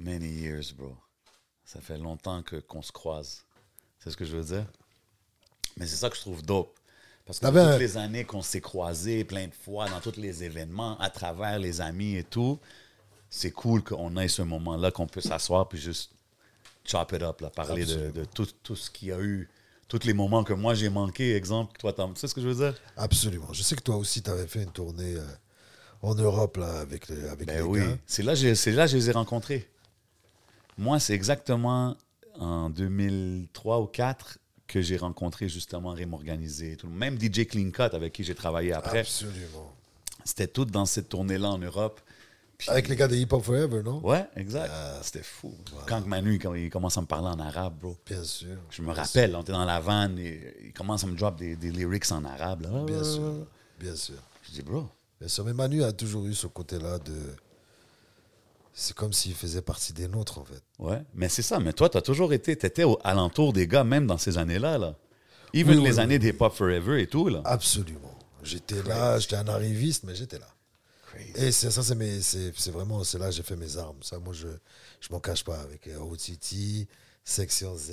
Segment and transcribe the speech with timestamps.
[0.00, 0.96] Many years, bro.
[1.64, 3.44] Ça fait longtemps que qu'on se croise.
[3.98, 4.66] C'est ce que je veux dire?
[5.76, 6.74] Mais c'est ça que je trouve dope.
[7.26, 10.98] Parce que toutes les années qu'on s'est croisés plein de fois dans tous les événements,
[10.98, 12.58] à travers les amis et tout,
[13.28, 16.12] c'est cool qu'on ait ce moment-là, qu'on peut s'asseoir puis juste
[16.84, 18.12] chop it up, là, parler de, Absolument.
[18.14, 19.48] de tout, tout ce qu'il y a eu,
[19.86, 21.92] tous les moments que moi j'ai manqué, exemple, toi.
[21.92, 22.74] Tu sais ce que je veux dire?
[22.96, 23.52] Absolument.
[23.52, 25.24] Je sais que toi aussi, tu avais fait une tournée euh,
[26.02, 28.96] en Europe là, avec les, avec Ben les oui, c'est là, c'est là que je
[28.96, 29.68] les ai rencontrés.
[30.80, 31.94] Moi, c'est exactement
[32.38, 36.74] en 2003 ou 2004 que j'ai rencontré justement Rime Organisé.
[36.76, 39.00] Tout, même DJ Clean Cut avec qui j'ai travaillé après.
[39.00, 39.74] Absolument.
[40.24, 42.00] C'était tout dans cette tournée-là en Europe.
[42.56, 44.00] Puis- Avec les gars de Hip Hop Forever, non?
[44.02, 44.72] Ouais, exact.
[45.02, 45.54] C'était fou.
[45.86, 47.98] Quand Manu il, il commence à me parler en arabe, bro.
[48.06, 48.56] Bien sûr.
[48.70, 51.56] Je me rappelle, on était dans la van, et, il commence à me drop des,
[51.56, 52.62] des lyrics en arabe.
[52.62, 52.84] Là.
[52.86, 53.46] Bien sûr.
[53.78, 54.16] Bien sûr.
[54.44, 54.86] Je dis, bro,
[55.20, 55.44] Bien sûr.
[55.44, 57.34] Mais Manu a toujours eu ce côté-là de.
[58.72, 60.62] C'est comme s'il faisait partie des nôtres, en fait.
[60.78, 61.58] Ouais, mais c'est ça.
[61.60, 64.78] Mais toi, tu as toujours été, tu étais alentour des gars, même dans ces années-là.
[64.78, 64.96] Là.
[65.52, 66.18] Even Oui, les oui, années oui.
[66.20, 67.28] des Pop Forever et tout.
[67.28, 67.42] Là.
[67.44, 68.14] Absolument.
[68.42, 70.46] J'étais là, j'étais un arriviste, mais j'étais là.
[71.34, 73.98] Et c'est ça, c'est mes- c'est c'est vraiment, c'est là que j'ai fait mes armes.
[74.02, 74.46] Ça, moi, je
[75.00, 76.86] je m'en cache pas avec euh, OTT,
[77.24, 77.92] Section Z,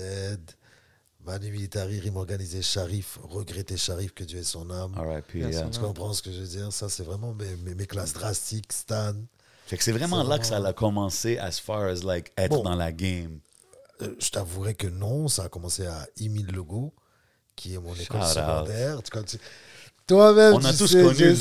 [1.25, 4.93] Manu Militari, Rime Organisé, Sharif, regretter Sharif, que Dieu ait son âme.
[4.95, 5.39] R.I.P.
[5.39, 5.67] Bien yeah.
[5.69, 6.71] Tu comprends ce que je veux dire?
[6.71, 9.15] Ça, c'est vraiment mes, mes, mes classes drastiques, Stan.
[9.67, 12.51] Fait que c'est vraiment C'est là que ça a commencé as far as like être
[12.51, 12.63] Bon.
[12.63, 13.39] dans la game.
[14.01, 16.93] Euh, je t'avouerai que non, ça a commencé à Emile Legault,
[17.55, 18.33] qui est mon école Shout out.
[18.33, 19.03] secondaire.
[19.03, 19.37] Tu-
[20.07, 21.35] Toi-même, On a tous sais, connu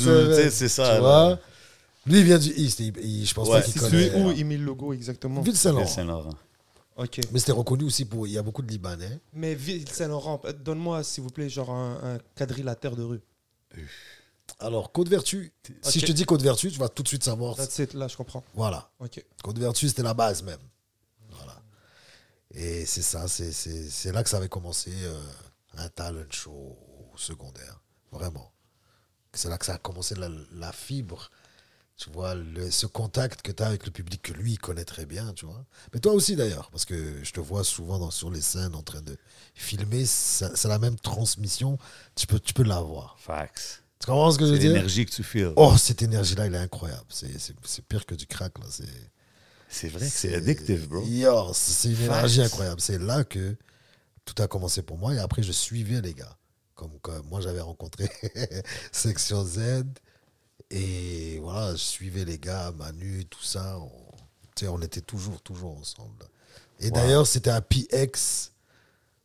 [0.51, 0.99] c'est ça, Tu là.
[0.99, 1.39] vois?
[2.05, 2.79] Lui, il vient du East.
[2.79, 3.59] il- il- je pense Ouais.
[3.59, 4.09] pas qu'il C'est connaît.
[4.09, 5.41] celui où Emile Logo exactement?
[5.41, 5.85] Ville Saint-Laurent.
[5.87, 6.33] Saint-Laurent.
[6.97, 7.19] Ok.
[7.31, 8.27] Mais c'était reconnu aussi pour.
[8.27, 9.19] Il y a beaucoup de Libanais.
[9.33, 13.21] Mais Ville Saint-Laurent, euh, donne-moi s'il vous plaît genre un, un quadrilatère de rue.
[14.59, 15.53] Alors, Côte Vertu,
[15.83, 17.55] si je te dis Côte Vertu, tu vas tout de suite savoir.
[17.55, 18.43] That's it, là je comprends.
[18.53, 18.89] Voilà.
[18.99, 19.23] Ok.
[19.43, 20.59] Côte Vertu, c'était la base même.
[21.29, 21.61] Voilà.
[22.51, 25.21] Et c'est ça, c'est- c'est c'est là que ça avait commencé euh,
[25.77, 26.51] un talent show
[27.13, 27.81] au secondaire.
[28.11, 28.51] Vraiment.
[29.33, 31.29] C'est là que ça a commencé la, la fibre.
[31.97, 34.85] Tu vois, le- ce contact que tu as avec le public que lui, il connaît
[34.85, 35.65] très bien, tu vois.
[35.93, 38.83] Mais toi aussi d'ailleurs, parce que je te vois souvent dans, sur les scènes en
[38.83, 39.17] train de
[39.55, 41.77] filmer, c'est c'est la même transmission,
[42.15, 43.17] tu peux, tu peux l'avoir.
[43.19, 43.83] Facts.
[43.99, 44.73] Tu comprends ce que je veux dire?
[44.73, 45.53] l'énergie que tu feels.
[45.55, 47.05] Oh, cette énergie-là, elle est incroyable.
[47.09, 47.29] C'est-
[47.87, 48.65] pire que du crack, là.
[49.69, 51.03] C'est vrai que c'est addictive, bro.
[51.05, 52.79] Yo, c'est une énergie incroyable.
[52.79, 53.55] C'est là que
[54.23, 55.13] tout a commencé pour moi.
[55.13, 56.37] Et après, je suivais les gars.
[56.75, 58.09] Comme, comme moi, j'avais rencontré
[58.91, 59.83] Section Z.
[60.69, 63.79] Et voilà, je suivais les gars, Manu, tout ça.
[63.79, 63.91] On,
[64.69, 66.25] on était toujours, toujours ensemble.
[66.79, 68.51] Et d'ailleurs, c'était à PX.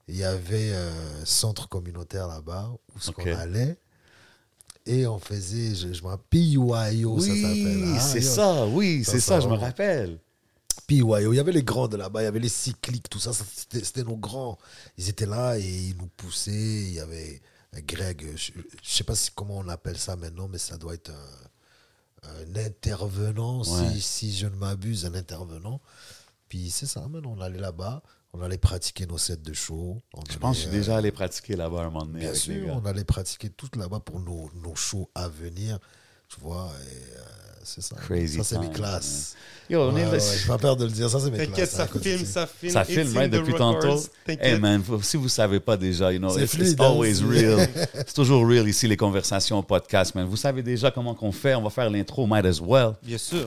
[0.09, 3.77] Il y avait un centre communautaire là-bas où ce qu'on allait.
[4.87, 7.83] Et on faisait, je, je me rappelle, PYO, ça s'appelle.
[7.85, 10.19] Oui, Ah, c'est ça, oui, c'est ça ça, je me rappelle.
[10.89, 13.33] PYO, il y avait les grands de là-bas, il y avait les cycliques, tout ça,
[13.33, 14.59] ça, c'était nos grands.
[14.99, 16.51] Ils étaient là et ils nous poussaient.
[16.53, 17.41] Il y avait
[17.87, 21.11] Greg, je ne sais pas si, comment on appelle ça maintenant, mais ça doit être
[21.11, 23.93] un, un intervenant, Ouais.
[23.95, 25.81] si, si je ne m'abuse, un intervenant.
[26.49, 28.03] Puis c'est ça, maintenant, on allait là-bas,
[28.35, 30.01] on allait pratiquer nos sets de show.
[30.15, 32.21] On Je pense que je suis allait, euh, déjà allé pratiquer là-bas un moment donné.
[32.21, 32.81] Bien avec les sûr, gars.
[32.83, 35.79] on allait pratiquer tout là-bas pour nos, nos shows à venir,
[36.29, 37.21] tu vois, et euh,
[37.63, 37.95] c'est ça.
[37.97, 39.37] Crazy ça, c'est mes classes.
[39.71, 41.39] Yo, on Ouais, est là- ouais, j'ai pas peur de le dire, ça, c'est mes
[41.39, 41.71] T'inquiète, classes.
[41.71, 42.73] ça hein, quand filme, ça filme.
[42.73, 44.03] Ça filme, right, depuis tantôt.
[44.27, 47.69] Hey man, si vous savez pas déjà, you know, C'est it's, fluide, hein, always real.
[47.95, 50.27] C'est toujours real ici, les conversations au podcast, man.
[50.27, 51.55] Vous savez déjà comment qu'on fait.
[51.55, 52.95] On va faire l'intro, might as well.
[53.03, 53.47] Bien sûr.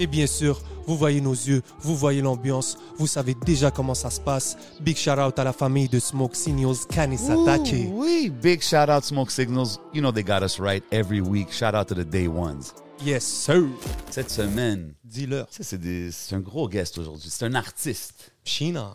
[0.00, 4.10] Et bien sûr, vous voyez nos yeux, vous voyez l'ambiance, vous savez déjà comment ça
[4.10, 4.56] se passe.
[4.80, 7.88] Big shout out à la famille de Smoke Signals Kanisatake.
[7.92, 8.28] Wee.
[8.30, 9.78] Big shout out Smoke Signals.
[9.92, 11.52] You know they got us right every week.
[11.52, 12.74] Shout out to the day ones.
[13.04, 13.64] Yes, sir.
[14.10, 15.46] Cette semaine, Dis-leur.
[15.50, 17.28] c'est un gros guest aujourd'hui.
[17.30, 18.32] C'est un artiste.
[18.44, 18.94] China.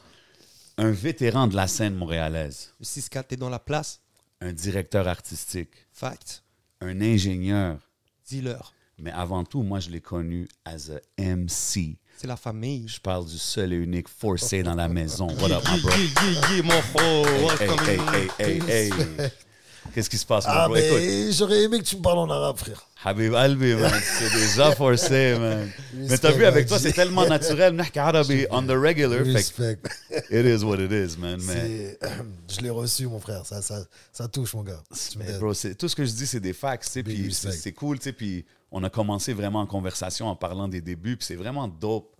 [0.78, 4.00] un vétéran de la scène montréalaise, Le 6-4, t'es dans la place?
[4.42, 6.44] un directeur artistique, Fact.
[6.82, 7.78] un ingénieur.
[8.26, 8.74] Dis-leur.
[9.02, 11.98] Mais avant tout, moi, je l'ai connu as a MC.
[12.18, 12.88] C'est la famille.
[12.88, 15.28] Je parle du seul et unique forcé dans la maison.
[15.40, 15.92] What up, my bro?
[17.60, 18.92] Hey, hey, hey,
[19.94, 20.78] Qu'est-ce qui se passe, mon ah, bro?
[21.32, 22.86] J'aurais aimé que tu me parles en arabe, frère.
[23.04, 23.92] Habib Albi, man.
[24.20, 25.72] C'est déjà forcé, man.
[25.94, 27.74] mais t'as vu, avec toi, c'est tellement naturel.
[27.74, 28.12] Nahka
[28.52, 29.24] on the regular.
[29.24, 29.80] Respect.
[30.30, 31.42] It is what it is, man.
[31.42, 31.96] man.
[32.50, 33.46] Je l'ai reçu, mon frère.
[33.46, 34.84] Ça, ça, ça touche, mon gars.
[35.18, 38.14] Mais bro, tout ce que je dis, c'est des facts, c'est cool, tu sais.
[38.14, 42.16] Puis on a commencé vraiment en conversation en parlant des débuts, puis c'est vraiment dope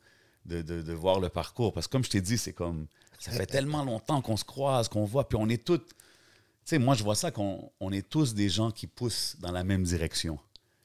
[0.46, 1.74] de, de, de voir le parcours.
[1.74, 2.88] Parce que comme je t'ai dit, c'est comme,
[3.20, 5.86] ça fait tellement longtemps qu'on se croise, qu'on voit, puis on est tous, tu
[6.66, 9.64] sais, moi, je vois ça qu'on on est tous des gens qui poussent dans la
[9.64, 10.40] même direction.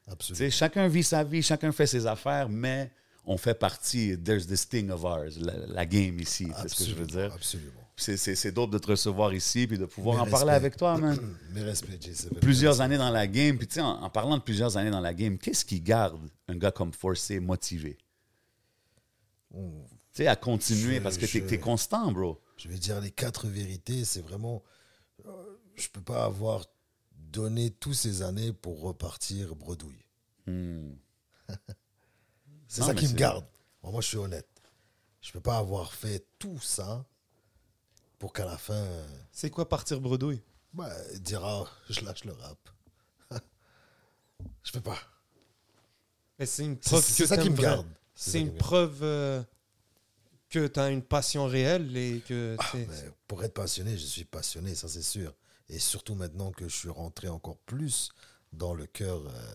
[0.07, 0.39] Tu Absolument.
[0.39, 2.91] sais, chacun vit sa vie, chacun fait ses affaires, mais
[3.25, 6.91] on fait partie, there's this thing of ours, la, la game ici, c'est ce que
[6.91, 7.33] je veux dire.
[7.33, 7.84] Absolument.
[7.97, 11.17] C'est- dope de te recevoir ici, puis de pouvoir Mes en parler avec toi, man.
[11.53, 11.97] Mes respects,
[12.41, 15.01] plusieurs années dans la game, puis tu sais, en, en parlant de plusieurs années dans
[15.01, 16.19] la game, qu'est-ce qui garde
[16.49, 17.97] un gars comme Forcé motivé?
[19.53, 19.59] Tu
[20.13, 22.41] sais, à continuer, Je- parce que je- es constant, bro.
[22.57, 24.05] Je vais dire les quatre vérités.
[24.05, 24.63] C'est vraiment.
[25.27, 25.31] euh,
[25.77, 26.65] Je peux pas avoir
[27.33, 30.05] donné toutes ces années pour repartir bredouille.
[30.47, 30.93] Hmm.
[32.69, 33.45] C'est ça qui me garde.
[33.83, 34.49] Moi, moi, je suis honnête.
[35.21, 37.05] Je peux pas avoir fait tout ça
[38.25, 38.89] pour qu'à la fin,
[39.33, 40.41] C'est quoi partir bredouille?
[40.73, 42.59] bah, dire ah, je lâche le rap.
[44.63, 44.97] je peux pas.
[46.39, 47.87] Mais c'est une preuve c'est que ça qui me garde.
[48.15, 49.43] C'est une preuve euh,
[50.49, 54.25] que tu as une passion réelle et que Ah, mais pour être passionné, je suis
[54.25, 55.35] passionné, ça c'est sûr.
[55.69, 58.09] Et surtout maintenant que je suis rentré encore plus
[58.55, 59.55] dans le cœur, euh,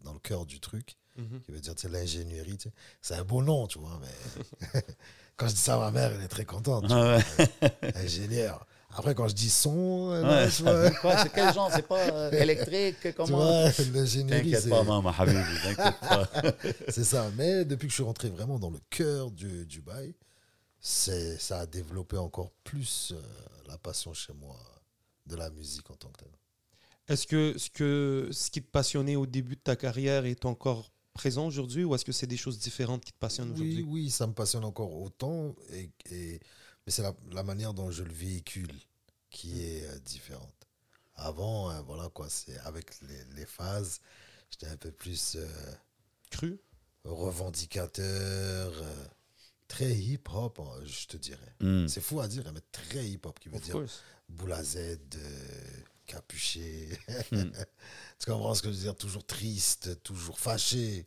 [0.00, 1.40] dans le cœur du truc, Mhm.
[1.42, 2.58] qui veut dire l'ingénierie.
[3.00, 4.58] C'est un beau nom, tu vois, mais
[5.38, 6.86] quand je dis ça à ma mère, elle est très contente.
[6.86, 8.48] tu Ah ouais.
[8.96, 10.48] Après, quand je dis son, Ouais.
[10.48, 11.70] tu c'est quel genre?
[11.72, 12.96] C'est pas euh, électrique?
[13.02, 13.70] tu Comment?
[13.70, 16.28] T'inquiète c'est pas, maman, habibi, t'inquiète pas.
[16.88, 17.30] c'est ça.
[17.36, 20.14] Mais depuis que je suis rentré vraiment dans le cœur du, du bail,
[20.80, 23.20] c'est, ça a développé encore plus euh,
[23.68, 24.56] la passion chez moi
[25.26, 26.38] de la musique en tant que telle.
[27.08, 30.90] Est-ce que, ce que ce qui te passionnait au début de ta carrière est encore
[31.18, 33.82] présent aujourd'hui ou est-ce que c'est des choses différentes qui te passionnent Oui, aujourd'hui?
[33.82, 36.38] oui, ça me passionne encore autant, et, et-
[36.86, 38.70] mais c'est la, la manière dont je le véhicule
[39.28, 40.54] qui est euh, différente.
[41.16, 44.00] Avant, euh, voilà quoi, c'est avec les, les phases,
[44.50, 45.46] j'étais un peu plus euh,
[46.30, 46.60] Cru?
[47.04, 49.04] revendicateur, euh,
[49.66, 51.54] très hip-hop, hein, je te dirais.
[51.60, 51.88] Hmm.
[51.88, 54.02] C'est fou à dire, hein, mais très hip-hop, qui veut Of dire course.
[54.28, 54.98] boule à Z,
[56.08, 56.88] capuché.
[57.30, 58.96] tu comprends ce que je veux dire?
[58.96, 61.06] Toujours triste, toujours fâché.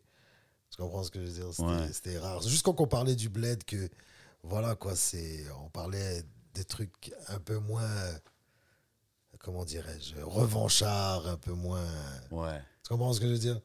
[0.69, 1.53] Tu comprends ce que je veux dire?
[1.91, 2.17] C'était Ouais.
[2.19, 2.41] rare.
[2.43, 3.89] Juste quand on parlait du bled, que
[4.43, 7.89] voilà quoi, c'est on parlait des trucs un peu moins,
[9.39, 11.85] comment dirais-je, revanchards, un peu moins.
[12.31, 12.61] Ouais.
[12.83, 13.59] Tu comprends ce que je veux dire?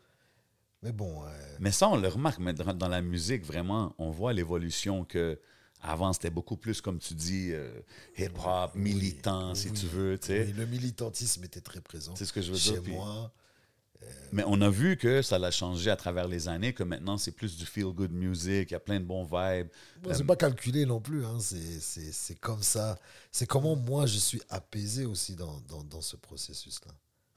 [0.82, 4.32] Mais bon, euh, Mais ça, on le remarque, mais dans la musique, vraiment, on voit
[4.32, 5.40] l'évolution que
[5.82, 7.80] avant c'était beaucoup plus, comme tu dis, euh,
[8.18, 10.44] hip-hop, militant, si oui, tu veux, tu sais.
[10.46, 12.82] le militantisme était très présent C'est ce que je veux chez dire.
[12.82, 13.32] puis- moi.
[14.30, 17.32] Mais on a vu que ça l'a changé à travers les années, que maintenant c'est
[17.32, 19.68] plus du feel-good music, il y a plein de bons vibes.
[20.02, 21.24] Moi, c'est pas calculé non plus.
[21.24, 21.38] Hein.
[21.40, 22.98] C'est- comme ça.
[23.32, 26.92] C'est comment moi je suis apaisé aussi dans, dans, dans ce processus-là.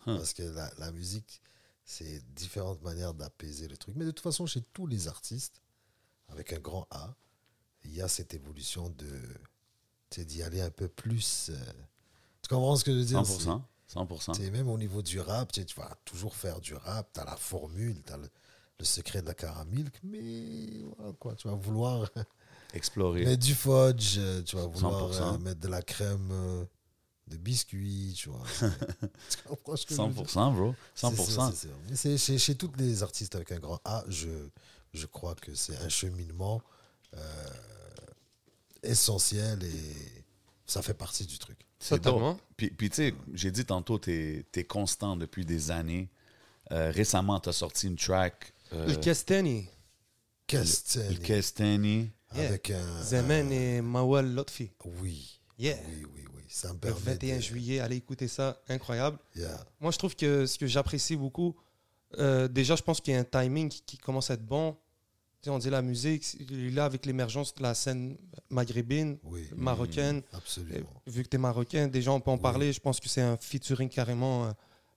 [0.06, 0.18] Huh.
[0.18, 1.42] Parce que la, la musique,
[1.86, 3.96] c'est différentes manières d'apaiser le truc.
[3.96, 5.62] Mais de toute façon, chez tous les artistes,
[6.28, 7.16] avec un grand A,
[7.86, 9.08] il y a cette évolution de
[10.24, 11.50] d'y aller un peu plus.
[11.50, 11.56] euh,
[12.42, 13.22] tu comprends ce que je veux dire?
[13.22, 13.62] 100%.
[13.88, 14.34] 100%.
[14.34, 17.26] C'est- c'est même au niveau du rap, tu, vas toujours faire du rap, tu as
[17.26, 18.30] la formule, tu as le,
[18.80, 22.10] le secret de la caramilk, mais voilà quoi, tu vas vouloir
[22.74, 23.24] Explorer.
[23.26, 25.36] mettre du fudge, euh, tu vas vouloir 100%.
[25.36, 26.66] euh, mettre de la crème euh,
[27.28, 28.44] de biscuit, tu vois.
[29.30, 30.24] tu comprends ce que je veux dire?
[30.24, 30.76] 100%, bro.
[30.96, 31.52] C'est 100%.
[31.54, 34.30] sûr, c'est chez, chez tous les artistes avec un grand A, je,
[34.94, 36.79] je crois que c'est un cheminement euh,
[38.84, 40.24] essentiel et
[40.66, 41.58] ça fait partie du truc.
[41.80, 42.40] C'est Totalement.
[42.58, 46.10] Puis, puis tu sais, j'ai dit tantôt, tu es, constant depuis des années.
[46.72, 48.54] Euh, récemment, tu as sorti une track.
[48.74, 49.68] euh, Le Kesteni,
[50.46, 52.12] Qu'est-ce le Kestani.
[52.30, 54.72] avec un, Zemen et Mawal Lotfi.
[55.02, 55.78] oui, Yeah.
[55.90, 59.18] oui, oui, oui, ça me Le permet 21 de- juillet, allez écouter ça, incroyable.
[59.36, 59.66] Yeah.
[59.82, 61.56] Moi, je trouve que ce que j'apprécie beaucoup,
[62.18, 64.78] euh, déjà, je pense qu'il y a un timing qui, qui commence à être bon.
[65.48, 66.26] On dit la musique,
[66.74, 68.18] là, avec l'émergence de la scène
[68.50, 70.76] maghrébine, Oui, marocaine, absolument.
[71.08, 72.42] et vu que tu es marocain, déjà, on peut en Oui.
[72.42, 72.74] parler.
[72.74, 74.52] Je pense que c'est un featuring carrément euh,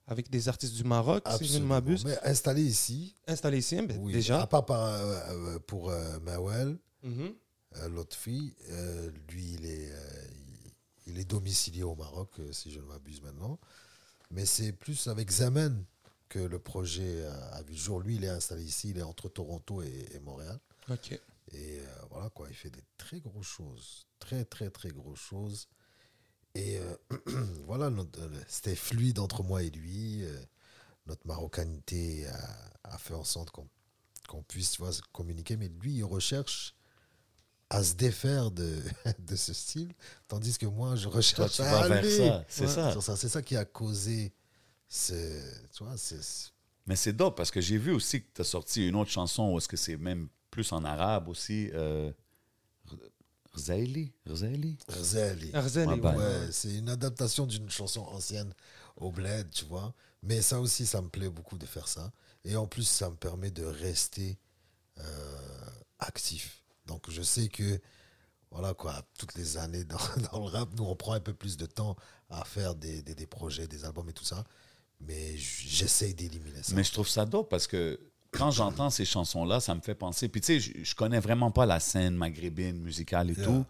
[0.05, 2.03] avec des artistes du Maroc, si je ne m'abuse.
[2.03, 4.41] Mais installé ici, Installé ici, ben, oui, déjà.
[4.41, 5.21] à part par, euh,
[5.55, 7.33] euh, pour euh, Mawel, Mhm.
[7.77, 10.25] euh, l'autre fille, euh, lui, il est, euh,
[11.07, 13.57] il est domicilié au Maroc, euh, si je ne m'abuse maintenant.
[14.29, 15.85] Mais c'est plus avec Zamen
[16.33, 17.99] que le projet a, vu le jour.
[17.99, 20.59] Lui, il est installé ici, il est entre Toronto et, et Montréal.
[20.89, 21.11] Ok.
[21.11, 24.07] Et euh, voilà quoi, il fait des très grosses choses.
[24.17, 25.67] Très, très, très grosses choses.
[26.55, 26.95] Et euh,
[27.65, 30.23] voilà, notre- euh, c'était fluide entre moi et lui.
[30.23, 30.35] Euh,
[31.05, 35.55] notre marocanité a, a fait en sorte qu'on puisse tu vois, communiquer.
[35.57, 36.75] Mais lui, il recherche
[37.69, 38.81] à se défaire de,
[39.19, 39.93] de ce style.
[40.27, 42.45] Tandis que moi, je Toi, recherche tu à vas vers aller ça.
[42.47, 42.91] C'est Ouais, ça.
[42.91, 43.15] sur ça.
[43.17, 44.33] C'est ça qui a causé
[44.93, 45.41] ce.
[45.75, 46.51] Tu vois, c'est.
[46.85, 49.53] Mais c'est dope parce que j'ai vu aussi que tu as sorti une autre chanson
[49.53, 51.69] où est-ce que c'est même plus en arabe aussi.
[51.73, 52.11] Euh,
[53.53, 54.77] Rzaili Rzaili
[55.53, 56.17] Ouais, ben, ouais.
[56.17, 58.53] Ouais, c'est une adaptation d'une chanson ancienne
[58.97, 59.93] au bled, tu vois.
[60.23, 62.11] Mais ça aussi, ça me plaît beaucoup de faire ça.
[62.45, 64.37] Et en plus, ça me permet de rester
[64.99, 65.37] euh,
[65.99, 66.63] actif.
[66.85, 67.79] Donc, je sais que,
[68.51, 69.97] voilà quoi, toutes les années dans,
[70.31, 71.95] dans le rap, nous, on prend un peu plus de temps
[72.29, 74.43] à faire des, des, des projets, des albums et tout ça.
[75.07, 76.73] Mais j- j'essaye d'éliminer ça.
[76.75, 77.99] Mais je trouve ça dope parce que
[78.31, 80.27] quand j'entends ces chansons-là, ça me fait penser.
[80.27, 83.45] Puis tu sais, je, je connais vraiment pas la scène maghrébine musicale et Yeah.
[83.45, 83.65] tout.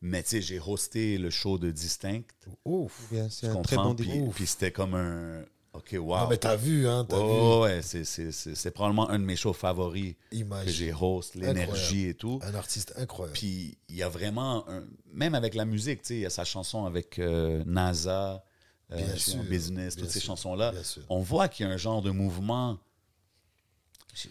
[0.00, 2.22] Mais tu sais, j'ai hosté le show de Distinct.
[2.64, 3.08] Ouf.
[3.10, 3.90] Bien, c'est Tu un très comprends?
[3.90, 4.30] bon Puis, début.
[4.30, 5.42] puis c'était comme un.
[5.74, 6.18] OK, wow.
[6.20, 7.60] Non, mais t'as vu, hein, t'as Ouais, vu.
[7.76, 10.72] ouais, c'est- c'est c'est- c'est probablement un de mes shows favoris que Imagine.
[10.72, 12.40] j'ai host, l'énergie et tout.
[12.42, 13.38] Un artiste incroyable.
[13.38, 16.30] Puis il y a vraiment, un- même avec la musique, tu sais, il y a
[16.30, 18.42] sa chanson avec euh, NASA,
[18.92, 20.72] euh, Bien je suis en sûr, business, toutes ces chansons-là.
[21.08, 22.78] On voit qu'il y a un genre de mouvement.
[24.14, 24.28] C'est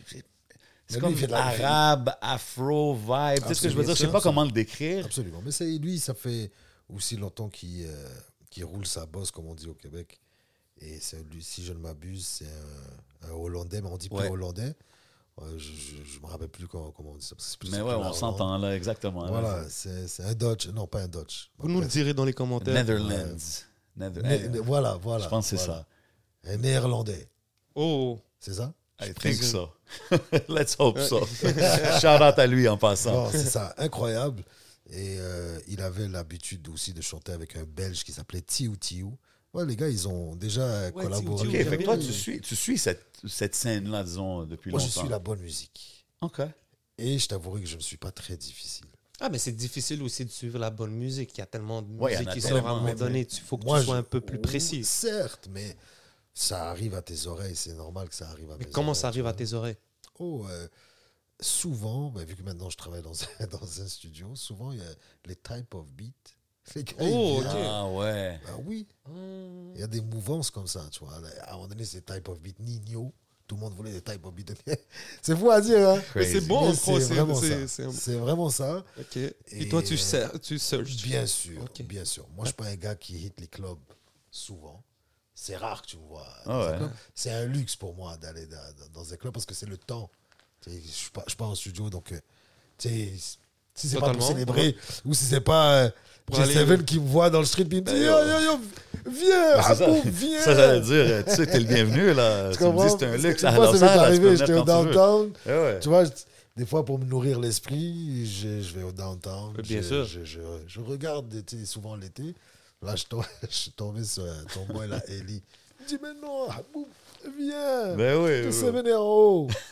[0.99, 3.41] lui, comme la- arabe, afro, vibe.
[3.41, 3.93] Tu sais ce que je veux dire?
[3.93, 5.05] Je sais Absolument, pas comment le décrire.
[5.05, 5.41] Absolument.
[5.43, 6.51] Mais c'est lui, ça fait
[6.89, 10.19] aussi longtemps qu'il euh, roule sa bosse, comme on dit au Québec.
[10.79, 12.45] Et c'est lui, si je ne m'abuse, c'est
[13.23, 14.21] un, un Hollandais, mais on dit Ouais.
[14.23, 14.75] plus Hollandais.
[15.39, 17.35] Ouais, je ne me rappelle plus comment, comment on dit ça.
[17.35, 19.25] parce que c'est plus- Mais ouais, on s'entend là, exactement.
[19.25, 19.29] là.
[19.31, 20.67] Voilà, c'est c'est un Dutch.
[20.69, 21.51] Non, pas un Dutch.
[21.59, 22.73] Vous nous le direz dans les commentaires.
[22.73, 23.37] Netherlands.
[24.63, 25.23] Voilà, voilà.
[25.23, 25.85] je pense que c'est voilà.
[26.43, 26.51] ça.
[26.53, 27.27] Un néerlandais.
[27.75, 28.73] Oh, C'est ça?
[28.99, 29.69] I think so.
[30.49, 31.25] Let's hope so.
[32.01, 33.25] Shout out à lui en passant.
[33.25, 34.43] Non, c'est ça, incroyable.
[34.89, 39.15] Et euh, il avait l'habitude aussi de chanter avec un Belge qui s'appelait Tiou Tiou.
[39.53, 41.21] Ouais, les gars, ils ont déjà Ouais, collaboré.
[41.43, 44.71] Tiou OK, Tiou, fait que toi, tu suis, tu suis cette, cette scène-là, disons, depuis
[44.71, 44.99] Moi, je longtemps.
[45.01, 46.05] suis la bonne musique.
[46.21, 46.41] OK.
[46.97, 48.85] Et je t'avouerai que je ne suis pas très difficile.
[49.19, 51.33] Ah, mais c'est difficile aussi de suivre la bonne musique.
[51.35, 53.27] Il y a tellement de Ouais, musique qui sort à un moment donné.
[53.31, 54.83] Il faut que Moi, tu sois je- un peu plus précis.
[54.83, 55.75] Certes, mais
[56.33, 57.55] ça arrive à tes oreilles.
[57.55, 59.77] C'est normal que ça arrive à Mais mes comment oreilles, ça arrive à tes oreilles?
[60.19, 60.67] Oh, euh,
[61.41, 64.81] souvent, bah, vu que maintenant je travaille dans un, dans un studio, souvent il y
[64.81, 64.95] a
[65.25, 66.11] les type of beats.
[66.75, 67.47] Les gars, ils Oh, ok.
[67.49, 68.39] Ah ouais.
[68.45, 68.87] Ben oui,
[69.75, 71.13] il y a des mouvances comme ça, tu vois.
[71.43, 73.13] À un moment donné, c'est type of beat Nino.
[73.47, 74.53] Tout le monde voulait des type of beats.
[75.21, 77.39] c'est fou à dire, hein Mais c'est bon, c'est vraiment
[78.19, 78.83] vraiment ça.
[79.15, 81.01] Et, Et, toi, tu, euh, sais, tu searches.
[81.03, 82.27] Bien sûr, bien sûr.
[82.35, 83.77] Moi, je suis pas un gars qui hit les clubs
[84.29, 84.83] souvent.
[85.33, 86.27] C'est rare que tu me vois.
[86.45, 86.87] Ah ouais.
[87.15, 88.47] C'est un luxe pour moi d'aller
[88.93, 90.09] dans, un club parce que c'est le temps.
[90.65, 92.19] Je je suis pas en studio, donc euh,
[92.79, 93.21] si
[93.75, 94.75] c'est pas pour célébrer
[95.05, 95.89] ou si c'est pas
[96.35, 98.51] aller- J7 qui me voit dans le street puis il me dit Ben, yo, yo.
[98.53, 98.59] yo,
[99.11, 99.85] viens, Ben, c'est ça.
[99.85, 100.41] Abou, viens.
[100.41, 102.49] Ça, j'allais dire, euh, tu sais, t'es le bienvenu, là.
[102.51, 105.31] Tu Tu, me dis, c'est un luxe fois, ça m'est arrivé, j'étais au tu downtown.
[105.45, 105.79] Eh ouais.
[105.79, 106.03] Tu vois,
[106.55, 109.53] des fois, pour me nourrir l'esprit, je, je vais au downtown.
[109.63, 110.05] Bien je, sûr.
[110.05, 112.33] Je, je, je regarde tu sais, souvent l'été.
[112.81, 115.41] Là, je, tombe- je suis tombé sur ton boy, là, Ellie.
[115.79, 116.87] Il me dit, mais non, Habou,
[117.39, 117.95] viens.
[117.95, 119.47] Ben oui, venir en haut.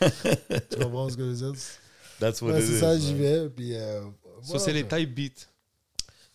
[0.70, 1.60] tu comprends ce que je veux dire?
[2.18, 3.48] That's what Ouais, it c'est is, ça, j'y vais.
[3.50, 4.00] Puis, euh,
[4.42, 5.46] Ça, c'est les type beats.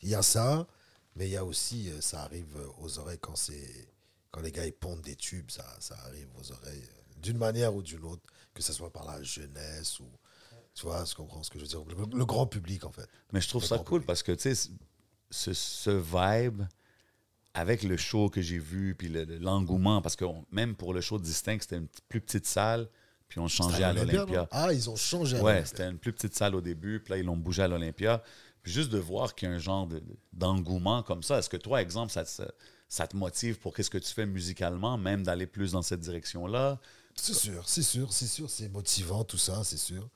[0.01, 0.67] Il y a ça,
[1.15, 3.87] mais il y a aussi, euh, ça arrive euh, aux oreilles quand c'est
[4.31, 7.75] quand les gars ils pondent des tubes, ça, ça arrive aux oreilles euh, d'une manière
[7.75, 8.21] ou d'une autre,
[8.53, 10.07] que ce soit par la jeunesse ou
[10.73, 13.07] tu vois, tu comprends ce que je veux dire, le, le grand public en fait.
[13.33, 14.07] Mais je trouve Le ça cool public.
[14.07, 14.69] parce que, tu sais,
[15.29, 16.63] ce, ce vibe,
[17.53, 20.93] avec le show que j'ai vu, puis le- le- l'engouement, parce que on- même pour
[20.93, 22.87] le show distinct, c'était une plus petite salle,
[23.27, 25.37] puis on changeait à l'Olympia, Ah, ils ont changé.
[25.37, 27.67] à Ouais, c'était une plus petite salle au début, puis là, ils l'ont bougé à
[27.67, 28.23] l'Olympia.
[28.63, 30.03] Puis juste de voir qu'il y a un genre de-
[30.33, 32.51] d'engouement comme ça, est-ce que toi, exemple, ça, te-
[32.87, 36.79] ça te motive pour qu'est-ce que tu fais musicalement, même d'aller plus dans cette direction-là?
[37.15, 40.07] C'est sûr, c'est sûr, c'est sûr, c'est motivant tout ça, c'est sûr.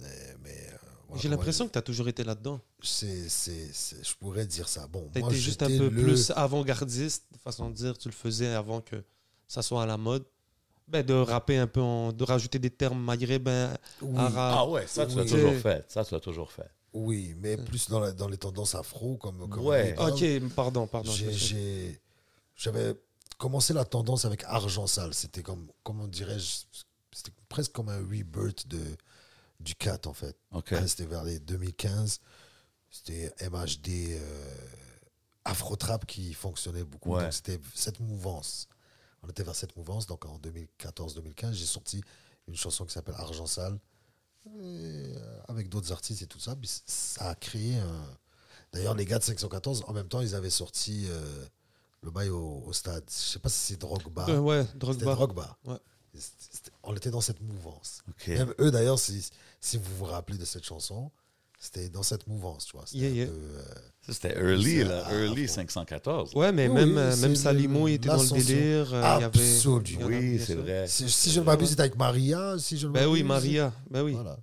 [0.00, 0.76] Mais, mais, euh,
[1.08, 2.60] voilà, J'ai moi, l'impression que tu as toujours été là-dedans.
[2.82, 4.86] c'est, c'est, c'est- je pourrais dire ça.
[4.86, 7.98] Bon, Tu moi, étais juste un peu le- plus avant-gardiste, de façon de dire.
[7.98, 9.02] Tu le faisais avant que
[9.48, 10.24] ça soit à la mode.
[10.88, 14.16] Ben, de rapper un peu, en- de rajouter des termes maghrébins, Oui.
[14.18, 14.54] arabes.
[14.58, 15.28] Ah ouais, ça, tu l'as oui.
[15.30, 15.84] toujours fait.
[15.88, 16.68] Ça, tu l'as toujours fait.
[16.92, 19.92] Oui, mais plus dans, la- dans les tendances afro, comme, comme Ouais.
[20.16, 20.38] dit.
[20.42, 21.12] Ok, pardon, pardon.
[22.56, 22.94] J'avais
[23.38, 25.14] commencé la tendance avec Argent Sale.
[25.14, 26.64] C'était comme, comment dirais-je,
[27.12, 28.80] c'était presque comme un rebirth de,
[29.60, 30.36] du 4 en fait.
[30.52, 30.72] OK.
[30.72, 32.20] Ouais, C'était vers les 2015.
[32.90, 34.54] C'était MHD, euh,
[35.44, 37.14] afro-trap qui fonctionnait beaucoup.
[37.14, 37.22] Ouais.
[37.24, 38.68] Donc c'était cette mouvance.
[39.22, 40.06] On était vers cette mouvance.
[40.06, 42.02] Donc en 2014-2015, j'ai sorti
[42.48, 43.78] une chanson qui s'appelle Argent Sale.
[44.46, 46.56] Et, euh, avec d'autres artistes et tout ça.
[46.56, 48.16] Puis ça a créé un.
[48.72, 51.44] D'ailleurs, les gars de 514, en même temps, ils avaient sorti euh,
[52.02, 53.04] le bail au, au stade.
[53.08, 54.26] Je sais pas si c'est Drogba.
[54.28, 55.14] Euh, ouais, Drogba.
[55.14, 55.58] Drogba.
[55.64, 55.76] Ouais.
[56.82, 58.02] On était dans cette mouvance.
[58.08, 58.28] OK.
[58.28, 59.28] Même eux, d'ailleurs, si,
[59.60, 61.10] si vous vous rappelez de cette chanson,
[61.62, 62.84] c'était dans cette mouvance, tu vois.
[62.86, 63.26] C'était Yeah, yeah.
[63.28, 65.04] euh, early, là.
[65.12, 65.54] Early à fond.
[65.54, 66.34] 514.
[66.34, 68.94] Ouais, mais Oui, même, oui, euh, c'est même Salimo il était dans le délire.
[68.94, 70.06] euh, il y avait- Absolument.
[70.06, 70.86] Oui, c'est vrai.
[70.88, 73.22] si, si je ne m'abuse, c'était avec Maria, si je Ben oui.
[73.22, 73.72] Maria.
[73.90, 74.12] Ben oui.
[74.14, 74.38] Voilà,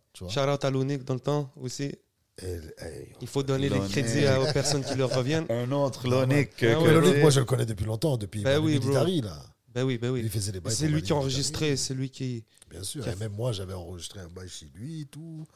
[0.61, 1.91] à Lonic dans le temps aussi.
[2.39, 3.91] Elle- elle- Il faut donner les Lonic.
[3.91, 5.47] crédits à- aux personnes qui leur reviennent.
[5.49, 6.49] Un autre Lonic.
[6.57, 6.99] Ah que-.
[6.99, 8.89] Luc, moi, je le connais depuis longtemps, depuis Ben oui, bro.
[8.89, 9.43] Militari, là.
[9.73, 10.29] Ben oui, ben Il oui.
[10.29, 12.43] faisait les bails C'est lui qui a enregistré, c'est lui qui.
[12.69, 13.07] Bien sûr.
[13.07, 15.47] Et même moi, j'avais enregistré un bail chez lui et tout.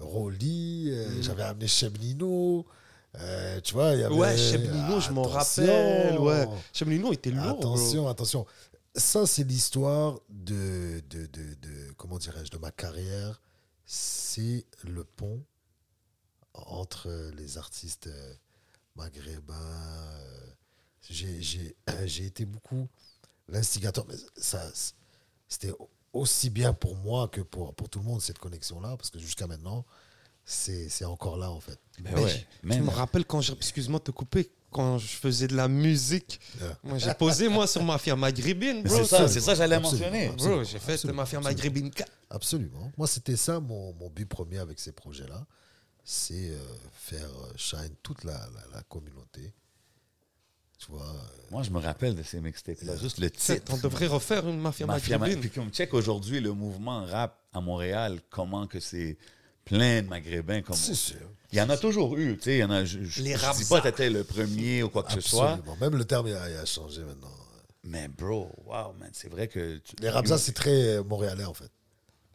[0.00, 1.22] Rolly, euh, Mm.
[1.22, 2.66] j'avais amené Chemnino.
[3.16, 4.14] Euh, tu vois, il y avait.
[4.14, 6.18] Ouais, Chemlino, je m'en rappelle.
[6.18, 6.46] Ouais.
[7.12, 7.58] Était lourd.
[7.60, 7.74] bro.
[7.74, 8.46] Attention, attention.
[8.94, 13.40] Ça, c'est l'histoire de, de, de, de- comment dirais-je, de ma carrière.
[13.86, 15.42] C'est le pont
[16.54, 18.34] entre les artistes euh,
[18.96, 19.54] maghrébins.
[19.54, 20.50] euh,
[21.08, 21.76] j'ai
[22.26, 22.88] été beaucoup
[23.48, 24.04] l'instigateur.
[24.08, 24.62] Mais ça,
[25.48, 25.72] c'était
[26.12, 29.46] aussi bien pour moi que pour, pour tout le monde, cette connexion-là, parce que jusqu'à
[29.46, 29.84] maintenant,
[30.44, 31.78] c'est c'est encore là, en fait.
[32.00, 32.46] Ben, ouais.
[32.64, 33.52] je- Tu me rappelles quand je.
[33.52, 34.50] Excuse-moi de te couper.
[34.72, 36.78] Quand je faisais de la musique, Yeah.
[36.84, 38.98] moi j'ai posé moi sur Mafia Maghrébine, Mais bro.
[38.98, 40.10] c'est ça, c'est ça que j'allais Absolument.
[40.12, 40.28] mentionner.
[40.36, 41.58] Bro, j'ai fait Absolument, Mafia absolument.
[41.58, 42.12] Maghrébine 4.
[42.30, 42.92] Absolument.
[42.96, 45.44] Moi, c'était ça mon, mon but premier avec ces projets-là.
[46.04, 46.58] C'est euh,
[46.92, 49.52] faire euh, shine toute la, la, la communauté.
[50.84, 51.02] Tu vois.
[51.02, 51.12] euh,
[51.50, 52.96] Moi, je me rappelle de ces mixtapes-là.
[52.96, 53.70] Juste le titre.
[53.72, 55.40] On devrait refaire une Mafia, Mafia Ma- Maghrébine.
[55.50, 59.18] Puis comme check aujourd'hui le mouvement rap à Montréal, comment que c'est
[59.64, 60.62] plein de Maghrébins.
[60.62, 60.76] Comme...
[60.76, 61.16] C'est sûr.
[61.52, 62.54] Il y en a toujours eu, tu sais.
[62.56, 62.84] il y en a.
[62.84, 65.50] Je, je, Les je dis pas que t'étais le premier ou quoi que ce soit.
[65.52, 65.76] Absolument.
[65.80, 67.28] Même le terme il a, il a changé maintenant.
[67.84, 69.78] Mais bro, wow, man, c'est vrai que.
[69.78, 71.70] tu- Les Rabza, c'est très euh, montréalais, en fait.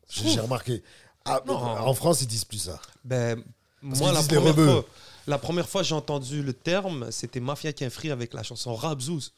[0.09, 0.83] J'ai remarqué.
[1.23, 1.55] Ah, Non.
[1.55, 2.79] En France, ils disent plus ça.
[3.03, 3.41] Ben,
[3.81, 4.85] Parce moi, la première, fois,
[5.27, 9.31] la première fois que j'ai entendu le terme, c'était Mafia Free avec la chanson Rabzouz.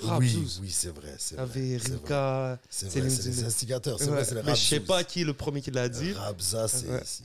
[0.00, 0.58] Rabzouz.
[0.60, 1.14] oui, c'est vrai.
[1.18, 1.76] C'est Il y avait.
[1.76, 3.98] Rika, C'est vrai, c'est les instigateurs.
[3.98, 5.88] C'est Ouais, vrai, c'est les Mais je sais pas qui est le premier qui l'a
[5.88, 6.12] dit.
[6.12, 7.02] Rabza, c'est Ouais.
[7.04, 7.22] ici.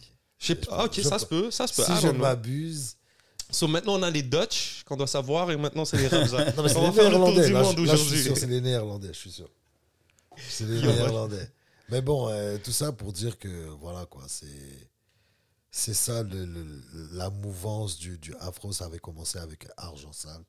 [0.71, 1.83] Ok, Je ça se peut, ça se peut.
[1.83, 2.95] Si je ne m'abuse.
[3.51, 6.51] So, maintenant, on a les Dutch qu'on doit savoir et maintenant, c'est les Rabza.
[6.55, 7.47] Non, mais c'est on les va faire le tour Néerlandais.
[7.47, 8.23] du Là, monde je- là, je suis aujourd'hui.
[8.23, 9.49] sûr, c'est les Néerlandais, je suis sûr.
[10.47, 10.79] C'est les.
[10.81, 11.49] Néerlandais.
[11.89, 13.47] Mais bon, euh, tout ça pour dire que,
[13.81, 14.45] voilà, quoi, c'est.
[15.71, 20.43] C'est ça, le- le- la mouvance du, du afro, ça avait commencé avec Argent Sale.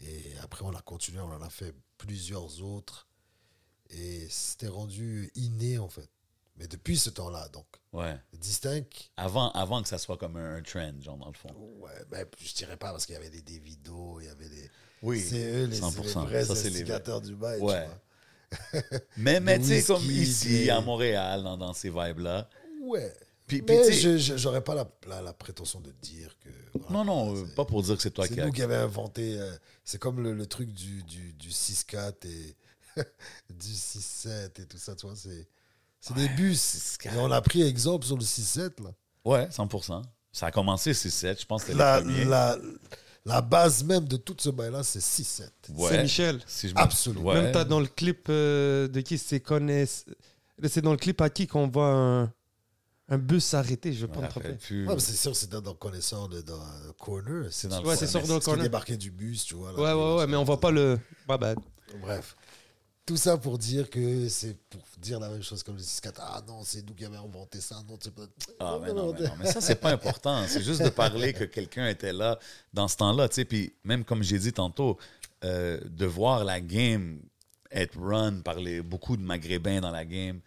[0.00, 3.06] Et après, on a continué, on en a fait plusieurs autres.
[3.90, 6.08] Et c'était rendu inné, en fait.
[6.56, 8.16] Mais depuis ce temps-là, donc, Ouais.
[8.38, 8.84] distinct.
[9.16, 11.54] Avant, avant que ça soit comme un, un trend, genre, dans le fond.
[11.78, 14.70] Ouais, ben, je dirais pas parce qu'il y avait des Davido, il y avait des.
[15.02, 15.20] Oui.
[15.20, 15.90] c'est eux les, 100%.
[15.90, 17.58] c'est les vrais Ça, c'est les instigateurs du bail.
[17.60, 17.86] tu Ouais.
[17.86, 18.82] vois.
[19.16, 22.48] Mais, mais tu sais, comme ici, des- à Montréal, dans, dans ces vibes-là.
[22.82, 23.14] Ouais.
[23.50, 26.48] Puis, Mais j'aurais pas la, la, la prétention de dire que.
[26.78, 28.46] voilà, Non, non, euh, c'est- pas pour dire que c'est toi C'est qui as.
[28.46, 29.38] nous qui avons inventé.
[29.40, 29.50] euh,
[29.84, 32.54] c'est comme le, le truc du, du, du 6-4 et
[33.50, 35.16] du 6-7 et tout ça, tu vois.
[35.16, 35.48] C'est,
[36.00, 36.96] c'est des bus.
[37.02, 37.14] 6-4.
[37.14, 38.90] Et on a pris exemple sur le 6-7, là.
[39.24, 40.02] Ouais, 100%.
[40.32, 42.56] Ça a commencé 6-7, je pense que La, la,
[43.24, 45.42] la base même de tout ce bail-là, c'est 6-7.
[45.74, 45.90] Ouais.
[45.90, 46.40] C'est Michel.
[46.46, 47.24] Si je me- Absolument.
[47.30, 47.42] Ouais.
[47.42, 49.18] Même t'as dans le clip euh, de qui?
[49.18, 49.86] C'est connaît.
[50.68, 52.32] C'est dans le clip à qui qu'on voit un,
[53.10, 54.52] un bus s'arrêter, je Je vais pas me tromper.
[54.54, 54.86] plus.
[54.86, 57.46] Ouais, mais c'est sûr, c'est dans, dans connaissant de, dans un corner.
[57.50, 58.20] C'est dans le Ouais, c'est corner.
[58.24, 58.62] sûr dans le corner.
[58.62, 59.72] débarquait du bus, tu vois.
[59.72, 60.98] là, Ouais, ouais, ouais, mais on voit pas le.
[61.26, 61.58] Bad.
[62.00, 62.36] Bref.
[63.06, 66.12] Tout ça pour dire que c'est pour dire la même chose comme le 6-4.
[66.18, 67.76] Ah non, c'est nous qui avons inventé ça.
[67.88, 68.22] Non, c'est pas.
[68.60, 69.32] Ah, mais non, mais non.
[69.40, 70.44] Mais ça, c'est pas important.
[70.46, 72.38] C'est juste de parler que quelqu'un était là
[72.72, 73.28] dans ce temps-là.
[73.28, 74.96] Tu sais, puis même comme j'ai dit tantôt,
[75.42, 77.20] euh, de voir la game
[77.72, 80.40] être run par les, beaucoup de Maghrébins dans la game,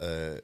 [0.00, 0.40] euh,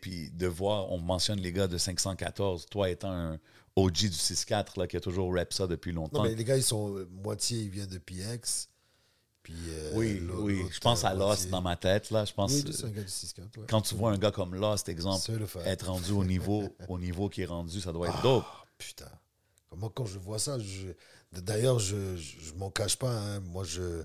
[0.00, 3.38] puis de voir, on mentionne les gars de 514, toi étant un
[3.76, 6.22] OG du 6-4 là, qui a toujours rap ça depuis longtemps.
[6.22, 8.68] Non, mais les gars, ils sont euh, moitié, ils viennent de PX.
[9.42, 10.62] Puis, euh, oui, oui.
[10.70, 12.10] Je pense euh, à Lost moitié- dans ma tête.
[12.10, 12.24] Là.
[12.24, 13.38] Je pense, Oui, c'est un gars du 6-4.
[13.58, 13.66] ouais.
[13.68, 15.30] quand tu vois un gars comme Lost, exemple,
[15.64, 18.44] être rendu au niveau, au niveau qui est rendu, ça doit être dope.
[18.46, 19.08] Ah, putain.
[19.76, 20.88] Moi, quand je vois ça, je...
[21.40, 23.10] d'ailleurs, je, je m'en cache pas.
[23.12, 23.40] hein.
[23.40, 24.02] Moi, je,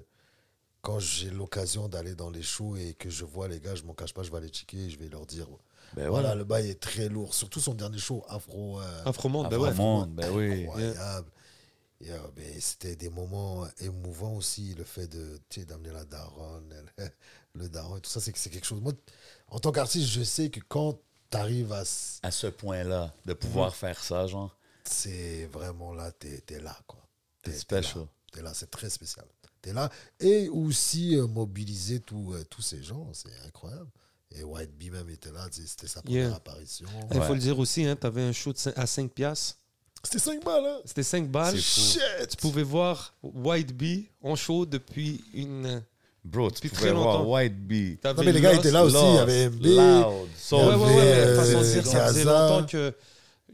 [0.84, 3.94] quand j'ai l'occasion d'aller dans les shows et que je vois les gars, je m'en
[3.94, 5.48] cache pas, je vais aller checker et je vais leur dire
[5.96, 7.34] Ben voilà, le bail est très lourd.
[7.34, 8.80] Surtout son dernier show, Afro.
[8.82, 9.72] euh, Afromonde, Ah, ben ouais.
[10.10, 10.64] ben oui.
[10.66, 11.32] incroyable.
[12.02, 16.74] Et, euh, mais c'était des moments émouvants aussi, le fait de tu d'amener la daronne,
[17.56, 18.82] le daron et tout ça, c'est que c'est quelque chose.
[18.82, 18.92] Moi,
[19.48, 21.00] en tant qu'artiste, je sais que quand
[21.32, 21.84] tu arrives à.
[22.24, 24.58] À ce point-là, de pouvoir faire ça, genre.
[24.84, 27.00] C'est vraiment là, t'es es là, quoi.
[27.42, 28.02] t'es It's t'es special.
[28.04, 28.08] là.
[28.34, 29.26] T'es là, c'est très spécial.
[29.72, 29.90] Là.
[30.20, 33.88] Et aussi euh, mobiliser tous euh, tous ces gens, c'est incroyable.
[34.36, 36.36] Et White Bee même était là, c'était sa première Yeah.
[36.36, 36.88] apparition.
[37.12, 37.26] Il Ouais.
[37.28, 39.58] faut le dire aussi, hein, tu avais un show à 5 piastres.
[40.04, 40.80] C'était 5 balles, hein?
[40.86, 41.58] C'était 5 balles.
[41.58, 42.02] Shit!
[42.32, 45.82] Tu pouvais voir White Bee en show depuis une.
[46.26, 47.32] Bro, tu Depuis pouvais très voir longtemps.
[47.34, 48.00] White Bee.
[48.04, 48.96] Non, mais les gars étaient là aussi.
[48.98, 49.54] Il y avait MB.
[49.62, 50.60] Loud, Il y Soul.
[50.60, 51.02] Ouais, ouais, ouais.
[51.02, 52.94] avait, mais façon de euh, dire, ça faisait longtemps que,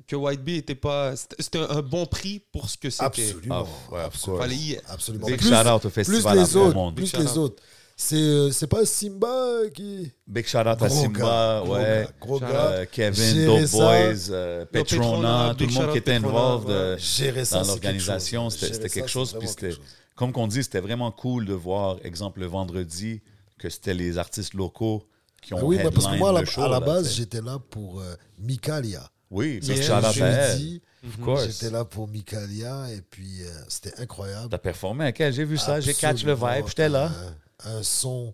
[0.10, 1.14] que White Bee était pas.
[1.16, 3.06] C'était un bon prix pour ce que c'était.
[3.06, 3.68] Absolument.
[3.92, 4.42] Ah, ouais, absolument.
[4.42, 5.28] Fallait y- absolument.
[5.28, 6.96] Big Plus- shout out au plus festival les après le autres, monde.
[6.96, 7.64] plus les autres.
[8.02, 10.12] C'est euh, c'est pas Simba qui.
[10.26, 11.82] Big shout out à Simba, gars, gros ouais.
[12.06, 12.86] gars, Gros gars.
[12.88, 13.70] Kevin, Dope.
[13.72, 16.74] Boys, euh, Petrona, Petrona, tout le monde qui était Petrona, involved ouais.
[16.74, 18.50] euh, Gérer ça, dans l'organisation.
[18.50, 19.36] C'était quelque chose.
[19.38, 19.72] Puis c'était,
[20.16, 23.22] comme qu'on dit, c'était vraiment cool de voir, exemple, le vendredi,
[23.60, 25.04] que c'était les artistes locaux
[25.42, 27.42] qui ont Ah oui, mais parce que moi, à la, show, à la base, j'étais
[27.42, 29.10] là pour euh, Mikalia.
[29.32, 30.12] Oui, elle.
[30.14, 31.46] Jeudi, Of course.
[31.48, 34.50] j'étais là pour Mikalia et puis euh, c'était incroyable.
[34.50, 37.12] T'as performé avec elle, j'ai vu ça, j'ai catch le vibe, j'étais là.
[37.64, 38.34] Un, un son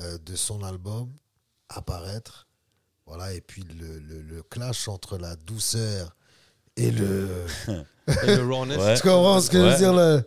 [0.00, 1.10] euh, de son album
[1.68, 2.46] apparaître.
[3.06, 6.14] Voilà, et puis le, le- le clash entre la douceur
[6.76, 7.28] et le.
[8.26, 8.76] Et le rawness.
[8.76, 8.96] Ouais.
[8.96, 10.22] tu comprends ce que je veux dire Le,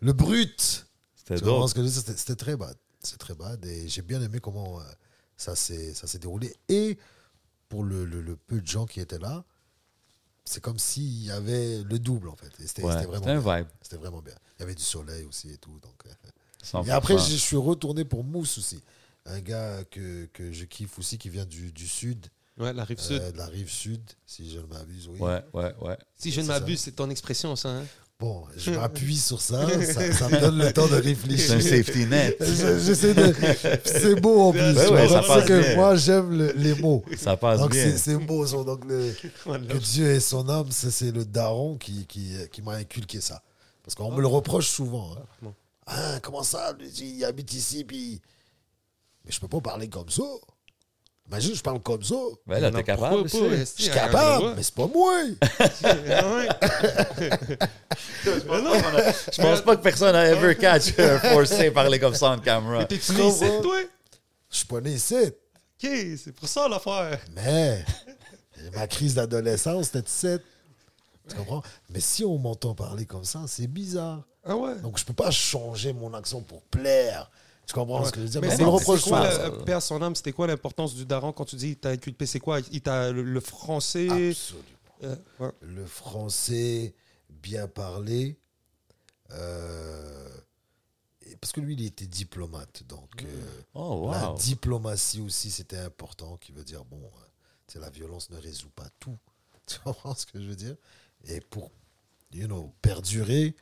[0.00, 0.84] le brut?
[1.16, 1.68] C'était Tu comprends dope.
[1.70, 2.14] ce que je veux dire?
[2.18, 2.76] C'était très bad.
[3.02, 3.64] C'est très bad.
[3.64, 4.82] Et j'ai bien aimé comment euh,
[5.34, 6.54] ça s'est ça s'est déroulé.
[6.68, 6.98] Et
[7.74, 9.44] pour le, le- le peu de gens qui étaient là,
[10.44, 12.52] c'est comme s'il y avait le double, en fait.
[12.60, 13.56] Et C'était Ouais, vraiment c'était un bien.
[13.58, 13.66] vibe.
[13.82, 14.34] C'était vraiment bien.
[14.56, 15.76] Il y avait du soleil aussi et tout.
[15.80, 16.10] Donc, euh,
[16.62, 16.86] 100%.
[16.86, 18.80] et après, je suis retourné pour Mousse aussi.
[19.26, 22.26] Un gars que, que je kiffe aussi, qui vient du, du sud,
[22.58, 23.20] Ouais, la rive sud.
[23.20, 25.18] euh, de la rive sud, si je ne m'abuse, oui.
[25.18, 25.98] Ouais, ouais, ouais.
[26.16, 27.70] si je ne m'abuse, c'est ton expression, ça.
[27.70, 27.84] hein?
[28.20, 31.60] Bon, je m'appuie sur ça, ça, ça me donne le temps de C'est un réfléchir.
[31.62, 32.36] safety net.
[32.40, 33.34] Je- J'essaie de.
[33.84, 34.60] C'est beau en plus.
[34.62, 35.74] Ouais, ça passe que bien.
[35.76, 37.04] moi, j'aime le- les mots.
[37.18, 37.84] Ça passe Donc, bien.
[37.84, 38.46] c'est c'est beau.
[38.64, 39.12] Donc, le-
[39.44, 43.42] que Dieu ait son âme, c'est c'est le daron qui, qui, qui m'a inculqué ça.
[43.82, 45.16] Parce qu'on me le reproche souvent.
[45.42, 45.48] hein.
[45.86, 46.72] Ah, comment ça?
[46.78, 48.22] Lui dit, il habite ici, puis.
[49.24, 50.22] Mais je peux pas parler comme ça.
[51.26, 52.14] Imagine, je parle comme ça.
[52.46, 53.28] Ben là, t'es capable.
[53.28, 55.14] Je suis capable, mais c'est pas moi.
[55.84, 56.48] Ouais.
[59.32, 62.80] Je pense pas que personne a ever catch un forcé parler comme ça en caméra.
[62.80, 63.76] Mais t'es-tu Tu né ici, toi?
[64.50, 65.14] Je suis pas né ici.
[65.16, 65.90] Ok,
[66.22, 67.18] c'est pour ça l'affaire.
[67.34, 67.84] Mais
[68.74, 70.42] ma crise d'adolescence, c'était 17.
[71.28, 71.62] Tu comprends?
[71.90, 74.22] Mais si on m'entend parler comme ça, c'est bizarre.
[74.44, 74.76] Ah ouais?
[74.82, 77.30] Donc, je peux pas changer mon accent pour plaire.
[77.66, 78.40] Tu comprends ce que je veux dire?
[78.42, 81.32] Mais Mais c'est reproche quoi, la- paix à son âme, c'était quoi l'importance du daron
[81.32, 82.60] quand tu dis il t'a inculpé C'est quoi?
[82.72, 84.64] Il t'a le, le français Absolument.
[85.04, 85.50] euh, ouais.
[85.62, 86.94] Le français
[87.30, 88.38] bien parlé.
[89.32, 90.28] euh,
[91.40, 92.82] parce que lui, il était diplomate.
[92.86, 96.36] Donc, euh, Oh, la diplomatie aussi, c'était important.
[96.36, 97.00] Qui veut dire, bon,
[97.74, 99.16] la violence ne résout pas tout.
[99.66, 100.76] Tu comprends ce que je veux dire?
[101.26, 101.70] Et pour,
[102.32, 103.56] you know, perdurer,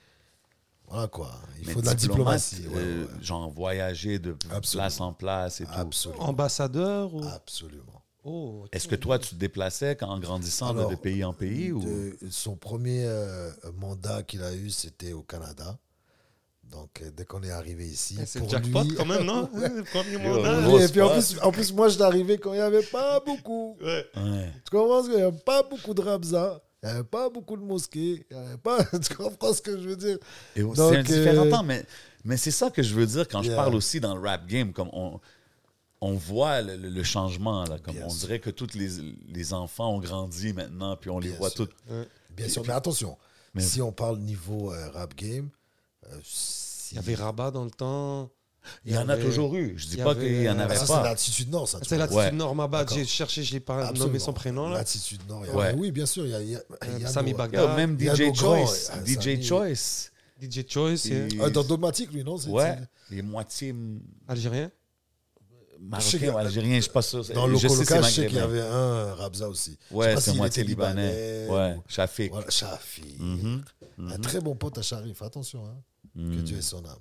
[0.93, 1.31] voilà quoi.
[1.61, 2.67] Il Mais faut de la diplomatie.
[2.69, 3.23] ouais, euh, ouais, ouais.
[3.25, 4.83] Genre voyager de Absolument.
[4.87, 5.71] place en place et tout.
[5.75, 6.23] Absolument.
[6.25, 7.25] ambassadeur ou...
[7.25, 8.03] Absolument.
[8.25, 8.67] Oh.
[8.71, 11.73] Est-ce que toi, tu te déplaçais quand- en grandissant de- Alors, de pays en pays?
[11.73, 11.83] ou...
[11.83, 15.77] De- son premier euh, mandat qu'il a eu, c'était au Canada.
[16.71, 19.51] Donc, euh, dès qu'on est arrivé ici, Eh, C'est jackpot lui, quand même, non?
[19.55, 20.85] Le Premier mandat.
[20.85, 23.19] et puis en plus, en plus, moi, je suis arrivé quand il n'y avait pas
[23.21, 23.77] beaucoup.
[23.83, 24.07] Ouais.
[24.17, 24.53] Ouais.
[24.65, 27.57] Tu comprends ce qu'il n'y avait pas beaucoup de Ramza, il n'y avait pas beaucoup
[27.57, 28.85] de mosquées, il n'y avait pas.
[28.99, 30.19] Tu comprends ce que je veux dire?
[30.55, 30.63] C'est
[30.97, 31.85] un différent euh, temps, mais,
[32.25, 34.73] mais c'est ça que je veux dire quand je parle aussi dans le rap game.
[34.73, 35.21] Comme on,
[36.01, 37.65] on voit le, le- le changement.
[37.65, 38.27] Là, comme Bien on sûr.
[38.27, 38.89] dirait que tous les,
[39.29, 41.69] les enfants ont grandi maintenant, puis on les voit tous.
[42.37, 43.17] Bien sûr, mais attention,
[43.55, 45.51] Mais- si on parle niveau euh, rap game,
[46.07, 48.31] euh, si- Il y avait Rabat dans le temps.
[48.85, 49.75] Il y en a toujours eu.
[49.77, 51.03] Je dis y pas avait, qu'il n'y en euh, avait ça, c'est pas.
[51.03, 51.79] l'attitude nord, ça.
[51.83, 52.31] C'est l'attitude Ouais.
[52.33, 52.81] Nord Mabat.
[52.81, 52.97] D'accord.
[52.97, 54.07] J'ai cherché, j'ai pas Absolument.
[54.07, 54.69] nommé son prénom.
[54.69, 54.79] Là.
[54.79, 55.43] L'attitude nord.
[55.47, 55.67] il y Ouais.
[55.67, 57.33] avait- Oui, bien sûr, il y a, y y Sami.
[57.33, 58.91] Yo, même y DJ Choice.
[58.97, 59.43] euh, DJ.
[59.43, 60.11] Choice.
[60.41, 61.09] DJ Choice,
[61.41, 62.79] Ah, dans Domatic, lui, non Ouais.
[63.11, 63.75] Les moitiés
[64.29, 64.71] algérien.
[65.99, 67.25] Je sais qu'il y marocains a- ou algériens, je suis pas sûr.
[67.35, 69.77] Dans le je sais c'est coloca, je sais qu'il y avait un Rabza aussi.
[69.91, 71.47] Ouais, pas c'est moitié libanais.
[71.51, 72.31] Ouais, Shafik.
[72.31, 72.47] Voilà.
[73.19, 73.63] Mhm.
[74.11, 75.65] Un très bon pote à Sharif, attention.
[75.67, 75.77] hein,
[76.15, 76.43] Que Mhm.
[76.43, 76.99] Dieu ait son âme.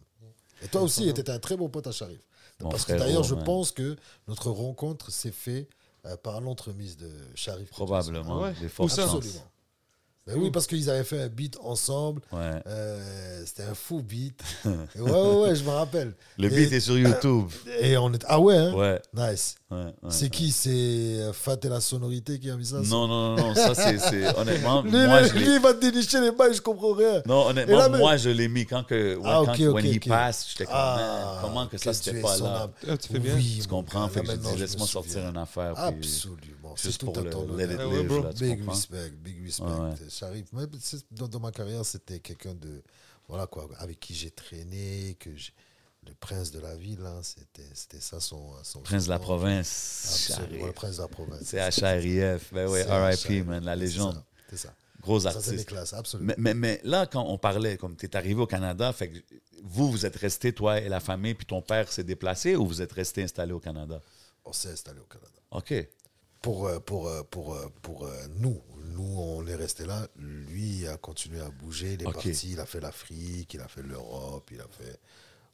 [0.62, 2.22] Et toi aussi, tu étais un très bon pote à Sharif.
[2.62, 3.96] Mon Parce que d'ailleurs, je pense que
[4.28, 5.70] notre rencontre s'est faite
[6.06, 7.70] euh, par l'entremise de Sharif.
[7.70, 8.44] Probablement.
[8.44, 8.54] Ah ouais.
[8.80, 9.51] Absolument.
[10.34, 12.22] Ben oui, parce qu'ils avaient fait un beat ensemble.
[12.32, 12.62] Ouais.
[12.68, 14.40] Euh, C'était un fou beat.
[14.96, 16.14] Et ouais, ouais, ouais, je me rappelle.
[16.38, 17.48] Le Et- beat est sur YouTube.
[17.82, 18.24] Et on est.
[18.28, 18.74] Ah ouais, hein?
[18.74, 19.02] Ouais.
[19.14, 19.56] Nice.
[19.72, 19.92] ouais, ouais.
[20.10, 20.52] C'est qui?
[20.52, 22.78] C'est euh, Fat et la sonorité qui a mis ça?
[22.78, 24.36] Non, non, non, non, ça c'est.
[24.38, 25.46] Honnêtement, Lui, moi lui, je l'ai.
[25.46, 27.22] lui, il va te dénicher les bails, je comprends rien.
[27.26, 29.16] Non, honnêtement, là, moi je l'ai mis quand que.
[29.18, 29.92] when- Ah, quand- ok, when ok, he
[30.50, 32.70] j'étais comme, Ah, comment que ça c'était pas là?
[32.90, 33.36] Ah, tu fais bien.
[33.36, 34.08] Oui, Tu comprends?
[34.10, 35.74] Fait que laisse-moi sortir une affaire.
[36.00, 36.24] puis-
[36.72, 36.76] Absolument.
[36.78, 38.26] C'est Juste tout pour à le ton let it honneur.
[38.30, 39.64] Ah Big respect, big respect.
[39.66, 40.10] Ouais, ouais.
[40.10, 42.82] Sharif, mais c'est- dans, dans ma carrière, c'était quelqu'un de
[43.28, 45.54] voilà quoi, avec qui j'ai traîné, que j'ai-
[46.08, 50.30] le prince de la ville, hein, c'était c'était ça son, son Prince de la province.
[50.32, 51.42] Absolument, le prince de la province.
[51.44, 52.52] C'est HRIF.
[52.54, 54.24] Ben oui, RIP, man, la légende.
[54.50, 54.74] C'est ça.
[55.00, 55.68] Gros Ça, c'est des artiste.
[55.70, 56.34] classes, absolument.
[56.38, 59.18] Mais, mais, mais là, quand on parlait, comme tu es arrivé au Canada, fait que
[59.64, 62.82] vous, vous êtes resté, toi et la famille, puis ton père s'est déplacé ou vous
[62.84, 64.00] êtes resté installé au Canada?
[64.46, 65.30] On s'est installé au Canada.
[65.52, 65.74] OK.
[66.42, 70.08] Pour, euh, pour, euh, pour, euh, pour nous, nous, on est resté là.
[70.18, 71.94] Lui a continué à bouger.
[71.94, 72.32] Il est parti.
[72.52, 75.00] Il a fait l'Afrique, il a fait l'Europe, il a fait.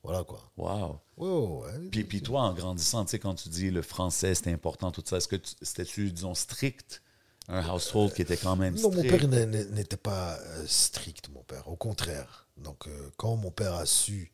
[0.04, 0.42] Voilà quoi.
[0.56, 1.02] Wow.
[1.18, 1.90] Ouais.
[1.92, 5.04] Puis, puis toi, en grandissant, tu sais, quand tu dis le français, c'était important, tout
[5.06, 7.02] ça, est-ce que tu- c'était-tu, disons, strict?
[7.50, 9.30] Un household qui était quand même Non, mon strict?
[9.30, 11.68] père n'était pas strict, mon père.
[11.68, 12.48] Au contraire.
[12.58, 14.32] Donc, euh, quand mon père a su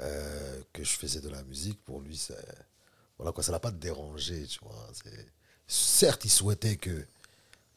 [0.00, 2.34] euh, que je faisais de la musique, pour lui, c'est-
[3.16, 4.88] voilà quoi, ça l'a pas dérangé, tu vois.
[4.92, 5.28] C'est-
[5.66, 7.06] Certes, il souhaitait que,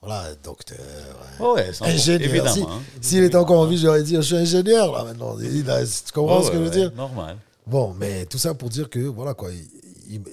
[0.02, 0.78] voilà, docteur,
[1.39, 2.30] Oh ouais, ingénieur.
[2.30, 2.54] évidemment.
[2.54, 2.82] Si- hein.
[3.02, 5.38] S'il était encore en vie, j'aurais dit, je suis ingénieur là maintenant.
[5.39, 6.93] Il a- tu comprends Ouais, ce que je veux ouais, dire?
[6.93, 7.38] Normal.
[7.65, 9.67] Bon, mais tout ça pour dire que, voilà quoi, il,
[10.10, 10.23] il-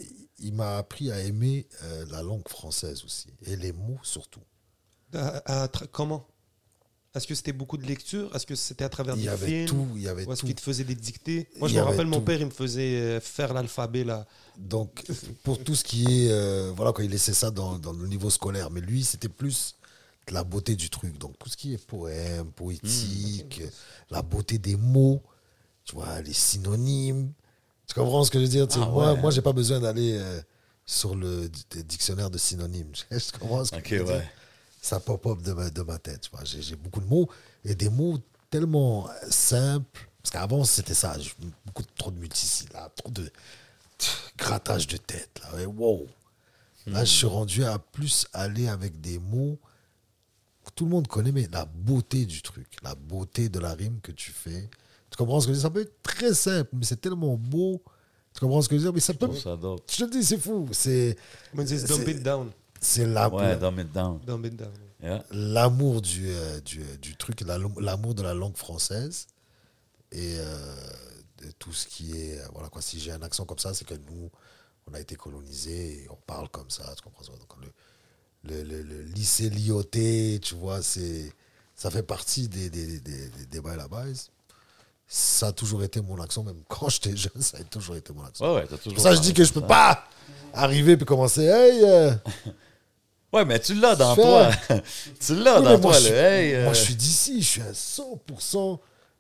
[0.40, 4.40] il m'a appris à aimer euh, la langue française aussi, et les mots surtout.
[5.14, 6.26] À- à tra- comment?
[7.14, 8.35] Est-ce que c'était beaucoup de lecture?
[8.35, 9.66] Est-ce que c'était à travers Il y avait films?
[9.66, 10.46] tout, il y avait Ou est-ce tout.
[10.46, 11.48] qu'il te faisait des dictées?
[11.61, 12.24] Moi, je me rappelle, mon tout.
[12.24, 14.27] père, il me faisait euh, faire l'alphabet, là.
[14.59, 15.05] Donc,
[15.44, 16.31] pour tout ce qui est.
[16.33, 18.70] euh, voilà, quand il laissait ça dans, dans le niveau scolaire.
[18.70, 19.77] Mais lui, c'était plus
[20.31, 21.16] la beauté du truc.
[21.18, 23.62] Donc, tout ce qui est poème, poétique,
[24.11, 25.22] la beauté des mots,
[25.85, 27.31] tu vois, les synonymes.
[27.87, 28.66] Tu comprends ce que je veux dire?
[28.74, 29.20] Ah Moi, ouais.
[29.20, 30.40] moi j'ai pas besoin d'aller euh,
[30.87, 31.48] sur le
[31.85, 32.90] dictionnaire de synonymes.
[33.11, 34.22] Tu comprends ce que OK, je veux dire.
[34.85, 36.20] Ça pop-up de ma, de ma tête.
[36.23, 36.44] tu vois.
[36.44, 37.29] J'ai j'ai beaucoup de mots
[37.64, 38.18] et des mots
[38.51, 40.09] tellement simples.
[40.23, 41.16] Parce qu'avant, c'était ça.
[41.64, 43.31] Beaucoup trop de multisyllabes, trop de
[44.37, 45.40] grattage de tête.
[45.42, 45.57] Là.
[45.57, 46.07] Ouais, wow.
[46.87, 49.59] Là, je suis rendu à plus aller avec des mots
[50.64, 54.01] que tout le monde connaît, mais la beauté du truc, la beauté de la rime
[54.03, 54.68] que tu fais.
[55.11, 55.68] Tu comprends ce que je veux dire?
[55.68, 57.83] Ça peut être très simple, mais c'est tellement beau.
[58.35, 58.94] Tu comprends ce que je veux dire?
[58.94, 59.29] Mais ça peut.
[59.33, 60.68] Je ça te le dis, c'est fou.
[60.73, 61.16] C'est
[61.57, 62.51] C'est- it down.
[62.85, 64.20] C'est la, Ouais, dumb it down.
[64.27, 64.70] Dumb it down.
[65.03, 65.23] Yeah.
[65.33, 69.27] l'amour du, euh, du, du truc, la- l'amour de la langue française
[70.12, 70.77] et euh,
[71.42, 72.38] de tout ce qui est.
[72.38, 74.31] euh, Voilà quoi, si j'ai un accent comme ça, c'est que nous,
[74.90, 78.62] on a été colonisés et on parle comme ça, tu comprends ça Donc le, le,
[78.62, 81.33] le- le lycée Lyoté, tu vois, c'est,
[81.75, 84.09] ça fait partie des, des, des, des débats là-bas.
[84.09, 84.14] et
[85.07, 88.25] Ça a toujours été mon accent, même quand j'étais jeune, ça a toujours été mon
[88.25, 88.55] accent.
[88.55, 89.66] Ouais, ouais, toujours ça, je dis que je peux ça.
[89.66, 90.05] pas
[90.55, 92.14] arriver puis commencer, hey, euh,
[93.35, 94.51] Ouais, mais tu l'as dans toi.
[95.20, 96.55] tu l'as Oui, dans toi, je le hey.
[96.55, 98.79] euh, Moi, je suis d'ici, je suis un 100%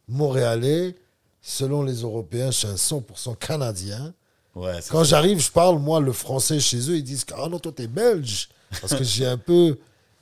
[0.08, 0.94] montréalais.
[1.42, 4.14] Selon les Européens, je suis un 100% canadien.
[4.54, 7.72] Ouais, Quand j'arrive, je parle, moi, le français chez eux, ils disent Ah non, toi,
[7.74, 8.48] t'es belge.
[8.80, 9.78] Parce que j'ai un peu.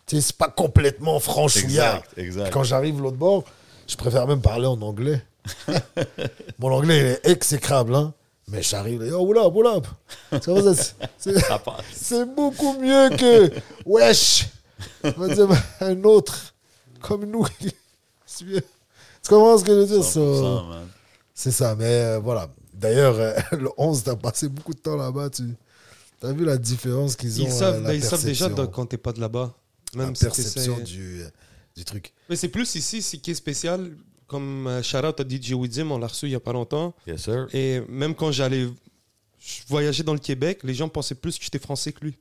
[0.07, 1.97] Tu sais, c'est pas complètement franchouillard.
[2.17, 2.51] Exact, exact.
[2.53, 3.45] Quand j'arrive l'autre bord,
[3.87, 5.23] je préfère même parler en anglais.
[6.59, 8.15] Mon anglais il est exécrable, hein.
[8.49, 9.87] Mais j'arrive, oh, what up, what up?
[10.43, 11.85] Tu vois, c'est- c'est- Ça passe.
[11.95, 13.51] c'est beaucoup mieux que
[13.87, 14.49] wesh.
[15.05, 15.49] On va dire
[15.81, 16.55] un autre
[17.01, 17.47] comme nous.
[18.37, 18.61] Tu
[19.29, 20.03] comprends ce que je veux dire?
[20.05, 20.89] 100%, So, man.
[21.35, 22.49] C'est ça, mais euh, voilà.
[22.75, 25.31] D'ailleurs, euh, le 11, t'as passé beaucoup de temps là-bas.
[25.31, 25.45] Tu
[26.23, 28.67] as vu la différence qu'ils ont Ils savent, euh, la ben, ils savent déjà de-
[28.67, 29.55] quand t'es pas de là-bas.
[29.95, 31.23] la Même si perception du,
[31.77, 32.13] du truc.
[32.29, 33.93] Mais c'est plus ici, ce qui est spécial.
[34.33, 36.95] Comme euh, shout-out à DJ Widim, on l'a reçu il y a pas longtemps.
[37.07, 37.47] Yes, sir.
[37.53, 38.66] Et même quand j'allais
[39.38, 42.16] je voyageais dans le Québec, les gens pensaient plus que j'étais français que lui.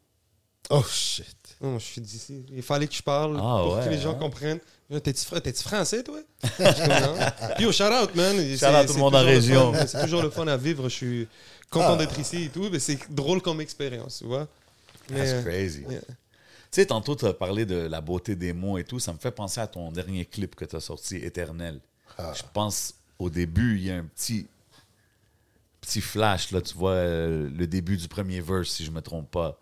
[0.69, 1.25] Oh shit.
[1.61, 2.45] Non, je suis d'ici.
[2.51, 4.19] Il fallait que je parle Ah, pour ouais, que les gens hein?
[4.19, 4.59] comprennent.
[4.91, 6.19] Euh, T'es-tu fr- t'es-tu français, toi?
[6.59, 7.15] Non.
[7.55, 8.35] Puis au shout-out, man.
[8.37, 9.73] C'est- Shout-out tout le monde en région.
[9.87, 10.89] C'est toujours le fun à vivre.
[10.89, 11.27] Je suis
[11.69, 11.97] content Ah.
[11.97, 12.67] d'être ici et tout.
[12.71, 14.47] Mais c'est drôle comme expérience, tu vois.
[15.09, 15.83] Mais, That's crazy.
[15.89, 16.01] yeah.
[16.01, 16.07] Tu
[16.79, 18.99] sais, tantôt, tu as parlé de la beauté des mots et tout.
[18.99, 21.79] Ça me fait penser à ton dernier clip que tu as sorti, Éternel.
[22.17, 22.33] Ah.
[22.35, 24.47] Je pense, au début, il y a un petit,
[25.81, 29.29] petit flash, là, tu vois, euh, le début du premier verse, si je me trompe
[29.31, 29.59] pas.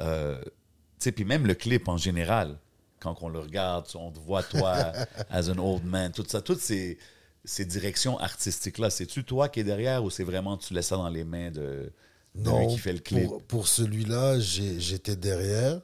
[0.00, 0.50] Euh, tu
[0.98, 2.58] sais, puis même le clip en général,
[3.00, 4.92] quand on le regarde, on te voit, toi,
[5.30, 6.98] as an old man, tout ça, toutes ces,
[7.44, 11.08] ces directions artistiques-là, c'est-tu toi qui es derrière ou c'est vraiment tu laisses ça dans
[11.10, 11.92] les mains de,
[12.34, 13.24] de lui qui fait le clip?
[13.28, 15.80] pour, pour celui-là, j'étais derrière,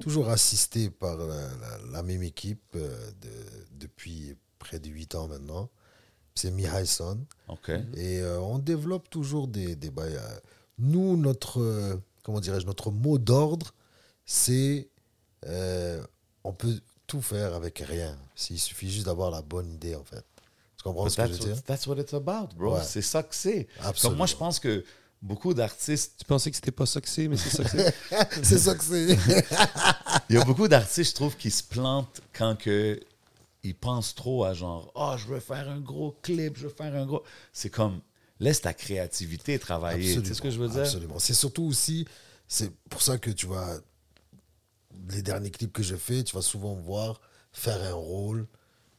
[0.00, 5.26] toujours assisté par la, la- la même équipe euh, de- depuis près de 8 ans
[5.26, 5.68] maintenant.
[6.36, 7.18] C'est Mihai Son.
[7.48, 7.70] OK.
[7.96, 10.14] Et euh, on développe toujours des, des bails.
[10.16, 10.38] euh.
[10.78, 13.74] Nous, notre, euh, comment dirais-je, notre mot d'ordre,
[14.24, 14.88] c'est
[15.46, 16.00] euh,
[16.44, 18.16] on peut tout faire avec rien.
[18.50, 20.24] Il suffit juste d'avoir la bonne idée, en fait.
[20.76, 21.56] Tu comprends But ce que je that's, veux dire?
[21.56, 22.74] what, that's what it's about, bro.
[22.76, 22.82] Ouais.
[22.84, 23.66] C'est ça que c'est.
[24.00, 24.84] Comme moi, je pense que
[25.20, 27.94] beaucoup d'artistes, Tu pensais que c'était pas ça que c'est, mais c'est ça que c'est.
[28.44, 29.18] C'est ça que c'est.
[30.30, 32.98] il y a beaucoup d'artistes, je trouve, qui se plantent quand que
[33.62, 36.94] ils pensent trop à genre, oh, je veux faire un gros clip, je veux faire
[36.94, 37.22] un gros.
[37.52, 38.00] C'est comme,
[38.38, 40.14] laisse ta créativité travailler.
[40.24, 40.80] Sais ce que je veux dire?
[40.80, 41.18] Absolument.
[41.18, 42.06] C'est surtout aussi,
[42.48, 43.68] c'est pour ça que tu vois,
[45.10, 47.20] les derniers clips que je fais, tu vas souvent me voir
[47.52, 48.46] faire un rôle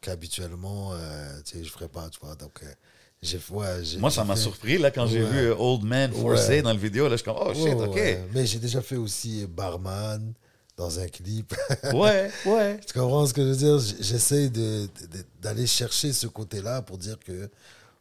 [0.02, 2.36] qu'habituellement, euh, tu sais, je ferais pas, tu vois.
[2.36, 6.50] Donc, euh, ouais, Moi, ça m'a fait- surpris là, quand j'ai vu Old Man Forcé
[6.50, 6.62] Ouais.
[6.62, 7.06] dans le vidéo.
[7.06, 8.00] Là, je suis comme, oh shit, ok.
[8.34, 10.34] Mais j'ai déjà fait aussi barman
[10.82, 11.54] dans un clip.
[11.94, 12.80] Ouais, ouais.
[12.86, 13.80] tu comprends ce que je veux dire?
[14.00, 17.50] J'essaie de, de- d'aller chercher ce côté-là pour dire que,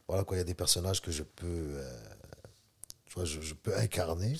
[0.07, 1.93] voilà, quoi, il y a des personnages que je peux, euh,
[3.05, 4.35] tu vois, je, je peux incarner.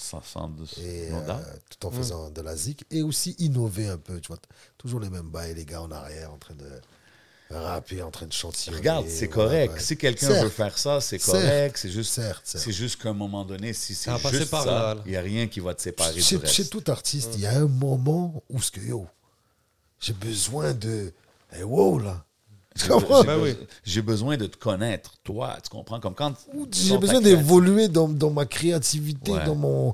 [0.80, 4.40] Et, euh, tout en faisant de la zik et aussi innover un peu tu vois
[4.78, 6.66] toujours les mêmes bails les gars en arrière en train de
[7.60, 9.80] rapper en train de chanter Regarde, c'est correct.
[9.80, 11.78] Si quelqu'un veut faire ça, c'est correct.
[11.78, 15.18] C'est juste, c'est juste qu'à un moment donné, si c'est juste par ça, il n'y
[15.18, 17.68] a rien qui va te séparer chez, du chez tout artiste il y a un
[17.68, 19.08] moment où ce que yo
[20.00, 21.14] j'ai besoin de
[21.52, 22.26] hey, wow là
[22.76, 23.22] tu comprends?
[23.22, 23.58] J'ai Ben be- oui.
[23.84, 25.58] J'ai besoin de te connaître, toi.
[25.62, 26.00] Tu comprends?
[26.00, 26.34] Comme quand.
[26.72, 29.46] J'ai besoin d'évoluer dans, dans ma créativité Ouais.
[29.46, 29.94] dans mon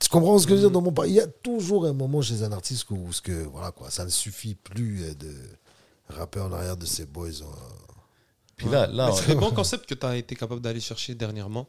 [0.00, 0.70] tu comprends ce que je veux dire?
[0.70, 3.70] Dans mon il y a toujours un moment chez un artiste où ce que voilà
[3.72, 5.32] quoi ça ne suffit plus euh, de
[6.08, 7.44] rapper en arrière de ses boys euh,
[8.56, 11.66] Puis là, c'est des bons concepts que tu as été capable d'aller chercher dernièrement.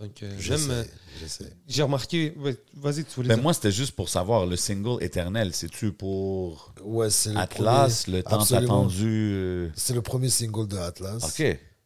[0.00, 0.68] Donc, euh, j'aime.
[0.70, 0.84] euh.
[1.68, 2.34] J'ai remarqué.
[2.38, 3.42] ouais, Vas-y, tu voulais ben dire.
[3.42, 8.18] moi, c'était juste pour savoir, le single éternel, c'est-tu pour Ouais, c'est le Atlas, premier-
[8.22, 8.80] le absolument.
[8.80, 9.32] attendu.
[9.34, 11.22] euh, C'est le premier single de Atlas.
[11.24, 11.38] OK.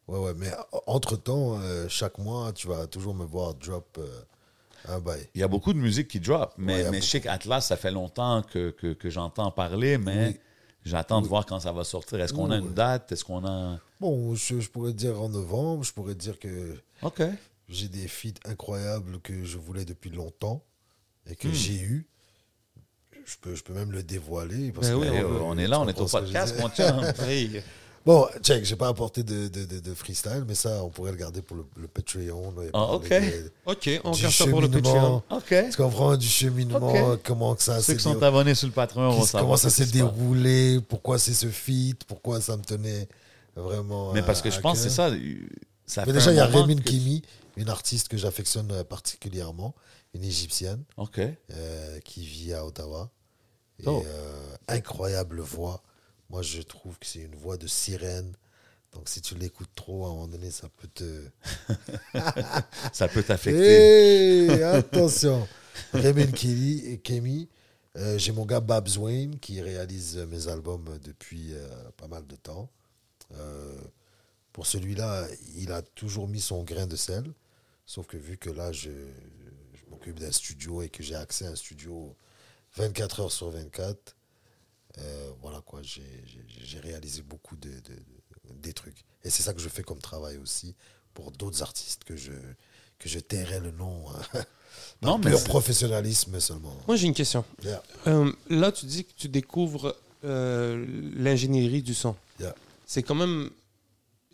[0.09, 0.51] Ouais, ouais, mais
[0.87, 4.07] entre temps, chaque mois, tu vas toujours me voir drop euh,
[4.89, 5.29] un bail.
[5.35, 7.77] Il y a beaucoup de musique qui drop, mais, Ouais, mais je sais qu'Atlas, ça
[7.77, 10.41] fait longtemps que, que, que j'entends parler, mais Oui.
[10.87, 12.19] J'attends de voir quand ça va sortir.
[12.21, 13.13] Est-ce qu'on a une date?
[13.13, 13.79] Est-ce qu'on a.
[14.01, 17.23] Bon, je, je pourrais dire en novembre, je pourrais dire que OK.
[17.69, 20.63] j'ai des feats incroyables que je voulais depuis longtemps
[21.29, 21.37] et Hmm.
[21.37, 22.07] que j'ai eu.
[23.25, 24.71] Je peux, je peux même le dévoiler.
[24.71, 27.03] Parce Ben que, oui, on est là, on est au podcast, mon chum.
[28.07, 31.17] Bon, check, j'ai pas apporté de, de, de, de freestyle, mais ça, on pourrait le
[31.17, 32.55] garder pour le, le Patreon.
[32.63, 33.13] et Ah, ok.
[33.67, 34.69] Ok, on du regarde ça pour le.
[34.71, 35.23] Patreon.
[35.29, 35.55] OK.
[35.73, 36.79] Tu comprends du cheminement,
[37.13, 37.21] Ok.
[37.25, 39.43] comment que ça Ceux s'est qui sont abonnés sur le Patreon savoir.
[39.43, 43.09] comment ça s'est déroulé, pourquoi c'est ce feat, pourquoi ça me tenait
[43.57, 44.13] vraiment.
[44.13, 45.11] Mais à- parce que je pense que c'est cœur.
[45.11, 45.17] ça.
[45.87, 47.23] ça Mais déjà, il y a que- Kimi,
[47.57, 49.75] une artiste que j'affectionne euh, particulièrement,
[50.15, 51.19] une égyptienne OK.
[51.19, 53.11] euh, qui vit à Ottawa.
[53.81, 54.05] Et, Oh.
[54.07, 55.83] euh, incroyable voix.
[56.31, 58.33] Moi, je trouve que c'est une voix de sirène.
[58.93, 61.29] Donc, si tu l'écoutes trop, à un moment donné, ça peut te.
[62.93, 64.47] Ça peut t'affecter.
[64.47, 65.47] Hey, attention.
[65.93, 67.49] Raymond Kelly et Kemi.
[67.97, 72.27] Euh, J'ai mon gars Babs Wayne qui réalise euh, mes albums depuis euh, pas mal
[72.27, 72.71] de temps.
[73.35, 73.79] Euh,
[74.53, 77.25] pour celui-là, il a toujours mis son grain de sel.
[77.87, 78.91] Sauf que vu que là, je,
[79.75, 82.17] je m'occupe d'un studio et que j'ai accès à un studio
[82.77, 84.16] 24 heures sur 24,
[84.99, 88.03] euh, voilà quoi, j'ai réalisé beaucoup de, de-
[88.55, 89.05] des trucs.
[89.25, 90.75] Et c'est ça que je fais comme travail aussi
[91.15, 92.33] pour d'autres artistes que je,
[92.99, 94.05] que je tairai le nom.
[94.35, 94.43] euh,
[95.03, 96.75] Non, mais professionnalisme seulement.
[96.87, 97.45] Moi, j'ai une question.
[97.63, 97.83] Yeah.
[98.07, 102.15] Euh, là, tu dis que tu découvres euh, l'ingénierie du son.
[102.39, 102.55] Yeah.
[102.87, 103.51] C'est quand même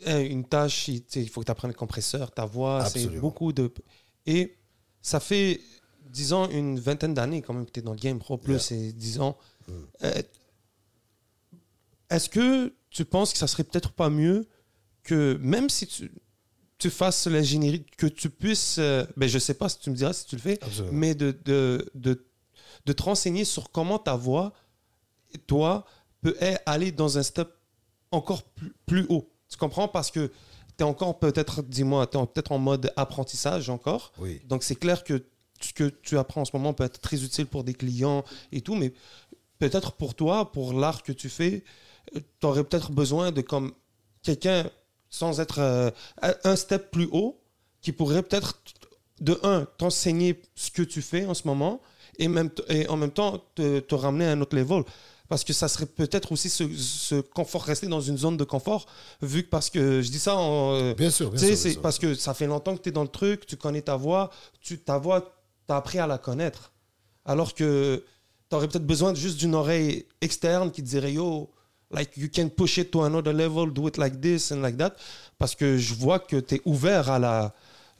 [0.06, 0.88] une tâche.
[0.88, 2.84] Il faut que tu apprennes le compresseur, ta voix.
[2.86, 3.72] C'est beaucoup de.
[4.26, 4.56] Et
[5.00, 5.60] ça fait,
[6.10, 8.36] disons, une vingtaine d'années quand même que tu es dans le game pro.
[8.36, 8.60] Plus, Yeah.
[8.60, 9.36] c'est, disons.
[9.68, 9.72] Mm.
[10.04, 10.22] euh,
[12.14, 14.46] est-ce que tu penses que ça serait peut-être pas mieux
[15.02, 16.12] que même si tu,
[16.78, 18.76] tu fasses l'ingénierie, que tu puisses.
[18.78, 20.92] euh, ben, je sais pas si tu me diras si tu le fais, Absolument.
[20.92, 22.24] mais de, de, de,
[22.86, 24.52] de te renseigner sur comment ta voix,
[25.46, 25.84] toi,
[26.20, 27.48] peut aller dans un step
[28.10, 29.28] encore plus, plus haut.
[29.48, 29.88] Tu comprends?
[29.88, 30.32] Parce que tu
[30.80, 34.12] es encore peut-être, dis-moi, tu es peut-être en mode apprentissage encore.
[34.18, 34.40] Oui.
[34.46, 35.24] Donc c'est clair que
[35.60, 38.60] ce que tu apprends en ce moment peut être très utile pour des clients et
[38.60, 38.92] tout, mais
[39.58, 41.64] peut-être pour toi, pour l'art que tu fais,
[42.14, 43.72] tu aurais peut-être besoin de comme
[44.22, 44.68] quelqu'un
[45.10, 45.90] sans être euh,
[46.44, 47.40] un- step plus haut
[47.80, 48.58] qui pourrait peut-être
[49.20, 51.80] de un t'enseigner ce que tu fais en ce moment
[52.18, 54.84] et même et en même temps te, te ramener à un autre level
[55.28, 58.86] parce que ça serait peut-être aussi ce, ce confort rester dans une zone de confort
[59.22, 61.56] vu que parce que je dis ça en euh, Bien sûr, bien tu sais, sûr.
[61.62, 61.82] c'est bien sûr.
[61.82, 64.30] parce que ça fait longtemps que tu es dans le truc, tu connais ta voix,
[64.60, 65.20] tu, ta voix,
[65.66, 66.72] tu as appris à la connaître.
[67.24, 68.04] Alors que
[68.50, 71.50] tu aurais peut-être besoin juste d'une oreille externe qui te dirait Yo,
[71.92, 74.92] like you can push it to another level, do it like this and like that.
[75.38, 77.54] Parce que je vois que tu es ouvert à la,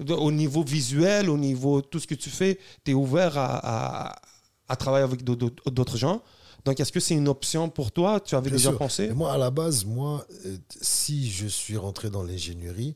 [0.08, 4.22] au niveau visuel, au niveau tout ce que tu fais, tu es ouvert à, à,
[4.68, 6.22] à travailler avec d'autres- gens.
[6.64, 8.20] Donc, est-ce que c'est une option pour toi?
[8.20, 8.78] Tu avais Bien déjà sûr.
[8.78, 9.04] pensé?
[9.06, 12.94] Et moi, à la base, moi, euh, si je suis rentré dans l'ingénierie,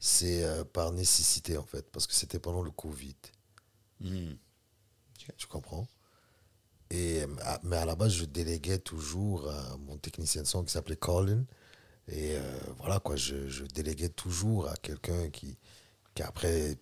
[0.00, 3.14] c'est euh, par nécessité, en fait, parce que c'était pendant le Covid.
[4.00, 4.32] Hmm.
[5.38, 5.86] Tu comprends?
[6.94, 7.26] Et, euh,
[7.64, 11.44] mais à la base, je déléguais toujours à mon technicien de son qui s'appelait Colin.
[12.08, 12.40] Et euh,
[12.78, 15.56] voilà, quoi, je, je déléguais toujours à quelqu'un qui,
[16.14, 16.76] qui, après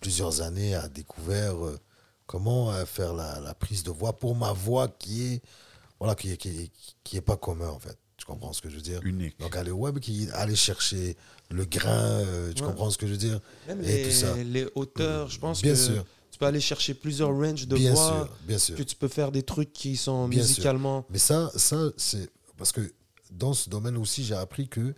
[0.00, 1.78] plusieurs années, a découvert euh,
[2.26, 5.42] comment euh, faire la, la prise de voix pour ma voix qui est,
[6.00, 6.70] voilà, qui est, qui est,
[7.04, 7.96] qui est pas commun, en fait.
[8.16, 9.00] Tu comprends ce que je veux dire?
[9.04, 9.38] Unique.
[9.38, 11.16] Donc, aller web, qui aller chercher
[11.50, 12.68] le grain, euh, tu Ouais.
[12.68, 13.40] comprends ce que je veux dire?
[13.68, 14.34] Même Et les, tout ça.
[14.36, 16.04] les hauteurs, je pense Bien que sûr.
[16.36, 18.76] Tu peux aller chercher plusieurs ranges de Bien voix, sûr, bien sûr.
[18.76, 20.48] que tu peux faire des trucs qui sont Bien sûr.
[20.50, 21.06] musicalement...
[21.08, 22.28] Mais ça, ça c'est
[22.58, 22.92] parce que
[23.30, 24.92] dans ce domaine aussi, j'ai appris que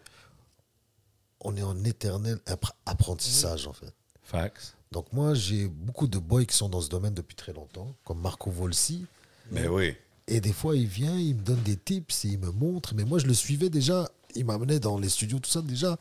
[1.40, 3.94] on est en éternel appre- apprentissage, en fait.
[4.24, 4.74] Facts.
[4.90, 8.20] Donc moi, j'ai beaucoup de boys qui sont dans ce domaine depuis très longtemps, comme
[8.20, 9.06] Marco Volsi.
[9.52, 9.94] Mais oui.
[10.26, 12.96] Et des fois, il vient, il me donne des tips et il me montre.
[12.96, 14.10] Mais moi, je le suivais déjà.
[14.34, 15.96] Il m'amenait dans les studios, tout ça, déjà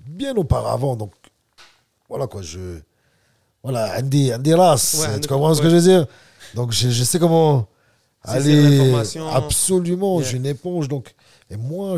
[0.00, 0.96] bien auparavant.
[0.96, 1.12] Donc,
[2.08, 2.80] voilà quoi, je.
[3.62, 6.06] Voilà, Andy, Andy Ras, Ouais, tu comprends ce que je veux dire?
[6.54, 7.68] Donc, je, je sais comment
[8.22, 8.92] aller.
[9.32, 10.28] Absolument, Yeah.
[10.30, 10.88] j'ai une éponge.
[10.88, 11.14] Donc,
[11.50, 11.96] et moi,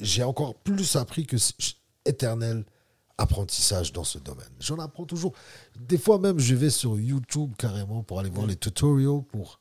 [0.00, 1.36] j'ai encore plus appris que
[2.04, 2.64] éternel
[3.18, 4.48] apprentissage dans ce domaine.
[4.60, 5.32] J'en apprends toujours.
[5.78, 9.60] Des fois même, je vais sur YouTube carrément pour aller voir les tutorials, pour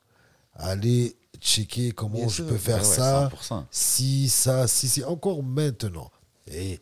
[0.55, 2.47] aller checker comment Bien je sûr.
[2.47, 3.63] peux faire Ouais, ouais, ça, 100%.
[3.71, 6.09] si ça, si c'est encore maintenant.
[6.51, 6.79] Et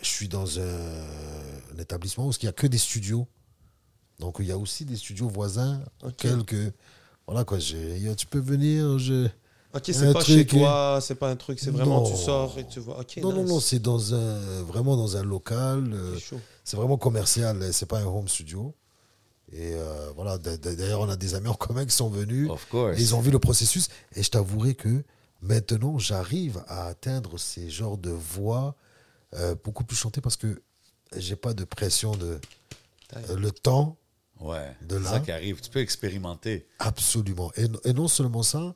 [0.00, 3.26] je suis dans un, un établissement où il n'y a que des studios.
[4.20, 6.72] Donc il y a aussi des studios voisins auxquels que,
[7.26, 9.28] voilà quoi, tu peux venir, je...
[9.74, 12.08] Ok, c'est pas chez toi, c'est pas un truc, c'est vraiment Non.
[12.10, 13.00] tu sors et tu vois.
[13.20, 13.50] Non, non, nice.
[13.50, 15.92] non, c'est dans un, vraiment dans un local.
[15.92, 16.40] euh, C'est chaud.
[16.62, 18.72] C'est vraiment commercial, euh, c'est pas un home studio.
[19.52, 22.48] Et euh, voilà, d'ailleurs, on a des amis en commun qui sont venus.
[22.50, 22.96] Of course.
[22.98, 23.88] et ils ont vu le processus.
[24.14, 25.02] Et je t'avouerai que
[25.42, 28.76] maintenant, j'arrive à atteindre ces genres de voix
[29.34, 30.62] euh, beaucoup plus chantées parce que
[31.16, 32.38] j'ai pas de pression de
[33.16, 33.96] euh, le temps,
[34.44, 34.76] Ouais.
[34.82, 35.10] De C'est là.
[35.10, 35.60] ça qui arrive.
[35.60, 36.66] Tu peux expérimenter.
[36.78, 37.50] absolument.
[37.56, 38.74] Et, et non seulement ça,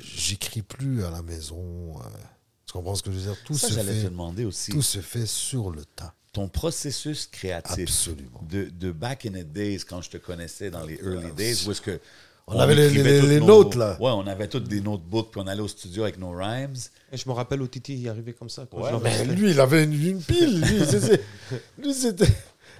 [0.00, 1.58] j'écris plus à la maison.
[1.98, 2.02] euh,
[2.66, 3.36] tu comprends ce que je veux dire?
[3.44, 4.04] Tout ça, se j'allais te fait.
[4.10, 4.70] demander aussi.
[4.72, 6.14] Tout se fait sur le tas.
[6.32, 8.40] Ton processus créatif Absolument.
[8.48, 11.70] de, de back in the days, quand je te connaissais dans les early days, où
[11.72, 12.00] est-ce que.
[12.48, 13.96] On avait les- écrivait les- toutes les nos- notes, là.
[14.00, 16.74] Ouais, on avait toutes des notebooks, puis on allait au studio avec nos rhymes.
[17.12, 18.66] Et je me rappelle au Titi, il est arrivé comme ça.
[18.66, 18.92] Quoi.
[18.94, 20.60] Ouais, Mais lui, il avait une, une pile.
[20.60, 21.22] Lui, c'est- c'est-
[21.78, 22.26] lui, c'était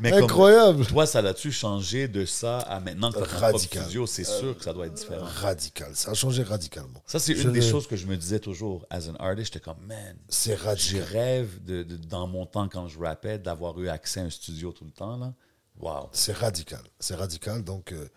[0.03, 0.87] Mais comme- incroyable.
[0.87, 3.85] Toi, ça l'a-tu changé de ça à maintenant que Radical.
[3.85, 4.07] studio?
[4.07, 5.25] C'est sûr que ça doit être différent.
[5.25, 5.95] Radical.
[5.95, 7.03] Ça a changé radicalement.
[7.07, 8.85] Ça, c'est Je une des choses que je me disais toujours.
[8.91, 11.03] As an artist, j'étais comme, man, C'est je radical.
[11.05, 14.73] rêve, de, de- dans mon temps quand je rappais, d'avoir eu accès à un studio
[14.73, 15.17] tout le temps.
[15.17, 15.33] Là.
[15.81, 16.09] Wow.
[16.13, 16.83] C'est radical.
[16.99, 17.63] C'est radical.
[17.65, 18.09] Donc, euh,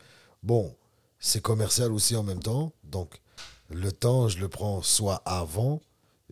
[0.43, 0.75] bon,
[1.19, 2.73] c'est commercial aussi en même temps.
[2.83, 3.21] Donc,
[3.69, 5.81] le temps, je le prends soit avant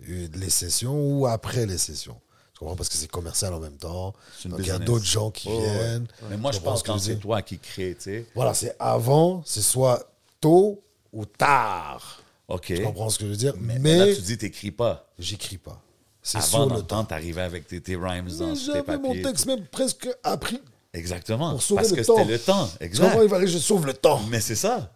[0.10, 2.20] euh, les sessions ou après les sessions.
[2.64, 2.76] Comprends?
[2.78, 4.14] Parce que c'est commercial en même temps.
[4.46, 5.60] Donc, il y a d'autres gens qui ouais.
[5.60, 6.08] viennent.
[6.30, 8.26] Mais moi, je pense que c'est toi qui crée, tu sais.
[8.36, 10.02] Voilà, c'est avant, c'est soit
[10.40, 12.22] tôt ou tard.
[12.48, 12.66] OK.
[12.68, 13.54] Tu comprends ce que je veux dire?
[13.60, 15.08] Mais, Mais, là, tu dis, t'écris pas.
[15.20, 15.82] j'écris pas.
[16.22, 17.04] C'est Avant, sur dans le temps.
[17.04, 19.22] t'arrivais avec tes, tes rhymes dans Mais sur tes J'avais mon papiers.
[19.24, 20.62] texte même presque appris.
[20.94, 21.52] Exactement.
[21.52, 22.70] Pour sauver Parce le que c'était le temps.
[22.80, 23.04] Exact.
[23.06, 23.22] comprends?
[23.24, 24.22] Il fallait que je sauve le temps.
[24.30, 24.94] Mais c'est ça.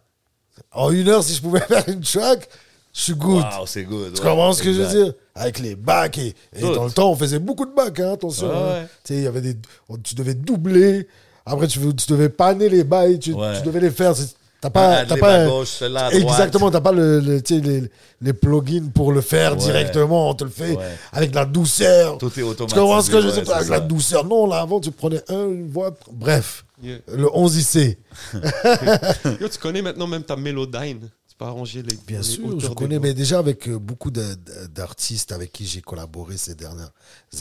[0.72, 2.48] En une heure, si je pouvais faire une track,
[2.94, 3.44] je suis good.
[3.44, 4.14] Wow, c'est good.
[4.14, 5.14] Tu ouais, comprends ce que je veux dire?
[5.38, 8.48] Avec les bacs et, dans le temps, on faisait beaucoup de bacs, hein, attention.
[8.48, 8.86] Ouais, hein.
[9.04, 9.56] Tu sais, y avait des,
[9.88, 11.06] on- tu devais doubler.
[11.46, 13.56] Après, tu, tu devais panner les bails, tu, Ouais.
[13.58, 14.14] tu devais les faire.
[14.60, 15.80] T'as pas, t'as pas gauche,
[16.10, 17.84] exactement, t'as pas le, le- tu sais, les,
[18.20, 19.58] les plugins pour le faire Ouais.
[19.58, 20.28] directement.
[20.30, 20.84] On te le fait Ouais.
[21.12, 22.18] avec la douceur.
[22.18, 22.80] Tout est Tu automatisé.
[22.80, 23.54] comprends ce que je ouais, dire?
[23.54, 24.24] Avec la douceur.
[24.24, 25.94] Non, là, avant, tu prenais un, une voix.
[26.12, 26.96] Bref, Yeah.
[27.14, 27.98] le 11 IC.
[29.40, 31.08] Yo, tu connais maintenant même ta Melodyne.
[31.38, 31.96] Tu peux arranger les.
[32.04, 36.36] Bien les sûr, je connais, mais déjà avec euh, beaucoup d'artistes avec qui j'ai collaboré
[36.36, 36.90] ces dernières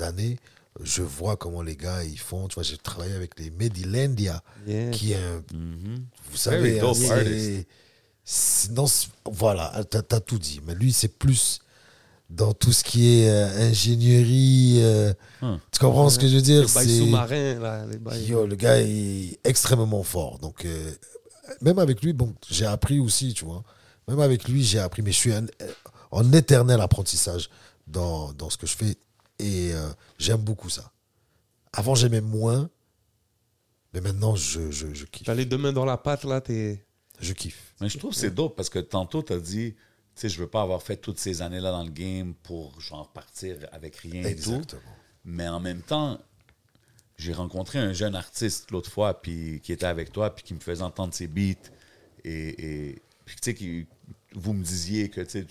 [0.01, 0.37] années,
[0.83, 2.47] je vois comment les gars ils font.
[2.47, 4.91] Tu vois, j'ai travaillé avec les Medilandia, Yeah.
[4.91, 6.05] qui est un, Mhm.
[6.29, 7.65] vous savez, hein, c'est-
[9.25, 10.61] voilà, t'as as tout dit.
[10.67, 11.57] Mais lui, c'est plus
[12.29, 14.77] dans tout ce qui est euh, ingénierie.
[14.83, 15.59] euh, Hum.
[15.71, 16.67] Tu comprends ce que je veux dire?
[16.67, 17.85] Les bails C'est- sous-marins, là.
[17.89, 18.25] Les bails.
[18.27, 20.37] Yo, le gars est extrêmement fort.
[20.37, 20.91] Donc, euh,
[21.61, 23.63] même avec lui, bon, j'ai appris aussi, tu vois.
[24.07, 25.73] Même avec lui, j'ai appris, mais je suis un- euh,
[26.11, 27.49] en éternel apprentissage
[27.87, 28.95] dans, dans ce que je fais.
[29.39, 30.91] Et euh, j'aime beaucoup ça.
[31.73, 32.69] Avant, j'aimais moins.
[33.93, 35.25] Mais maintenant, je, je, je kiffe.
[35.27, 36.85] T'as les deux mains dans la pâte, là, t'es.
[37.19, 37.73] Je kiffe.
[37.81, 40.39] Mais je trouve que c'est dope parce que tantôt, tu as dit, tu sais, je
[40.39, 44.23] veux pas avoir fait toutes ces années-là dans le game pour genre partir avec rien
[44.23, 44.51] et tout.
[44.51, 44.81] Exactement.
[45.25, 46.19] Mais en même temps,
[47.17, 50.59] j'ai rencontré un jeune artiste l'autre fois puis, qui était avec toi puis qui me
[50.59, 51.55] faisait entendre ses beats.
[52.23, 53.85] Et, et puis, tu sais, qui-
[54.33, 55.45] vous me disiez que tu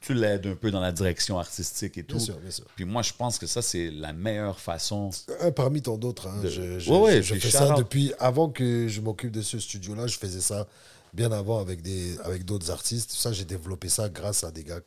[0.00, 2.16] tu, l'aides un peu dans la direction artistique et tout.
[2.16, 2.64] Bien sûr, bien sûr.
[2.74, 5.10] Puis moi, je pense que ça, c'est la meilleure façon.
[5.40, 6.26] Un parmi tant d'autres.
[6.26, 6.40] hein.
[6.42, 9.30] De- Je, je- Ouais, ouais, je- je puis fais ça depuis avant que je m'occupe
[9.30, 10.08] de ce studio-là.
[10.08, 10.66] Je faisais ça
[11.12, 13.12] bien avant avec des avec d'autres artistes.
[13.12, 14.80] Ça, j'ai développé ça grâce à des gars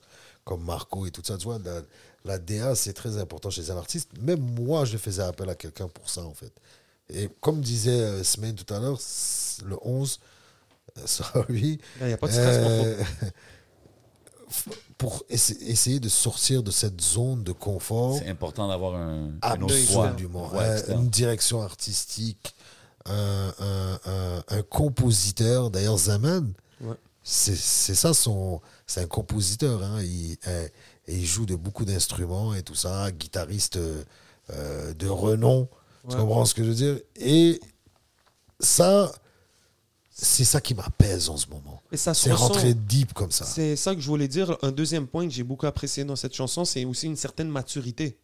[0.43, 1.38] comme Marco et tout ça.
[1.38, 1.82] Tu vois, la,
[2.26, 4.09] la DA, c'est très important chez un artiste.
[4.21, 6.51] Même moi, je faisais appel à quelqu'un pour ça, en fait.
[7.09, 8.99] Et comme disait euh, Semaine tout à l'heure,
[9.65, 10.26] le 11, euh,
[11.06, 13.04] sorry, Il n'y a pas de stress, euh,
[14.98, 18.18] pour essa- essayer de sortir de cette zone de confort.
[18.20, 19.76] C'est important d'avoir un, une autre.
[19.98, 20.52] Absolument.
[20.54, 22.56] une Un- direction artistique,
[23.06, 25.70] un, un- un- un compositeur.
[25.70, 26.96] D'ailleurs, Zaman, Ouais.
[27.24, 28.62] c'est c'est ça son.
[28.88, 29.84] C'est un compositeur.
[29.84, 30.02] hein.
[30.02, 30.68] Il, euh,
[31.08, 34.04] et il joue de beaucoup d'instruments et tout ça, guitariste euh,
[34.52, 35.68] euh, de renom.
[36.08, 36.22] Tu Ouais.
[36.22, 37.00] comprends ce que je veux dire?
[37.18, 37.60] Et
[38.60, 39.12] ça,
[40.18, 41.82] c'est ça qui m'apaise en ce moment.
[41.91, 43.43] Et ça se C'est rentrer deep comme ça.
[43.43, 44.57] C'est ça que je voulais dire.
[44.61, 48.18] Un deuxième point que j'ai beaucoup apprécié dans cette chanson, c'est aussi une certaine maturité.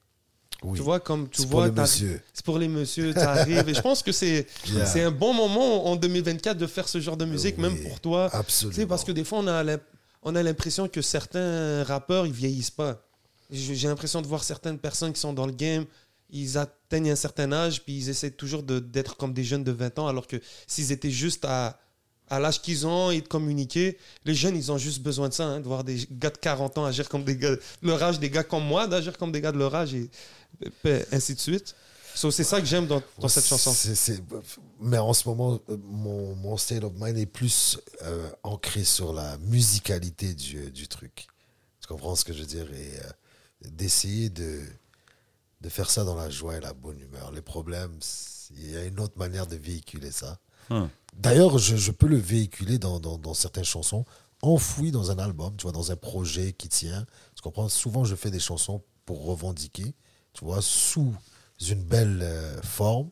[0.64, 0.78] Oui.
[0.78, 1.70] Tu vois, comme tu vois.
[1.86, 3.68] C'est pour les messieurs, tu arrives.
[3.68, 4.86] Et je pense que c'est Yeah.
[4.86, 8.00] c'est un bon moment en 2024 de faire ce genre de musique, Oui, même pour
[8.00, 8.30] toi.
[8.32, 8.74] Absolument.
[8.76, 9.78] Tu sais, parce que des fois, on a
[10.24, 13.02] on a l'impression que certains rappeurs, ils vieillissent pas.
[13.50, 15.86] J'ai l'impression de voir certaines personnes qui sont dans le game,
[16.32, 19.72] ils atteignent un certain âge, puis ils essaient toujours de- d'être comme des jeunes de
[19.72, 21.80] 20 ans, alors que s'ils étaient juste à,
[22.30, 25.46] à l'âge qu'ils ont et de communiquer, les jeunes, ils ont juste besoin de ça,
[25.46, 28.20] hein, de voir des gars de 40 ans agir comme des gars, de leur âge,
[28.20, 30.10] des gars comme moi, d'agir comme des gars de leur âge, et
[30.86, 31.76] et ainsi de suite.
[32.14, 33.72] So, c'est ça que j'aime dans, dans cette chanson.
[34.82, 39.14] Mais en ce moment, euh, mon, mon state of mind est plus euh, ancré sur
[39.14, 41.26] la musicalité du, du truc.
[41.80, 42.68] Tu comprends ce que je veux dire?
[42.74, 44.60] Et euh, d'essayer de,
[45.62, 47.32] de faire ça dans la joie et la bonne humeur.
[47.32, 47.98] Les problèmes,
[48.52, 50.40] il y a une autre manière de véhiculer ça.
[50.70, 50.90] Hum.
[51.16, 54.06] D'ailleurs, je, je peux le véhiculer dans, dans, dans certaines chansons,
[54.42, 57.06] enfoui dans un album, tu vois, dans un projet qui tient.
[57.36, 57.70] Tu comprends?
[57.70, 59.94] Souvent, je fais des chansons pour revendiquer,
[60.34, 61.14] tu vois, sous
[61.70, 63.10] une belle euh, forme,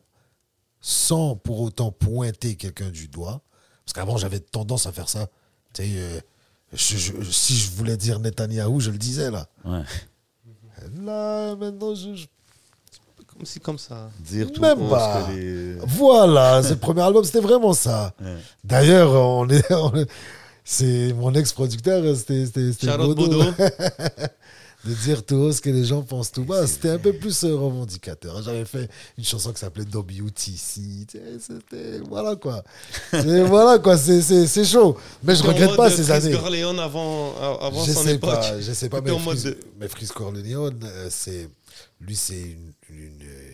[0.80, 3.42] sans pour autant pointer quelqu'un du doigt.
[3.84, 5.28] Parce qu'avant, j'avais tendance à faire ça.
[5.74, 6.20] Tu sais, euh,
[6.72, 9.48] je- je- si je voulais dire Netanyahou, je le disais là.
[9.64, 9.82] Ouais.
[11.02, 12.26] Là, maintenant, je, je-
[13.40, 14.10] Comme si, comme ça.
[14.18, 15.22] Dire tout Même pas.
[15.26, 15.74] ce que les...
[15.86, 18.12] Voilà, ce premier album, c'était vraiment ça.
[18.20, 18.36] Ouais.
[18.62, 20.10] D'ailleurs, on est, on est-
[20.62, 23.42] c'est mon ex-producteur, c'était c'était- c'était Charlotte Bodo.
[24.82, 26.66] De dire tout haut ce que les gens pensent tout bas.
[26.66, 28.42] C'était un peu plus euh, revendicateur.
[28.42, 28.88] J'avais fait
[29.18, 30.80] une chanson qui s'appelait WTC.
[31.38, 32.62] C'était voilà quoi.
[33.10, 33.98] C'est- voilà quoi.
[33.98, 34.96] C'est c'est- c'est chaud.
[35.22, 36.32] Mais je regrette pas ces années.
[36.32, 38.30] Corleone avant, avant Je son sais époque.
[38.30, 41.50] pas, je sais pas, mais Fris, de- mais Fris Corleone, euh, c'est
[42.00, 43.52] lui, c'est une, une, euh,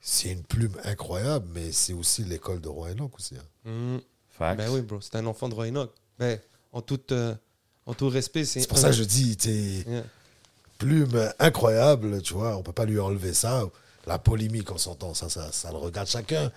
[0.00, 3.34] c'est une plume incroyable, mais c'est aussi l'école de Roy Enoch aussi.
[3.36, 4.00] hein.
[4.30, 4.56] Facts.
[4.58, 5.90] Ben oui, bro, c'est un enfant de Roy Enoch.
[6.18, 6.38] Ben,
[6.72, 7.34] en, tout, euh,
[7.86, 8.60] en tout respect, c'est.
[8.60, 10.04] C'est pour ça que je dis, tu sais, Yeah.
[10.78, 13.64] plume incroyable, tu vois, on peut pas lui enlever ça.
[14.06, 16.50] La polémique, on s'entend, ça, ça, ça le regarde chacun.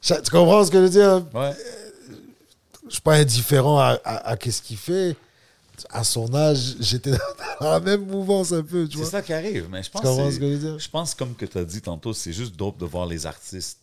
[0.00, 1.26] Cha- tu comprends ce que je veux dire?
[1.34, 1.52] Ouais.
[2.86, 5.16] Je suis pas indifférent à, à, à qu'est-ce qu'il fait.
[5.90, 7.18] À son âge, j'étais dans
[7.70, 9.68] la même mouvance un peu, tu C'est ça qui arrive.
[9.70, 10.78] Mais je pense ce c'est- que je veux dire?
[10.78, 13.78] Je pense, comme que tu as dit tantôt, c'est juste dope de voir les artistes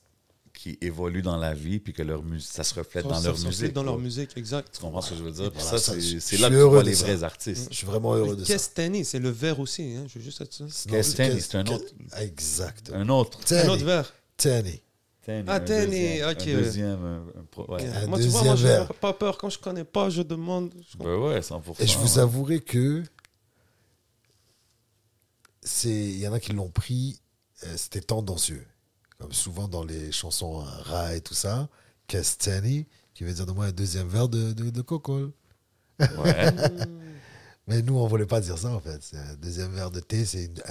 [0.54, 3.46] qui évoluent dans la vie puis que leur ça se reflète dans Ça leur se
[3.48, 3.74] reflète musique.
[3.74, 4.70] dans leur musique, exact.
[4.76, 5.50] Tu comprends ce que je veux dire?
[5.54, 7.06] Voilà, ça, ça, c'est là suis que tu vois les ça.
[7.06, 7.68] vrais artistes.
[7.72, 8.54] Je suis vraiment heureux de ça.
[8.78, 10.04] Année C'est le vert aussi, hein?
[10.08, 10.66] je veux juste être ça.
[10.70, 11.86] C'est- un autre.
[12.20, 12.92] Exact.
[12.94, 13.40] Un autre.
[13.52, 14.14] Un autre verre.
[14.38, 14.82] Tenny.
[15.24, 16.42] Tenny, Ah, deuxième- ok.
[16.42, 17.06] Un deuxième.
[17.06, 17.86] un- un pro- ouais.
[17.88, 19.38] Un moi, tu vois, moi, deuxième je pas peur.
[19.38, 20.74] Quand je connais pas, je demande.
[20.92, 21.84] Je Ben ouais, 100%.
[21.84, 22.20] Et je vous ouais.
[22.22, 23.04] avouerai que
[25.64, 27.20] c'est il y en a qui l'ont pris,
[27.66, 28.66] euh, c'était tendancieux.
[29.20, 31.70] Comme souvent dans les chansons euh, Ra et tout ça,
[32.08, 35.32] Castani, qui veut dire de moi un deuxième verre de, de, de Coco.
[36.00, 36.08] Ouais.
[37.68, 39.00] Mais nous, on voulait pas dire ça en fait.
[39.14, 40.64] Un deuxième verre de thé, c'est une-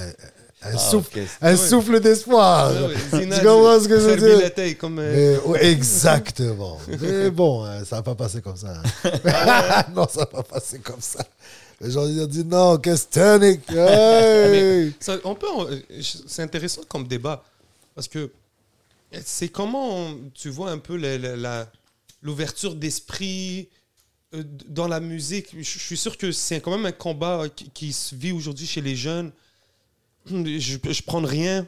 [0.62, 2.70] un, Ah, souffle, un souffle d'espoir.
[2.76, 4.76] Ah ouais, tu comprends ce que je veux dire?
[4.78, 4.98] comme.
[4.98, 6.78] euh, Mais- exactement.
[7.00, 8.82] Mais bon, hein, ça va pas passer comme ça.
[9.04, 9.82] hein.
[9.94, 11.24] non, ça va pas passer comme ça.
[11.80, 13.62] Les gens ils ont dit non, Castanic.
[13.70, 14.92] Hey!
[15.00, 15.66] Ça, on peut, en-
[16.02, 17.42] c'est intéressant comme débat
[17.94, 18.30] parce que
[19.24, 21.00] c'est comment on- tu vois un peu
[22.22, 23.68] l'ouverture d'esprit
[24.34, 25.48] euh, dans la musique.
[25.56, 28.66] Je je suis sûr que c'est quand même un combat qui, qui se vit aujourd'hui
[28.66, 29.32] chez les jeunes.
[30.26, 31.66] Je, je prends rien,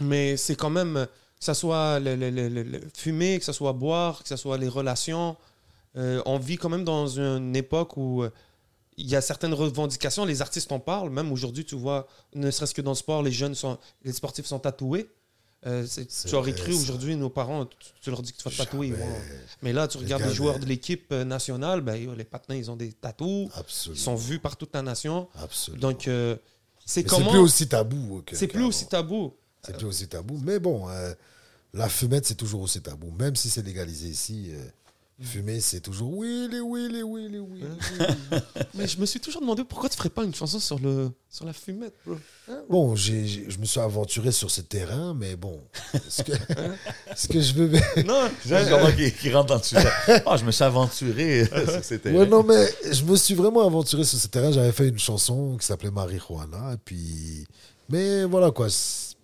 [0.00, 1.06] mais c'est quand même
[1.38, 4.58] que ça soit le, le- le- le- fumer, que ça soit boire, que ça soit
[4.58, 5.36] les relations.
[5.96, 8.30] Euh, on vit quand même dans une époque où euh,
[8.96, 12.74] il y a certaines revendications, les artistes en parlent, même aujourd'hui, tu vois, ne serait-ce
[12.74, 15.08] que dans le sport, les jeunes sont, les sportifs sont tatoués.
[15.64, 15.86] Euh,
[16.28, 18.90] tu aurais cru aujourd'hui, nos parents, tu, tu leur dis que tu vas te tatouer.
[18.90, 19.06] vont-
[19.62, 22.92] Mais là, tu regardes les joueurs de- l'équipe nationale, ben, les patins, ils ont des
[22.92, 23.48] tatous,
[23.94, 25.28] ils sont vus par toute la nation.
[25.40, 25.80] Absolument.
[25.80, 26.36] Donc, euh,
[26.84, 27.30] c'est comment.
[27.30, 28.22] plus aussi tabou.
[28.32, 29.34] C'est plus aussi tabou.
[29.64, 30.38] C'est plus aussi tabou.
[30.42, 31.12] Mais bon, euh,
[31.72, 33.10] la fumette, c'est toujours aussi tabou.
[33.18, 34.64] Même si c'est légalisé ici, euh,
[35.22, 37.64] Fumer, c'est toujours Willy, Willy, Willy, Willy.
[38.74, 41.44] Mais je me suis toujours demandé pourquoi tu ferais pas une chanson sur, le, sur
[41.46, 42.16] la fumette, bro.
[42.68, 45.60] Bon, j'ai- j'ai- je me suis aventuré sur ce terrain, mais bon.
[46.08, 46.32] Ce que,
[47.16, 47.70] ce que je veux.
[48.04, 49.88] Non, J'aime comment qui, qui rentre dans le sujet.
[50.26, 52.16] Ah, je me suis aventuré sur ces terrains.
[52.16, 54.50] Ouais, non, mais je me suis vraiment aventuré sur ce terrain.
[54.52, 56.74] J'avais fait une chanson qui s'appelait Marijuana.
[56.74, 57.46] Et puis.
[57.88, 58.68] Mais voilà quoi.
[58.70, 59.14] c'est-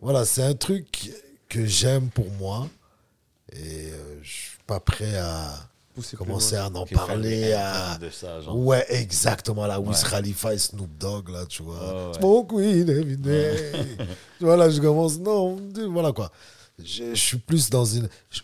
[0.00, 1.12] Voilà, c'est un truc
[1.48, 2.68] que j'aime pour moi.
[3.52, 5.68] Et euh, je suis pas prêt à
[6.16, 7.48] commencer à en parler.
[7.50, 7.98] le À...
[7.98, 8.56] de ça, genre.
[8.56, 9.66] Ouais, exactement.
[9.66, 10.10] Là, Wiz Ouais.
[10.10, 11.76] Khalifa et Snoop Dogg, là, tu vois.
[11.78, 12.18] Ouais, ouais.
[12.18, 13.72] Smoke weed every day.
[14.38, 15.18] tu vois, là, je commence.
[15.18, 15.58] Non,
[15.90, 16.30] voilà quoi.
[16.78, 18.08] Je, je suis plus dans une.
[18.30, 18.40] Je,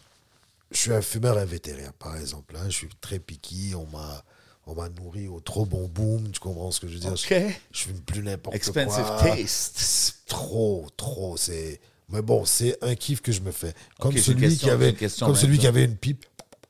[0.72, 2.56] je suis un fumeur invétérien, par exemple.
[2.56, 2.64] hein.
[2.66, 3.74] Je suis très piqué.
[3.74, 4.22] On m'a.
[4.68, 7.14] On m'a nourri au trop bon boom, tu comprends ce que je veux dire?
[7.14, 7.34] Je,
[7.70, 8.82] je fume plus n'importe quoi.
[8.82, 10.16] Expensive taste.
[10.26, 11.36] Trop, trop.
[11.36, 11.80] C'est.
[12.08, 13.74] Mais bon, c'est un kiff que je me fais.
[13.98, 16.24] Comme celui question, qui avait, comme celui qui avait une pipe,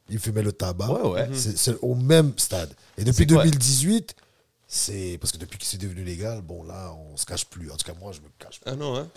[0.08, 0.88] il fumait le tabac.
[0.88, 1.28] Ouais, ouais.
[1.34, 2.72] C'est c'est au même stade.
[2.96, 3.44] Et depuis C'est quoi?
[3.44, 4.14] 2018,
[4.66, 7.70] c'est parce que depuis que c'est devenu légal, bon là, on se cache plus.
[7.70, 8.70] En tout cas, moi, je me cache pas.
[8.72, 9.08] Ah non, hein?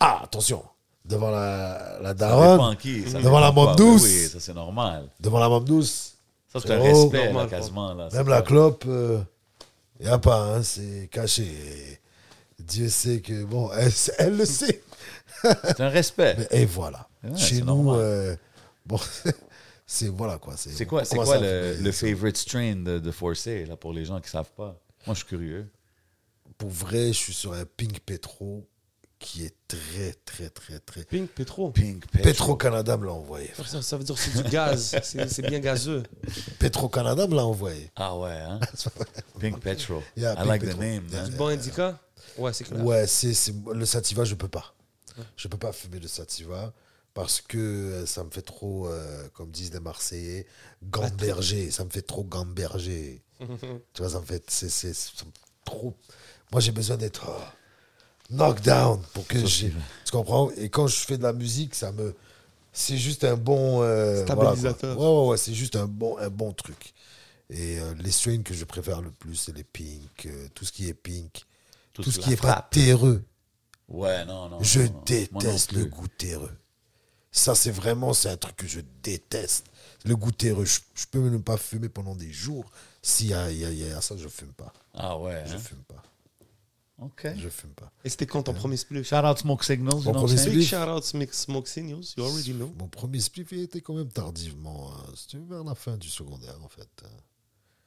[0.00, 0.62] Ah, attention,
[1.04, 2.76] devant la, la daronne,
[3.22, 4.02] Devant la mob douce.
[4.02, 5.08] Oui, ça c'est normal.
[5.20, 6.14] devant la môme douce,
[6.52, 7.92] Ça c'est un Oh, respect, là, quasiment.
[7.94, 8.08] Là.
[8.12, 11.44] Même la clope, il n'y a pas, hein, c'est caché.
[12.58, 14.82] Et Dieu sait que, bon, elle, elle le sait.
[15.64, 16.36] C'est un respect.
[16.38, 17.08] Mais, et voilà.
[17.24, 18.36] Ouais, Chez c'est nous, euh,
[18.84, 18.98] bon,
[19.86, 20.54] c'est voilà quoi.
[20.56, 24.30] C'est quoi, quoi à le, favorite strain de, de Forcé, là, pour les gens qui
[24.30, 24.80] savent pas?
[25.06, 25.70] Moi, je suis curieux.
[26.58, 28.66] Pour vrai, je suis sur un Pink Petro
[29.18, 31.04] qui est très, très, très, très.
[31.04, 31.70] Pink Petro?
[31.70, 32.22] Pink Petro.
[32.24, 33.50] Petro Canada me l'a envoyé.
[33.64, 34.96] Ça, ça veut dire que c'est du gaz.
[35.02, 36.02] C'est bien gazeux.
[36.58, 37.90] Petro Canada me l'a envoyé.
[37.96, 38.60] Ah ouais, hein?
[39.40, 40.02] Pink Petro.
[40.16, 40.76] Yeah, I Pink like Petro.
[40.76, 41.06] the name.
[41.10, 41.28] Yeah.
[41.28, 41.98] Du bon indica?
[42.36, 42.84] Ouais, c'est clair.
[42.84, 44.74] Ouais, c'est c'est- le sativa, je peux pas.
[45.36, 46.72] Je peux pas fumer de sativa
[47.14, 50.46] parce que euh, ça me fait trop, euh, comme disent les Marseillais,
[50.82, 51.70] gamberger.
[51.70, 53.22] Ça me fait trop gamberger.
[53.40, 54.44] tu vois, ça me fait.
[54.48, 54.92] C'est
[55.64, 55.94] trop.
[56.52, 57.40] Moi, j'ai besoin d'être euh,
[58.30, 59.72] knockdown pour que j'ai.
[60.04, 60.50] Tu comprends?
[60.56, 62.14] Et quand je fais de la musique, ça me.
[62.72, 63.82] C'est juste un bon.
[63.82, 64.50] euh, voilà.
[64.50, 64.98] Stabilisateur.
[65.00, 66.92] ouais, ouais, ouais, c'est juste un bon, un bon truc.
[67.48, 70.88] Et euh, les strains que je préfère le plus, c'est les pink, tout ce qui
[70.88, 71.44] est pink,
[71.92, 72.70] tout, ce qui est pas frappe.
[72.70, 73.22] terreux.
[73.88, 74.62] Ouais, non, non.
[74.62, 74.92] Je non, non.
[74.92, 76.56] Moi non déteste le goût terreux.
[77.30, 79.66] Ça, c'est vraiment, c'est un truc que je déteste.
[80.04, 80.64] Le goût terreux.
[80.64, 82.70] Je, je peux même pas fumer pendant des jours.
[83.02, 84.72] S'il y a, y a- il y a ça, je fume pas.
[84.94, 85.58] Ah ouais, Je hein?
[85.58, 86.02] fume pas.
[86.98, 87.28] OK.
[87.36, 87.92] Je fume pas.
[88.04, 89.06] Et c'était quand ton premier spliff?
[89.06, 90.02] Shout out Smoke Signals.
[90.06, 90.66] I'm premier spliff.
[90.66, 92.14] shout out Smoke, Smoke Signals.
[92.16, 92.72] You already know.
[92.78, 94.90] Mon premier spliff il était quand même tardivement.
[94.94, 95.04] hein.
[95.14, 96.88] C'était vers la fin du secondaire, en fait.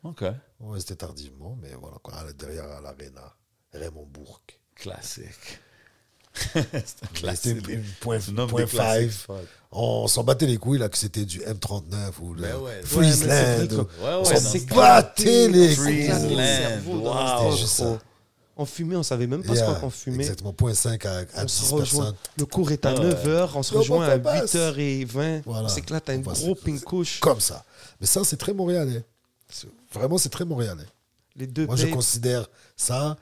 [0.03, 0.23] OK.
[0.59, 2.31] Ouais, c'était tardivement, mais voilà, quoi.
[2.33, 3.35] Derrière à l'Arena,
[3.73, 4.59] Raymond Bourque.
[4.75, 5.59] Classique.
[7.35, 8.65] C'était une point, point.
[9.71, 11.83] On s'en battait les couilles, là, que c'était du M39
[12.21, 12.81] ou le Ben ouais.
[12.83, 13.71] Friesland.
[13.71, 16.09] Ouais, Ouais, on s'en battait les couilles.
[16.87, 17.55] Wow.
[17.55, 17.99] juste ça.
[18.61, 20.17] On fumait, on savait même pas ce Yeah, qu'on fumait.
[20.23, 22.03] Exactement, point 5 à, à On 10 se rejoint.
[22.03, 22.15] personnes.
[22.37, 23.09] Le cours est à Ouais.
[23.13, 24.53] 9h, on se rejoint à ça passe.
[24.53, 25.43] 8h20.
[25.45, 25.69] Voilà.
[25.69, 27.21] C'est que là, t'as un On va gros pink couche.
[27.21, 27.63] Comme ça.
[28.01, 29.05] Mais ça, c'est très montréalais.
[29.93, 30.83] Vraiment, c'est très montréalais.
[31.37, 33.15] Les deux Moi, je considère ça.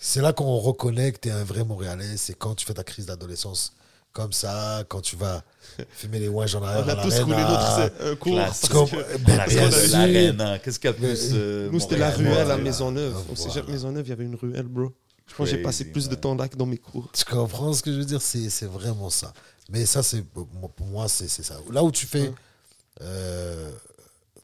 [0.00, 2.16] C'est là qu'on reconnaît que tu es un vrai montréalais.
[2.16, 3.74] C'est quand tu fais ta crise d'adolescence
[4.12, 5.42] comme ça, quand tu vas
[5.90, 6.84] fumer les ouinges en arrière.
[6.84, 8.32] On a tous roulé à- notre c'est un cours.
[8.34, 8.66] Classe.
[8.68, 9.36] Parce que- Ben,
[9.92, 10.60] l'arène.
[10.64, 12.62] Qu'est-ce qu'il y a de plus euh, Nous, c'était la ruelle à Montréal.
[12.62, 13.12] Maisonneuve.
[13.14, 13.52] Ah, Au voilà.
[13.52, 14.92] cégep Maisonneuve, il y avait une ruelle, bro.
[15.28, 17.08] Je pense que j'ai passé plus de temps là que dans mes cours.
[17.12, 18.20] Tu comprends ce que je veux dire?
[18.20, 19.32] C'est vraiment ça.
[19.68, 20.48] Mais ça, c'est pour
[20.86, 21.58] moi, c'est c'est ça.
[21.70, 22.32] Là où tu fais
[23.02, 23.70] euh,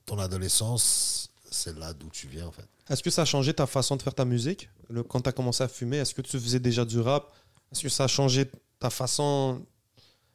[0.05, 2.67] ton adolescence, c'est là d'où tu viens, en fait.
[2.89, 4.69] Est-ce que ça a changé ta façon de faire ta musique?
[4.89, 7.33] Le, Quand tu as commencé à fumer, est-ce que tu faisais déjà du rap?
[7.73, 9.65] Est-ce que ça a changé ta façon?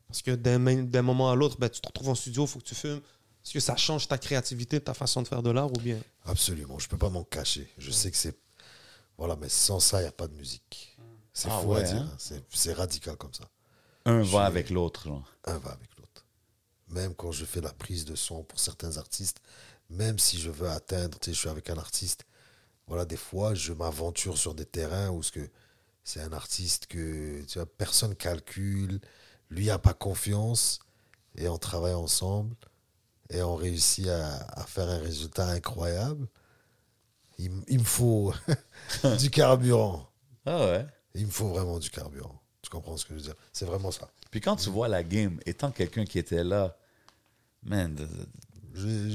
[0.08, 2.66] Parce que d'un moment à l'autre, ben, tu te retrouves en studio, il faut que
[2.66, 3.00] tu fumes.
[3.44, 5.98] Est-ce que ça change ta créativité, ta façon de faire de l'art ou bien?
[6.26, 7.68] Absolument, je peux pas m'en cacher.
[7.78, 8.38] Je sais que c'est.
[9.18, 10.98] Voilà, mais sans ça, il n'y a pas de musique.
[11.34, 11.96] C'est Ah fou à dire.
[12.02, 12.16] hein?
[12.50, 13.46] C'est- radical comme ça.
[14.06, 15.08] Un Je- va avec l'autre.
[15.46, 16.26] Un va avec l'autre.
[16.90, 19.42] Même quand je fais la prise de son pour certains artistes,
[19.92, 22.26] même si je veux atteindre, tu sais, je suis avec un artiste,
[22.88, 25.50] voilà, des fois, je m'aventure sur des terrains où ce que
[26.04, 29.00] c'est un artiste que tu vois, personne calcule,
[29.50, 30.80] lui n'a pas confiance,
[31.36, 32.56] et on travaille ensemble,
[33.30, 36.28] et on réussit à, à faire un résultat incroyable.
[37.38, 38.34] Il, il me faut
[39.20, 40.10] du carburant.
[40.46, 40.86] Ah ouais?
[41.16, 42.42] Il me faut vraiment du carburant.
[42.62, 43.36] Tu comprends ce que je veux dire?
[43.54, 44.10] C'est vraiment ça.
[44.32, 46.78] Puis quand tu vois la game, étant quelqu'un qui était là,
[47.64, 47.96] man,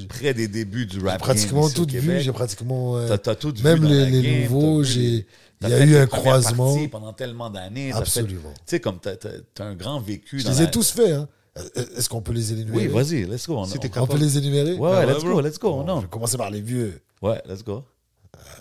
[0.09, 2.97] près des débuts du J'ai rap pratiquement tout vu, j'ai pratiquement.
[2.97, 5.27] euh, T'as- t'as tout vu même dans les, la les game, nouveaux, j'ai.
[5.63, 6.77] Il y a eu un croisement.
[6.89, 7.93] pendant tellement d'années.
[7.93, 8.53] Absolument.
[8.59, 9.13] Tu sais, comme t'as
[9.59, 11.13] as, un grand vécu Je dans les ai la- tous faits.
[11.13, 11.29] Hein.
[11.59, 13.57] Euh, Est-ce qu'on peut les Oui, énumérer vas-y, let's go.
[13.57, 15.71] On, C'était on- On peut les énumérer Ouais, ouais, let's go, let's go.
[15.73, 15.97] Bon, non.
[15.97, 17.01] Je vais commencer par les vieux.
[17.23, 17.83] Ouais, let's go.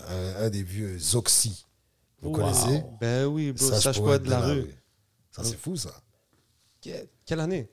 [0.08, 1.66] Un, un des vieux, Zoxy.
[2.22, 2.36] Vous Wow.
[2.36, 2.82] connaissez?
[2.98, 4.64] Ben oui, bro, Sage sage poète de la rue.
[5.30, 5.90] Ça, c'est fou, ça.
[6.82, 6.88] Que-
[7.26, 7.68] Quelle année?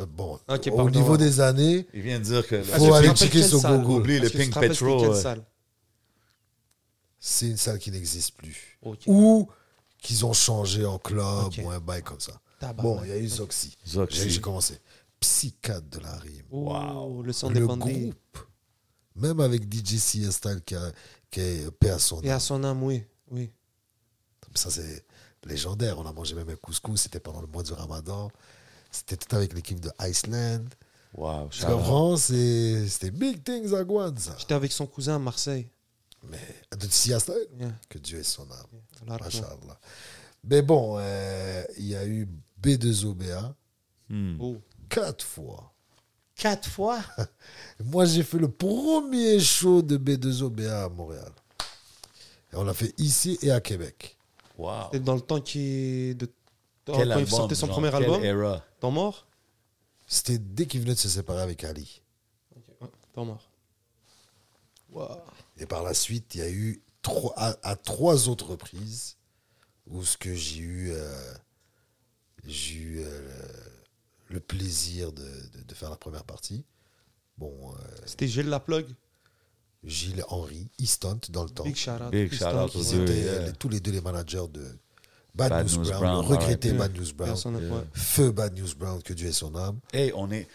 [0.00, 0.90] Euh, bon, au pardon.
[0.90, 2.62] niveau des années, Il vient de dire que.
[2.62, 3.82] Faut Est-ce que tu aller checker sur salle?
[3.82, 4.00] Google.
[4.00, 5.20] Oublie le Pink te rappelles c'était Petro, quelle ouais.
[5.22, 5.44] salle?
[7.18, 8.78] C'est une salle qui n'existe plus.
[9.06, 9.48] Ou
[9.98, 12.40] qu'ils ont changé en club ou un bail comme ça.
[12.58, 12.82] Tabarnak.
[12.82, 13.76] Bon, il y a eu Zoxy.
[13.86, 14.30] Zoxy.
[14.30, 14.78] J'ai commencé.
[15.20, 16.42] Psychiatre de la rime.
[16.50, 17.92] Oh, le son le dépendait.
[17.92, 18.38] groupe,
[19.14, 20.92] même avec DJ Style qui, a-
[21.30, 22.40] qui est paix à son Et à âme.
[22.40, 23.04] son âme, oui.
[23.30, 23.52] oui.
[24.54, 25.04] Ça, c'est
[25.44, 25.98] légendaire.
[25.98, 27.02] On a mangé même un couscous.
[27.02, 28.30] C'était pendant le mois du ramadan.
[28.92, 30.64] C'était tout avec l'équipe de Iceland.
[31.50, 32.16] Tu comprends?
[32.16, 34.34] C'est- C'était big things à Guan, ça.
[34.38, 35.68] J'étais avec son cousin à Marseille.
[36.30, 36.38] Mais
[36.78, 36.86] de
[37.58, 37.72] Yeah.
[37.88, 39.08] que Dieu ait son âme.
[39.08, 39.80] Machallah.
[40.44, 42.28] Mais bon, euh, il y a eu
[42.62, 43.54] B2OBA
[44.08, 44.36] Hmm.
[44.40, 44.56] oh.
[44.88, 45.72] quatre fois.
[46.36, 47.00] Quatre fois?
[47.84, 51.32] Moi, j'ai fait le premier show de B2OBA à Montréal.
[52.52, 54.16] Et on l'a fait ici et à Québec.
[54.58, 54.84] Wow.
[54.92, 56.28] C'était dans le temps qui de...
[56.84, 58.24] Quel quand il album, sortait son genre, premier quelle album.
[58.24, 58.64] era?
[58.80, 59.26] Temps mort
[60.06, 62.02] C'était dès qu'il venait de se séparer avec Ali.
[62.80, 63.48] Ouais, Temps mort.
[64.90, 65.20] Wow.
[65.58, 69.16] Et par la suite, il y a eu trois, à, à trois autres reprises
[69.86, 71.34] où ce que j'ai eu, euh,
[72.44, 73.30] j'ai eu euh,
[74.28, 76.64] le plaisir de, de- de faire la première partie.
[77.38, 78.86] Bon, euh, C'était Gilles la plug.
[79.84, 81.64] Gilles Henry, Easton dans le temps.
[81.64, 82.10] Big shout out.
[82.12, 83.46] Big shout out Ils aux étaient deux, euh, yeah.
[83.46, 84.78] les- tous les deux les managers de
[85.34, 86.72] Bad, Bad News, News Brown, Brown, regretté.
[86.72, 87.36] Bad News Brown.
[87.94, 89.78] Feu Bad News Brown, que Dieu ait son âme.
[89.92, 90.46] Hey, on est.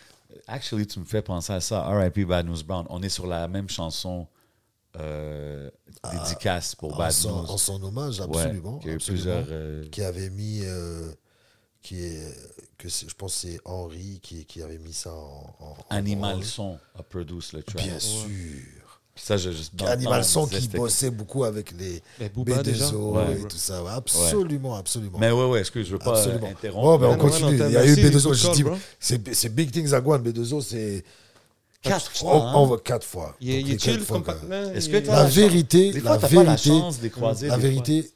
[0.47, 1.81] Actually, tu me fais penser à ça.
[1.87, 2.25] R.I.P.
[2.25, 2.85] Bad News Brown.
[2.89, 4.27] On est sur la même chanson
[4.99, 5.69] euh,
[6.11, 7.49] dédicace pour En Bad son, News.
[7.51, 8.77] en son hommage, Ouais, absolument.
[8.77, 8.99] absolument.
[9.05, 9.45] plusieurs.
[9.49, 10.61] euh, Qui avait mis.
[10.63, 11.11] euh,
[11.81, 12.35] qui est,
[12.77, 15.55] que je pense que c'est Henry qui, qui avait mis ça en.
[15.59, 16.45] en- en Animal branle.
[16.45, 17.83] Son a produit le track.
[17.83, 18.27] Bien sûr.
[19.19, 19.49] Ça, je,
[19.85, 22.85] Animal Son qui bossait beaucoup avec les Mais Booba, déjà?
[22.89, 23.39] B2O Ouais.
[23.41, 23.83] et tout ça.
[23.83, 25.17] Ouais, Absolument, absolument.
[25.19, 26.47] Mais ouais, ouais, excuse, je veux pas euh, Absolument.
[26.47, 26.87] interrompre?
[26.91, 27.57] Ouais, ben, on non, continue.
[27.57, 28.23] non, Il y a eu merci, B2O.
[28.23, 28.75] good J'ai call, dit, bro.
[28.99, 30.19] c'est c'est Big Things à Guan.
[30.21, 31.03] B2O, c'est.
[31.81, 32.49] Quatre On, fois.
[32.49, 32.53] hein.
[32.55, 33.35] on va quatre fois.
[33.39, 34.23] Il est, Donc, il chill comme.
[34.73, 37.47] Est-ce que La vérité, Des la fois, t'as pas la vérité, chance de les croiser.
[37.47, 37.61] la fois.
[37.63, 38.11] vérité,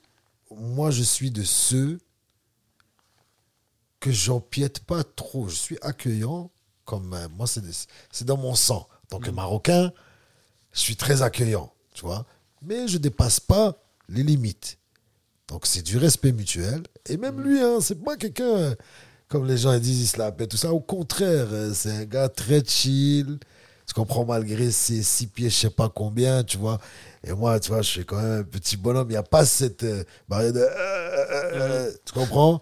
[0.56, 1.99] moi, je suis de ceux
[3.99, 5.47] que j'empiète pas trop.
[5.47, 6.49] Je suis accueillant.
[6.86, 7.70] Comme euh, moi, c'est des-
[8.12, 8.88] c'est dans mon sang.
[9.06, 9.24] En tant Mm.
[9.24, 9.91] que Marocain,
[10.74, 12.26] je suis très accueillant, tu vois.
[12.61, 13.76] Mais je dépasse pas
[14.09, 14.78] les limites.
[15.47, 16.84] Donc c'est du respect mutuel.
[17.07, 18.76] Et même lui, hein, c'est pas quelqu'un
[19.32, 20.74] comme les gens disent, il se tout ça.
[20.74, 23.39] Au contraire, euh, c'est un gars très chill.
[23.88, 26.80] Tu comprends malgré ses six pieds, je sais pas combien, tu vois.
[27.24, 29.07] Et moi, tu vois, je suis quand même un petit bonhomme.
[29.07, 30.59] Il n'y a pas cette euh, barrière de.
[30.59, 32.61] euh, tu comprends?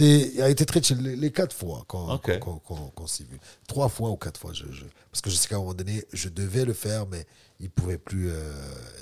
[0.00, 2.38] Il a été très chill les, les quatre fois quand, Ok.
[2.38, 3.38] quand- quand- quand- qu'on s'est vu.
[3.68, 4.52] Trois fois ou quatre fois.
[4.52, 7.26] Je, je- parce que je sais qu'à un moment donné, je devais le faire, mais
[7.60, 8.52] il ne pouvait plus, euh,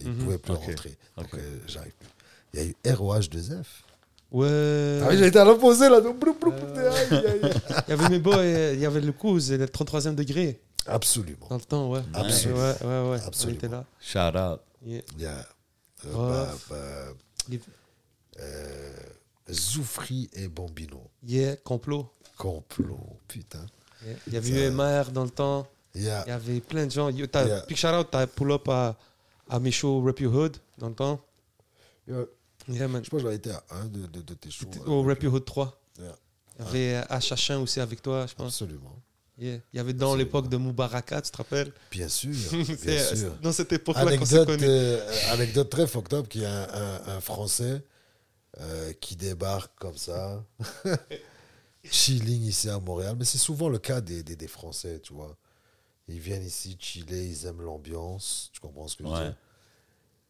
[0.04, 0.58] il pouvait plus Mhm.
[0.58, 0.98] Rentrer.
[1.16, 2.08] Donc, euh, j'arrive plus.
[2.54, 3.84] Il y a eu ROH2F.
[4.32, 5.00] Ouais.
[5.02, 6.00] Ah oui, j'ai été à l'opposé là.
[6.00, 6.52] donc, aïe,
[7.12, 7.52] aïe, aïe.
[7.86, 10.60] Il y avait mes boys, euh, il y avait le cousin, le 33e degré.
[10.86, 11.46] Absolument.
[11.50, 12.00] Dans le temps, ouais.
[12.14, 12.58] Absolument.
[12.60, 13.20] Ouais, ouais, ouais.
[13.26, 13.58] Absolument.
[13.62, 13.84] On était là.
[14.00, 14.60] Shout out.
[14.84, 15.02] Yeah.
[15.16, 15.30] Il y a
[16.06, 16.16] euh, Oh.
[16.28, 16.76] bah, bah,
[18.40, 18.92] euh,
[19.52, 21.10] Zoufri et Bambino.
[21.26, 22.10] Yeah, complot.
[22.36, 23.64] Complot, putain.
[24.04, 24.16] Yeah.
[24.26, 25.66] Il y avait eu MR dans le temps.
[25.94, 27.08] Il y a, Il y avait plein de gens.
[27.10, 27.64] Yo, t'as- Yeah.
[27.68, 28.96] Big shout out, t'as pull up à,
[29.48, 31.20] à mes shows Rap Your Hood dans le temps.
[32.08, 32.24] il y a-
[32.68, 33.04] Yeah, man.
[33.04, 34.66] je pense que j'avais été à un de, de, de tes shows.
[34.86, 35.80] Au Your Hood 3.
[35.98, 36.16] Yeah.
[36.58, 38.46] Il y avait euh, H aussi avec toi, je pense.
[38.62, 38.96] Absolument.
[39.38, 39.58] Yeah.
[39.72, 41.72] Il y avait dans l'époque de Moubaraka, tu te rappelles?
[41.90, 42.30] Bien sûr.
[42.84, 43.32] bien sûr.
[43.42, 44.64] Dans cette époque-là qu'on s'est connus.
[44.64, 47.82] euh, anecdote très fucked up qu'il y a un, un- un Français
[48.60, 50.44] euh, qui débarque comme ça,
[51.84, 53.16] chilling ici à Montréal.
[53.18, 55.36] Mais c'est souvent le cas des, des, des Français, tu vois.
[56.08, 58.50] Ils viennent ici chiller, ils aiment l'ambiance.
[58.52, 59.24] Tu comprends ce que je veux Ouais.
[59.24, 59.36] dire?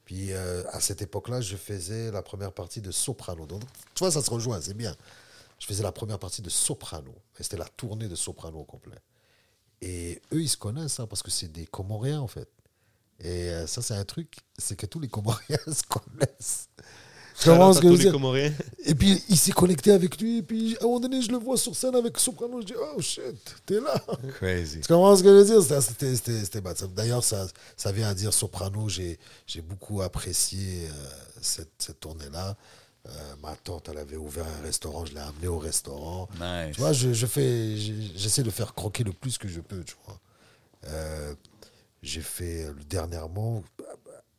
[0.05, 3.47] Puis euh, à cette époque-là, je faisais la première partie de Soprano.
[3.47, 3.63] Donc,
[3.95, 4.95] tu vois, ça se rejoint, c'est bien.
[5.59, 7.15] Je faisais la première partie de Soprano.
[7.39, 8.99] Et c'était la tournée de Soprano au complet.
[9.81, 12.49] Et eux, ils se connaissent, hein, parce que c'est des Comoriens, en fait.
[13.21, 16.69] Et euh, ça, c'est un truc, c'est que tous les Comoriens se connaissent.
[17.35, 18.53] Ce à que je veux dire.
[18.85, 20.39] Et puis, il s'est connecté avec lui.
[20.39, 22.61] Et puis, à un moment donné, je le vois sur scène avec Soprano.
[22.61, 23.23] Je dis, oh shit,
[23.67, 23.95] t'es là.
[24.39, 24.81] Crazy.
[24.81, 25.83] Tu comprends ce que je veux dire
[26.15, 26.77] C'était bad.
[26.95, 28.89] D'ailleurs, ça, ça vient à dire Soprano.
[28.89, 30.91] J'ai j'ai beaucoup apprécié euh,
[31.41, 32.57] cette, cette tournée-là.
[33.09, 33.11] Euh,
[33.43, 35.05] ma tante, elle avait ouvert un restaurant.
[35.05, 36.29] Je l'ai amené au restaurant.
[36.41, 36.75] Nice.
[36.75, 39.97] Tu vois, je, je fais, j'essaie de faire croquer le plus que je peux, tu
[40.05, 40.21] vois.
[40.87, 41.35] Euh,
[42.03, 43.63] j'ai fait dernièrement,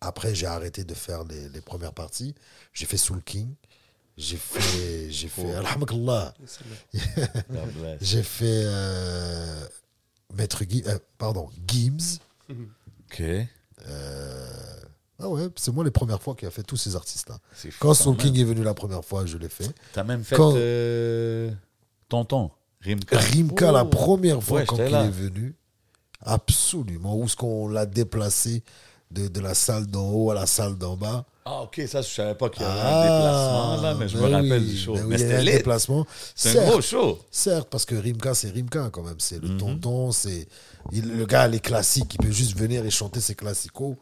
[0.04, 2.34] après j'ai arrêté de faire les, les premières parties,
[2.74, 3.54] j'ai fait Soul King
[4.18, 6.34] J'ai fait, j'ai fait, alhamdulillah,
[8.02, 9.66] j'ai fait euh,
[10.36, 12.20] Maître Gi- euh, pardon, Gims.
[12.50, 13.24] OK.
[15.20, 17.38] Ah ouais, c'est moi les premières fois qui a fait tous ces artistes-là.
[17.80, 19.70] Quand Soul King est venu la première fois, je l'ai fait.
[19.94, 21.52] T'as même fait Quand- euh,
[22.10, 22.52] Tonton,
[22.82, 23.18] Rimka.
[23.20, 23.88] Rimka, la Oh.
[23.90, 25.06] première fois Ouais, quand il là.
[25.06, 25.56] est venu,
[26.22, 27.16] absolument.
[27.16, 28.64] Où est-ce qu'on l'a déplacé?
[29.14, 32.08] De, de la salle d'en haut à la salle d'en bas Ah, OK, ça, je
[32.10, 34.78] savais pas qu'il y avait un déplacement, là, mais je me ben rappelle oui, du
[34.78, 34.94] show.
[34.96, 36.06] ben mais c'était un déplacement.
[36.36, 37.20] C'est un gros show.
[37.32, 39.20] Certes, parce que Rimka, c'est Rimka quand même.
[39.20, 39.58] C'est le Mhm.
[39.58, 40.48] tonton, c'est
[40.92, 43.96] le gars, les classiques, il peut juste venir et chanter ses classicos.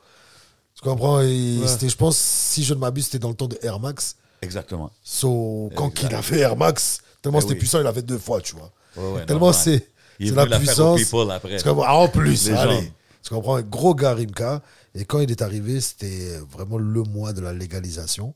[0.76, 1.22] Tu comprends?
[1.22, 4.16] Je pense, si je ne m'abuse, c'était dans le temps de Air Max.
[4.42, 4.90] Exactement.
[5.04, 7.60] So, quand il a fait Air Max, tellement Eh c'était oui.
[7.60, 8.72] puissant, il a fait deux fois, tu vois.
[8.96, 9.88] Ouais, ouais, tellement c'est,
[10.20, 11.02] la la puissance.
[11.32, 11.58] après.
[11.86, 12.92] Ah, en plus, allez.
[13.24, 13.56] Tu comprends?
[13.58, 14.62] Un gros gars Rimka.
[14.96, 18.34] Et quand il est arrivé, c'était vraiment le mois de la légalisation.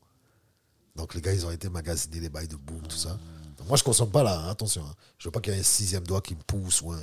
[0.96, 3.18] Donc les gars, ils ont été magasinés, les bails de boom, tout ça.
[3.58, 4.82] Donc, moi, je consomme pas là, hein, attention.
[4.84, 4.94] hein.
[5.18, 7.00] Je veux pas qu'il y ait un sixième doigt qui me pousse ou un,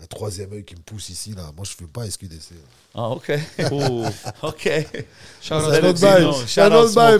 [0.00, 1.30] un troisième œil qui me pousse ici.
[1.32, 1.50] là.
[1.56, 2.54] Moi, je ne fume pas SQDC.
[2.94, 3.32] Ah, OK.
[3.72, 4.04] Oh.
[4.42, 4.86] OK.
[5.40, 5.80] Shout out un
[6.46, 6.60] Shout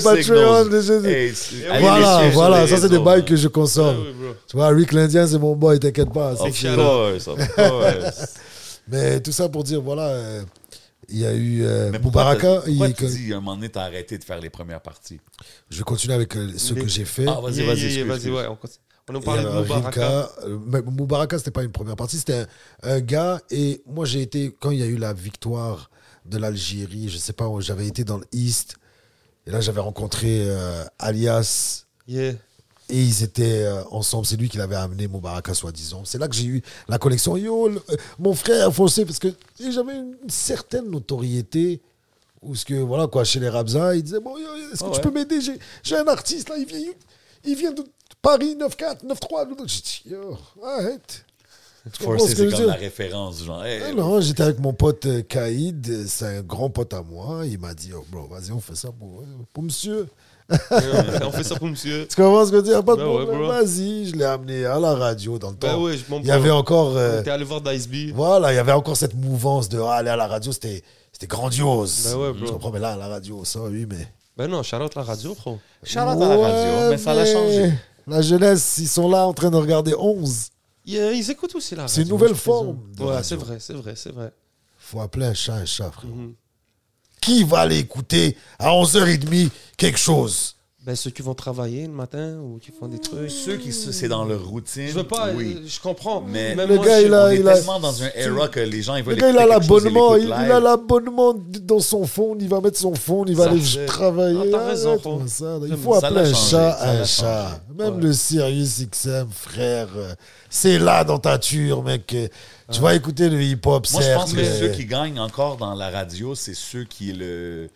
[0.04, 0.64] Patreon.
[1.80, 4.04] Voilà, voilà, ça c'est des bails que je consomme.
[4.06, 4.34] Ah.
[4.46, 6.36] Tu vois, Rick l'Indien, c'est mon boy, t'inquiète pas.
[6.36, 8.34] ça, Of course, of course.
[8.88, 10.42] Mais tout ça pour dire, voilà, euh,
[11.12, 13.68] il y a eu euh, Mais pourquoi pourquoi il- tu dis, à un moment donné,
[13.68, 15.20] t'as arrêté de faire les premières parties?
[15.70, 17.26] Je vais continuer avec euh, ce Les- que j'ai fait.
[17.28, 18.32] Ah, vas-y, Yeah, vas-y, yeah, yeah, excuse, vas-y, excuse.
[18.32, 18.46] ouais.
[18.48, 18.78] On, continue.
[19.08, 20.00] on nous parlait de Moubaraka.
[20.00, 22.46] Rimka, euh, mais Moubaraka, c'était pas une première partie, c'était un,
[22.82, 23.40] un gars.
[23.50, 25.90] Et moi, j'ai été, quand il y a eu la victoire
[26.24, 28.76] de l'Algérie, je sais pas, j'avais été dans le East.
[29.46, 31.86] Et là, j'avais rencontré euh, Alias.
[32.06, 32.34] Yeah.
[32.92, 34.26] Et ils étaient euh, ensemble.
[34.26, 36.02] C'est lui qui l'avait amené, Moubaraka, soi-disant.
[36.04, 37.36] C'est là que j'ai eu la connexion.
[37.38, 39.28] Yo, le- euh, mon frère Foncé, parce que
[39.58, 41.80] j'avais une certaine notoriété.
[42.42, 45.00] Où ce que, voilà, quoi, chez les Rabza, ils disaient Bon, est-ce que Ah tu
[45.00, 45.38] peux m'aider?
[45.82, 46.78] J'ai un artiste, là, il vient,
[47.44, 47.84] il vient de
[48.20, 49.46] Paris 9-4, 9-3.
[49.66, 51.24] J'ai dit Yo, arrête.
[51.94, 53.64] Forcé, c'est comme la référence, genre.
[53.64, 57.46] hey, Ah Non, j'étais avec mon pote euh, Kaïd, c'est un grand pote à moi.
[57.46, 60.06] Il m'a dit, oh, bro, vas-y, on fait ça pour, pour monsieur.
[60.50, 62.06] On fait ça pour monsieur.
[62.08, 62.84] Tu comprends ce que je veux dire?
[62.84, 64.06] Pas de ouais, problème, vas-y.
[64.06, 65.82] Je l'ai amené à la radio dans le Ben temps.
[65.82, 66.96] ouais, je m'en il y avait encore.
[66.96, 70.10] euh, T'es allé voir Dice voilà, il y avait encore cette mouvance de ah, aller
[70.10, 70.82] à la radio, c'était
[71.12, 72.08] c'était grandiose.
[72.10, 72.46] Ben ouais, bro.
[72.46, 74.08] Tu comprends, mais là, à la radio, ça, oui, mais.
[74.36, 75.58] Ben non, out la radio, out
[75.94, 77.72] à la radio, mais ça l'a changé.
[78.06, 80.48] La jeunesse, ils sont là en train de regarder 11.
[80.84, 81.94] Yeah, ils écoutent aussi la radio.
[81.94, 84.32] C'est une nouvelle forme Ouais, c'est vrai, c'est vrai, c'est vrai.
[84.78, 86.10] faut appeler un chat un chat, frère.
[86.10, 86.34] Mhm.
[87.22, 89.48] Qui va aller écouter à 11h30
[89.78, 90.56] quelque chose?
[90.84, 93.30] Ben ceux qui vont travailler le matin ou qui font des trucs.
[93.30, 94.88] Ceux qui, c'est dans leur routine.
[94.88, 95.58] Je veux pas, Oui.
[95.60, 96.20] euh, je comprends.
[96.20, 98.08] Mais Même Le moi, gars, je- il a- On est il a- tellement dans un
[98.16, 101.78] era que les gens, ils Le veulent gars, il a l'abonnement, il, a l'abonnement dans
[101.78, 104.38] son phone, il va mettre son phone, il va Ça aller fait- travailler.
[104.42, 105.58] Ah, t'as raison, ça.
[105.68, 106.08] Il faut ça.
[106.08, 107.60] appeler un changé, chat un chat.
[107.78, 108.02] Même Ouais.
[108.02, 110.14] le Sirius XM, frère, euh,
[110.50, 112.12] c'est là dans ta ture, mec.
[112.12, 112.26] Euh,
[112.72, 115.90] Tu vas écouter le hip-hop, Moi, je pense que ceux qui gagnent encore dans la
[115.90, 117.68] radio, c'est ceux qui le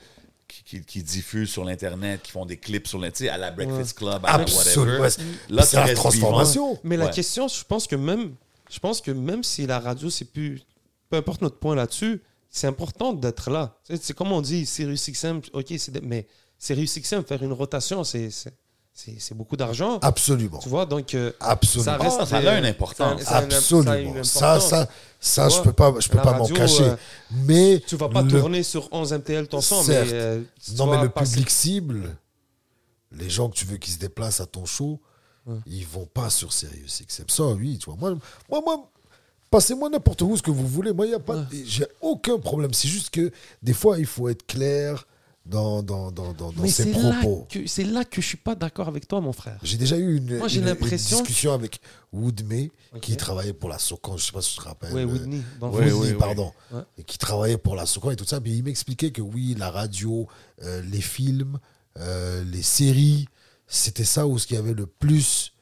[0.67, 4.35] qui, diffusent sur l'internet, qui font des clips sur l'internet, à la Breakfast Club, à
[4.35, 4.99] Absolument.
[5.01, 5.25] whatever.
[5.49, 6.79] Là, c'est la transformation.
[6.83, 7.11] Mais la Ouais.
[7.13, 8.35] question, je pense que même,
[8.69, 10.61] je pense que même si la radio, c'est plus,
[11.09, 13.79] peu importe notre point là-dessus, c'est important d'être là.
[13.85, 16.27] C'est comme on dit, Sirius XM, ok, c'est mais
[16.59, 18.31] Sirius XM, faire une rotation, c'est
[19.19, 19.99] c'est- beaucoup d'argent.
[20.01, 20.59] Absolument.
[20.59, 21.85] Tu vois, donc euh, Absolument.
[21.85, 22.17] ça reste.
[22.21, 23.21] Ah, ça a une importance.
[23.21, 23.95] ça ça a Absolument.
[23.95, 24.71] une Ça, importance.
[24.71, 24.89] ça,
[25.21, 26.85] ça, je peux pas, je peux pas m'en cacher.
[26.85, 26.97] euh,
[27.45, 29.95] mais Tu vas pas le- tourner sur 11 MTL ton son, mais.
[30.13, 30.43] Euh,
[30.77, 32.17] Non, mais le passer- public cible,
[33.13, 35.01] les gens que tu veux qui se déplacent à ton show,
[35.67, 37.29] ils vont pas sur Sirius XM.
[37.29, 37.97] Ça, oui, tu vois.
[38.01, 38.19] Moi,
[38.51, 38.91] moi, moi
[39.51, 40.93] passez-moi n'importe où ce que vous voulez.
[40.93, 42.73] Moi, il y a pas, j'ai aucun problème.
[42.75, 43.31] C'est juste que
[43.63, 45.07] des fois, il faut être clair
[45.47, 47.47] dans, dans, dans, dans, dans Mais ses propos.
[47.67, 49.59] c'est là que je suis pas d'accord avec toi, mon frère.
[49.63, 51.81] J'ai déjà eu une, Moi, j'ai une- une l'impression- discussion avec
[52.13, 52.71] Woodmay,
[53.01, 54.93] qui travaillait pour la Socan, je sais pas si tu te rappelles.
[54.93, 55.41] Ouais, euh.
[55.61, 56.15] Dans Ouais, ouais, ouais.
[56.15, 56.81] pardon, Ouais.
[56.99, 58.41] et qui travaillait pour la Socan et tout ça.
[58.41, 60.27] Mais il m'expliquait que oui, la radio,
[60.63, 61.59] euh, les films,
[61.99, 63.27] euh, les séries,
[63.69, 65.53] c'était ça où ce qu'il y avait le plus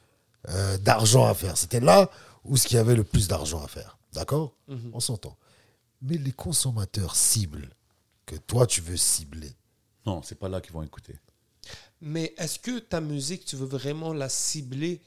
[0.49, 1.57] euh, d'argent à faire.
[1.57, 2.09] C'était là
[2.43, 3.97] où ce qu'il y avait le plus d'argent à faire.
[4.13, 4.53] D'accord?
[4.67, 4.91] Mhm.
[4.93, 5.35] On s'entend.
[6.01, 7.69] Mais les consommateurs cibles
[8.27, 9.55] que toi tu veux cibler,
[10.05, 11.15] Non, c'est pas là qu'ils vont écouter.
[12.01, 15.01] Mais est-ce que ta musique, tu veux vraiment la cibler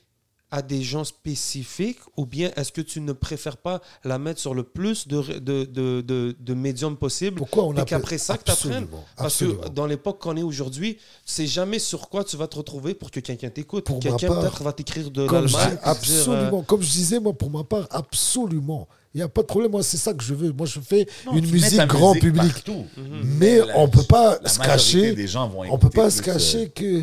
[0.50, 4.54] à des gens spécifiques ou bien est-ce que tu ne préfères pas la mettre sur
[4.54, 8.38] le plus de, de, de, de, de médiums possible Pourquoi on et appelle- qu'après ça
[8.38, 8.86] que tu apprennes
[9.16, 9.60] Parce absolument.
[9.62, 12.94] que dans l'époque qu'on est aujourd'hui, tu sais jamais sur quoi tu vas te retrouver
[12.94, 13.84] pour que quelqu'un t'écoute.
[13.84, 15.48] Pour ma Quelqu'un part, peut-être va t'écrire de l'Allemagne.
[15.70, 16.58] dire, absolument.
[16.60, 18.88] euh, Comme je disais, moi, pour ma part, absolument.
[19.14, 19.70] Il n'y a pas de problème.
[19.70, 20.52] Moi, c'est ça que je veux.
[20.52, 22.52] Moi, je fais Non, une musique grand musique public.
[22.52, 22.84] partout.
[23.24, 25.14] Mais La- on peut pas la se cacher.
[25.14, 27.02] des gens vont On peut pas se euh, cacher que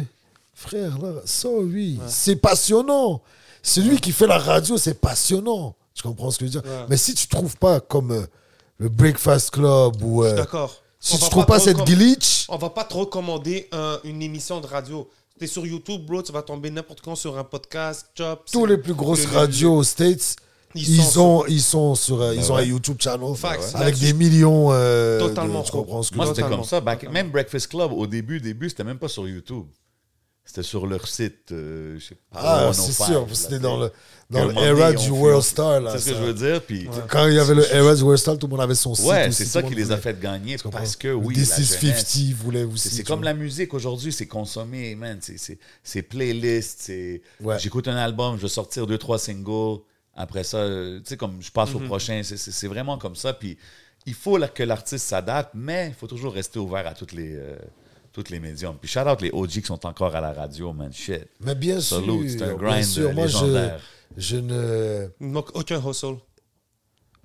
[0.58, 3.22] Frère, là, ça, oui, c'est passionnant.
[3.62, 5.76] Celui qui fait la radio, c'est passionnant.
[5.94, 6.72] Tu comprends ce que je veux dire?
[6.72, 6.86] Ouais.
[6.90, 8.26] Mais si tu trouves pas comme euh,
[8.78, 10.24] le Breakfast Club ou.
[10.24, 10.82] Je euh, suis d'accord.
[11.00, 14.00] si On tu trouves pas pas te cette glitch, On va pas te recommander un-
[14.06, 15.10] une émission de radio.
[15.38, 18.46] T'es sur YouTube, bro, tu vas tomber n'importe quand sur un podcast, Chop.
[18.50, 20.38] tous les plus grosses le- radios aux States,
[20.74, 22.62] Ils ils, sont ont, ils sont sur, euh, ils ont ouais.
[22.62, 23.34] un YouTube channel
[23.74, 24.68] avec des millions.
[24.72, 26.80] euh, Totalement de, tu comprends ce que Moi, je veux c'était comme ça.
[26.80, 29.66] back- même Breakfast Club, au début, début, c'était même pas sur YouTube.
[30.48, 31.52] C'était sur leur site.
[31.52, 33.92] euh, je sais pas, Ah, 105, c'est sûr, c'était dans le,
[34.30, 35.92] dans à un le moment donné, era ils du World Star.
[35.92, 36.62] C'est ce que je veux dire.
[36.62, 38.94] Puis, Quand il y avait le era du World Star, tout le monde avait son
[38.94, 39.06] site.
[39.08, 40.58] ouais, c'est ça qui les a fait gagner.
[40.72, 42.78] Parce que, oui, This la is jeunesse, 50 voulait aussi.
[42.90, 43.26] C'est c'est tu comme vois.
[43.26, 45.18] la musique aujourd'hui, c'est consommé, man.
[45.20, 46.92] C'est- playlist.
[47.42, 47.58] Ouais.
[47.60, 49.80] J'écoute un album, je vais sortir deux, trois singles.
[50.16, 51.76] Après ça, euh, tu sais, comme je passe Mhm.
[51.78, 52.22] au prochain.
[52.24, 53.34] C'est- vraiment comme ça.
[53.34, 53.58] Puis
[54.06, 57.58] il faut que l'artiste s'adapte, mais il faut toujours rester ouvert à toutes les, euh,
[58.16, 58.78] toutes les médiums.
[58.80, 60.92] Puis shout out les OG qui sont encore à la radio, man.
[60.94, 61.28] Shit.
[61.42, 63.14] Mais bien sûr, c'est un bien grind sûr.
[63.14, 63.82] Moi, je, légendaire.
[64.16, 65.08] je ne.
[65.20, 66.16] Donc, aucun hustle.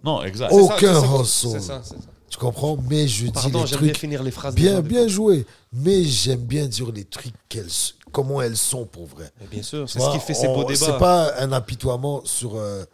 [0.03, 0.53] Non, exact.
[0.53, 1.49] Aucun hustle.
[1.53, 2.09] C'est ça, c'est ça.
[2.29, 2.77] Tu comprends?
[2.89, 3.99] Mais je dis Pardon, les j'aime bien trucs.
[4.01, 4.55] finir les phrases.
[4.57, 5.47] Bien, bien joué.
[5.73, 7.69] Mais j'aime bien dire les trucs, qu'elles,
[8.11, 9.31] comment elles sont pour vrai.
[9.41, 10.87] Mais Bien sûr, c'est ce qui fait ces beaux débats.
[10.87, 12.85] C'est pas un apitoiement sur, euh,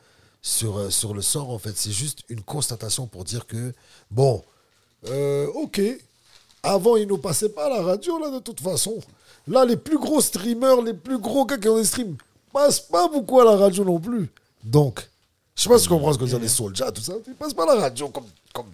[0.42, 1.76] sur, euh, sur le sort, en fait.
[1.76, 3.72] C'est juste une constatation pour dire que,
[4.10, 4.42] bon,
[5.08, 5.80] euh, ok,
[6.62, 8.94] avant, ils ne passaient pas à la radio, là, de toute façon.
[9.48, 12.16] Là, les plus gros streamers, les plus gros gars qui ont des streams,
[12.52, 14.28] passent pas beaucoup à la radio non plus.
[14.64, 15.08] Donc,
[15.54, 17.12] je sais pas si tu comprends ce que je veux dire, les Soulja, tout ça,
[17.26, 18.66] ils passent pas à la radio comme, comme,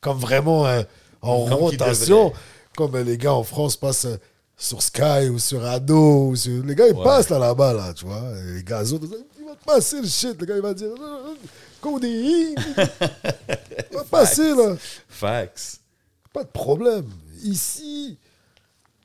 [0.00, 0.82] comme vraiment euh,
[1.20, 2.32] en Comme rotation,
[2.76, 4.16] comme les gars en France passent euh,
[4.56, 6.28] sur Sky ou sur Ado.
[6.28, 6.64] Ou sur...
[6.64, 7.04] Les gars, ils Ouais.
[7.04, 8.22] passent là, là-bas, là, tu vois.
[8.54, 9.06] Les gars, autres,
[9.38, 10.40] ils vont passer le shit.
[10.40, 11.34] Le gars, il va dire euh,
[11.80, 12.54] Codéine.
[13.90, 14.74] Il va passer, là.
[15.08, 15.76] Facts.
[16.32, 17.06] Pas de problème.
[17.44, 18.18] Ici,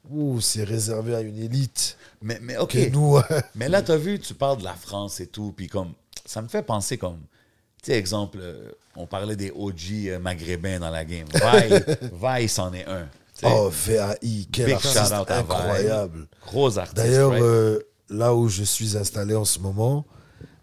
[0.10, 1.98] ouh, c'est réservé à une élite.
[2.22, 2.76] Mais, mais OK.
[2.92, 3.20] Nous,
[3.56, 5.94] Mais là, tu as vu, tu parles de la France et tout, puis comme,
[6.26, 7.20] ça me fait penser comme,
[7.84, 9.76] tu sais, exemple, euh, on parlait des OG
[10.08, 11.28] euh, maghrébins dans la game.
[11.34, 11.84] Vaille,
[12.14, 13.08] Vaille, c'en est un.
[13.38, 13.48] tu sais.
[13.50, 16.28] oh, VAI, quel artiste incroyable.
[16.46, 16.98] Gros artiste.
[16.98, 17.44] D'ailleurs, right?
[17.44, 17.80] euh,
[18.10, 20.06] là où je suis installé en ce moment,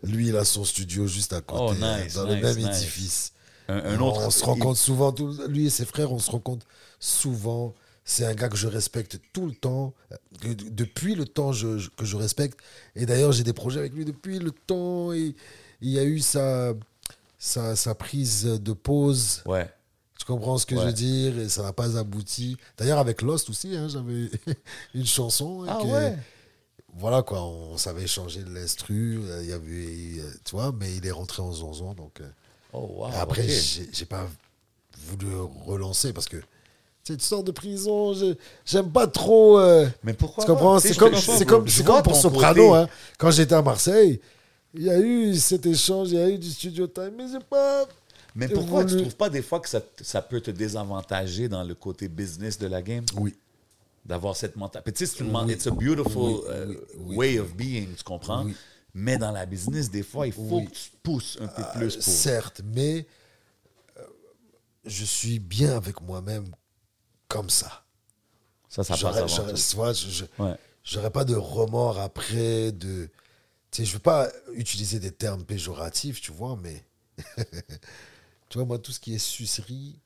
[0.03, 2.77] lui, il a son studio juste à côté, Oh, nice, dans nice, le même nice.
[2.83, 3.33] édifice.
[3.69, 4.21] un, un autre.
[4.27, 6.67] on se rencontre souvent, tout- lui et ses frères, on se rencontre
[7.01, 7.75] souvent.
[8.05, 11.91] C'est un gars que je respecte tout le temps, euh, depuis le temps je- je-
[11.91, 12.59] que je respecte.
[12.95, 15.13] Et d'ailleurs, j'ai des projets avec lui depuis le temps.
[15.13, 15.35] Et
[15.81, 16.73] il y a eu sa,
[17.39, 19.43] sa, sa prise de pause.
[19.45, 19.69] Ouais.
[20.19, 21.37] Tu comprends ce que je veux dire?
[21.41, 22.57] Et ça n'a pas abouti.
[22.79, 24.31] D'ailleurs, avec Lost aussi, hein, j'avais
[24.95, 25.63] une chanson.
[25.65, 26.17] hein, Ah que- ouais.
[26.99, 29.19] Voilà quoi, on savait échanger l'instru.
[29.25, 31.93] euh, Il y avait, euh, tu vois, mais il est rentré en zonzon.
[31.95, 32.29] Donc, euh,
[32.73, 33.11] Oh, wow.
[33.17, 33.49] après, ok.
[33.51, 34.27] j'ai j'ai pas
[35.07, 35.27] voulu
[35.67, 36.39] relancer parce que
[37.07, 38.13] tu tu sors de prison,
[38.65, 39.59] j'aime pas trop.
[39.59, 40.81] euh, Mais pourquoi tu comprends?
[40.81, 42.75] Tu C'est comme, c'est comme, c'est comme pour Soprano.
[42.75, 42.89] Hein.
[43.19, 44.21] Quand j'étais à Marseille,
[44.75, 47.39] il y a eu cet échange, il y a eu du studio time, mais j'ai
[47.49, 47.87] pas.
[48.35, 51.63] Mais pourquoi tu voulu- trouves pas des fois que ça, ça peut te désavantager dans
[51.63, 53.05] le côté business de la game?
[53.17, 53.35] Oui.
[54.05, 54.93] D'avoir cette mentalité.
[54.93, 55.51] Tu sais, c'est une.
[55.51, 58.45] It's a beautiful Oui, uh, oui, way of being, tu comprends?
[58.45, 58.55] Oui.
[58.95, 61.95] Mais dans la business, des fois, il faut que tu pousses un peu Ah, plus
[61.95, 62.03] pour.
[62.05, 63.07] Certes, mais
[63.99, 64.03] euh,
[64.85, 66.45] je suis bien avec moi-même
[67.29, 67.85] comme ça.
[68.69, 69.61] Ça, ça passe J'aurais- avant j'aurais- tout.
[69.71, 70.55] tu vois, je- je- Ouais.
[70.85, 73.09] j'aurais pas de remords après de
[73.71, 76.85] tu sais je veux pas utiliser des termes péjoratifs tu vois mais
[78.49, 79.99] tu vois moi tout ce qui est sucerie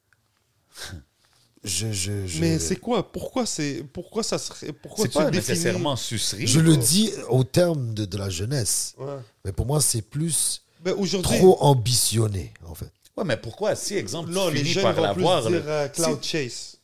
[1.63, 3.13] je je je, Mais c'est quoi?
[3.13, 6.47] Pourquoi c'est pourquoi ça serait pourquoi C'est tu pas le nécessairement sucerie.
[6.47, 9.17] je le dis au terme de, de la jeunesse Ouais.
[9.45, 13.97] mais pour moi c'est plus Ben, aujourd'hui trop ambitionné en fait Ouais, mais pourquoi, si,
[13.97, 15.43] exemple, non, tu les finis jeunes par vont l'avoir.
[15.43, 16.77] plus dire là, euh, cloud si- chase.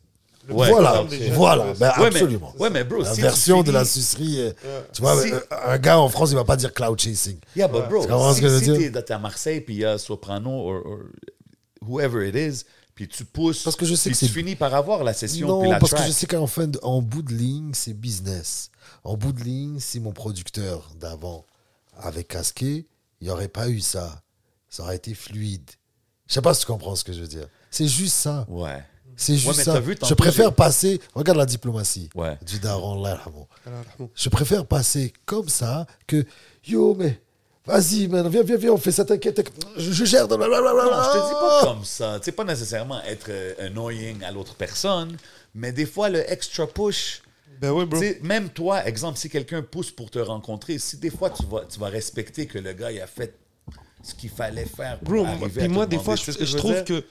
[0.49, 3.85] Ouais, voilà voilà ben Ouais, mais- absolument ouais, mais bro, la si version de la
[3.85, 4.55] sucerie Ouais.
[4.93, 7.89] tu vois Si- un gars en France il va pas dire cloud chasing Yeah, but
[7.89, 9.05] bro, Tu comprends si, ce que je veux si dire?
[9.05, 10.99] t'es à Marseille, puis il y a Soprano, or, or
[11.87, 14.57] whoever it is, puis tu pousses, Parce que je sais puis que tu c'est- finis
[14.57, 16.03] par avoir la session, Non, puis la parce track.
[16.03, 18.71] que je sais qu'en fin de- en bout de ligne, c'est business.
[19.05, 21.45] En bout de ligne, si mon producteur d'avant
[21.99, 22.87] avait casqué,
[23.21, 24.23] il n'y aurait pas eu ça.
[24.69, 25.71] Ça aurait été fluide.
[26.29, 27.47] Je sais pas si tu comprends ce que je veux dire.
[27.71, 28.45] C'est juste ça.
[28.49, 28.83] Ouais.
[29.17, 29.81] C'est juste ça.
[29.81, 31.01] vu, je préfère j'ai- passer.
[31.15, 32.37] Regarde la diplomatie Ouais.
[32.47, 33.21] du daron là.
[34.15, 36.25] Je préfère passer comme ça que
[36.67, 37.19] yo, mais
[37.65, 39.37] vas-y, man, viens, viens, viens, on fait ça, t'inquiète.
[39.37, 39.55] t'inquiète.
[39.77, 40.29] Je, je gère.
[40.29, 42.19] Non, je te dis pas comme ça.
[42.23, 45.17] C'est pas nécessairement être euh, annoying à l'autre personne,
[45.55, 47.23] mais des fois, le extra push.
[47.61, 47.99] Ben oui, bro.
[48.23, 51.81] Même toi, exemple, si quelqu'un pousse pour te rencontrer, si des fois tu vas, tu
[51.81, 53.35] vas respecter que le gars il a fait
[54.03, 56.85] ce qu'il fallait faire pour Bro, arriver puis à moi, des fois, je, trouve dire?
[56.85, 57.05] que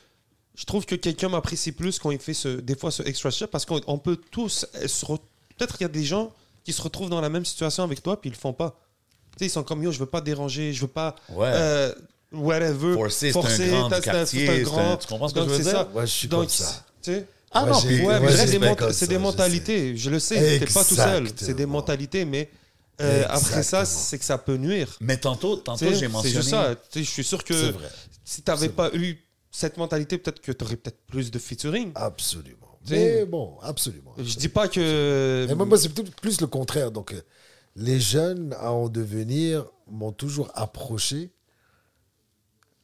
[0.55, 3.51] je trouve que quelqu'un m'apprécie plus quand il fait ce, des fois ce extra step
[3.51, 5.19] parce qu'on on peut tous re-
[5.57, 6.31] peut-être il y a des gens
[6.63, 8.79] qui se retrouvent dans la même situation avec toi, puis ils le font pas.
[9.33, 11.15] Tu sais, ils sont comme yo, je veux pas déranger, je veux pas.
[11.29, 11.47] Ouais.
[11.53, 11.93] euh,
[12.31, 12.93] whatever.
[12.93, 14.91] Forcer, c'est un grand t'as- du t'as- quartier, c'est un c'est grand.
[14.93, 15.79] un- tu comprends ce que Donc, je veux c'est dire?
[15.79, 15.89] ça.
[15.93, 16.85] Ouais, je suis Donc, comme ça.
[17.01, 17.27] tu sais?
[17.51, 19.95] Ah Ouais, non, Ouais, Ouais, c'est des, c'est mentalités.
[19.95, 21.27] Je le sais, t'es pas tout seul.
[21.37, 22.49] C'est des mentalités, mais
[23.01, 24.95] euh, après ça, c'est que ça peut nuire.
[24.99, 26.35] Mais tantôt, tantôt j'ai C'est mentionné.
[26.35, 26.75] juste ça.
[26.95, 27.73] Je suis sûr C'est que
[28.25, 29.17] si tu n'avais C'est pas eu
[29.55, 31.93] cette mentalité, peut-être que tu aurais peut-être plus de featuring.
[31.95, 32.77] Absolument.
[32.89, 34.13] Mais bon, absolument.
[34.17, 35.47] Je dis pas que.
[35.49, 36.91] Et moi, moi, c'est plus le contraire.
[36.91, 37.21] Donc, euh,
[37.77, 41.31] les jeunes à en devenir m'ont toujours approché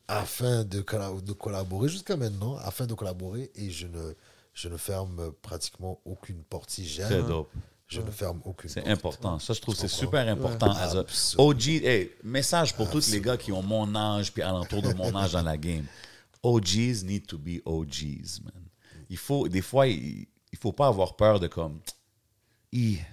[0.08, 4.14] afin de, de collaborer jusqu'à maintenant, afin de collaborer et je ne,
[4.54, 6.70] je ne ferme pratiquement aucune porte.
[6.70, 7.52] Si Très j'aime, dope.
[7.88, 9.40] je ne ferme aucune C'est important.
[9.40, 10.72] Ça, je trouve c'est super important.
[10.72, 11.50] Absolument.
[11.50, 15.14] OG, hey, message pour tous les gars qui ont mon âge puis alentour de mon
[15.18, 15.86] âge dans la game.
[16.44, 18.64] OGs need to be OGs, man.
[19.10, 21.80] Il faut, des fois, il, il faut pas avoir peur de comme,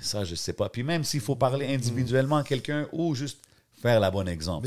[0.01, 0.69] ça, je sais pas.
[0.69, 3.39] Puis même s'il faut parler individuellement à quelqu'un ou juste
[3.83, 4.63] faire la bonne exemple.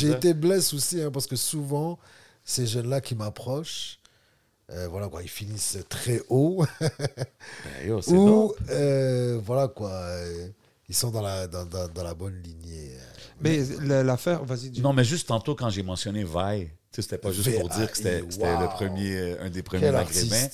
[0.00, 1.98] J'ai été blessé aussi, hein, parce que souvent,
[2.44, 3.98] ces jeunes-là qui m'approchent,
[4.70, 6.64] euh, voilà quoi, ils finissent très haut.
[6.80, 10.48] Ben, yo, c'est ou euh, voilà quoi, euh,
[10.88, 12.92] ils sont dans la, dans, dans- dans la bonne lignée.
[13.40, 14.70] Mais la- l'affaire, vas-y.
[14.80, 18.20] Non, mais juste tantôt, quand j'ai mentionné sais, c'était pas juste pour dire que c'était
[18.20, 20.48] le premier, euh, un des premiers maghrébins,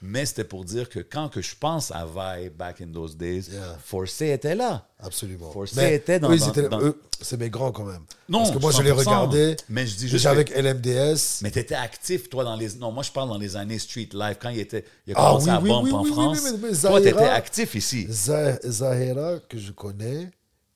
[0.00, 3.48] mais c'était pour dire que quand que je pense à Vi back in those days,
[3.50, 3.78] Yeah.
[3.84, 4.86] Forcé était là.
[5.00, 5.50] Absolument.
[5.50, 8.02] Forcé était dans- eux, dans- c'était- dans- eux, c'est mes grands quand même.
[8.28, 9.56] Non, Parce que moi, je les 100%, regardais.
[9.68, 11.40] mais je dis que- avec LMDS.
[11.42, 12.76] Mais tu étais actif, toi, dans les.
[12.76, 15.28] Non, moi, je parle dans les années Street Life, quand il, était, il a Ah
[15.30, 16.38] commencé oui, à oui, oui, en oui, oui, France.
[16.44, 18.06] oui, mais toi, tu étais Zahira- actif ici.
[18.08, 20.30] Zah- Zahira, que je connais,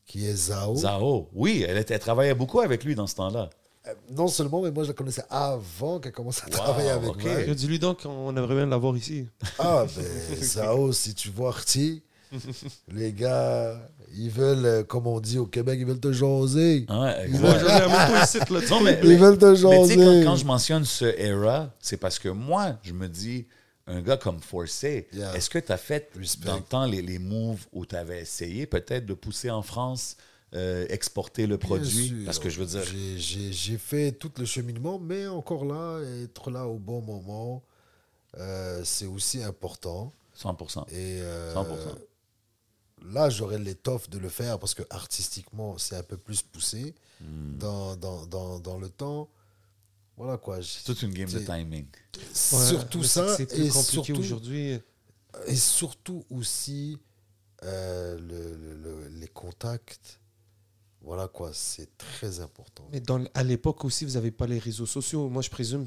[0.04, 0.74] qui est Zao.
[0.74, 3.50] Zao, oui, elle, était, elle travaillait beaucoup avec lui dans ce temps-là.
[3.89, 7.11] Euh, Non seulement, mais moi, je la connaissais avant qu'elle commence à Wow, travailler avec
[7.11, 7.24] ok.
[7.24, 7.45] moi.
[7.47, 9.26] Je dis-lui donc qu'on aimerait bien l'avoir ici.
[9.59, 12.03] Ah, ben, Zao, si tu vois Artie,
[12.93, 13.78] les gars,
[14.14, 16.87] ils veulent, euh, comme on dit au Québec, ils veulent te jaser.
[16.89, 18.61] Ouais, Ils veulent- Amène-toi ici, là.
[18.70, 19.97] Non, mais, Ils veulent te mais jaser.
[19.97, 23.47] quand, quand je mentionne ce era, c'est parce que moi, je me dis,
[23.89, 25.35] un gars comme Forcé, Yeah.
[25.35, 26.47] est-ce que tu as fait Respect.
[26.47, 30.16] dans le temps les, les moves où tu avais essayé peut-être de pousser en France,
[30.55, 32.09] euh, exporter le Bien produit?
[32.09, 32.24] sûr.
[32.26, 32.82] Parce que je veux dire,
[33.16, 37.62] J'ai- fait tout le cheminement, mais encore là, être là au bon moment,
[38.38, 40.12] euh, c'est aussi important.
[40.34, 40.86] 100%.
[40.90, 41.96] Et euh, 100%.
[43.12, 47.57] là, j'aurais l'étoffe de le faire parce que artistiquement, c'est un peu plus poussé Hmm.
[47.59, 49.28] dans, dans, dans, dans le temps.
[50.16, 50.59] Voilà quoi.
[50.62, 51.86] C'est toute une game de timing.
[52.34, 53.36] surtout ça.
[53.36, 54.80] C'est plus et compliqué aujourd'hui.
[55.46, 56.98] et surtout aussi
[57.62, 60.18] euh, le- le- le- les contacts.
[61.05, 62.84] Voilà quoi, c'est très important.
[62.92, 65.28] Mais dans, à l'époque aussi, vous n'avez pas les réseaux sociaux.
[65.28, 65.84] Moi, je présume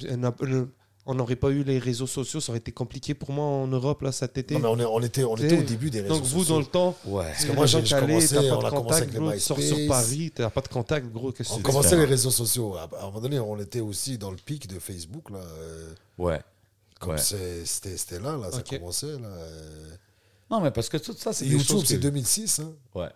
[1.08, 2.40] on n'aurait pas eu les réseaux sociaux.
[2.42, 4.56] Ça aurait été compliqué pour moi en Europe là, cet été.
[4.58, 6.54] Non, mais on, est- on était, on était au début des réseaux Donc, vous, sociaux.
[6.56, 7.26] dans le temps, Ouais.
[7.26, 9.88] Parce que moi, j'ai- t'as on pas a commencé avec les tu sors sur MySpace.
[9.88, 11.32] Paris, t'as pas de contact, gros.
[11.32, 12.74] Que On tu commençait les réseaux sociaux.
[12.76, 15.30] À à un moment donné, on était aussi dans le pic de Facebook.
[15.30, 16.42] Là, euh, Ouais.
[17.00, 17.18] comme Ouais.
[17.20, 19.20] c'était là, là, ça commençait.
[19.20, 19.90] Là, euh.
[20.50, 22.60] Non, mais parce que tout ça, c'est YouTube, c'est que- 2006.
[22.60, 22.74] hein.
[22.96, 23.10] Ouais.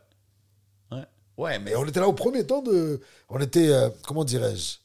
[1.40, 1.58] Ouais.
[1.60, 3.00] Mais Et on était là au premier temps de.
[3.30, 4.76] On était, euh, comment dirais-je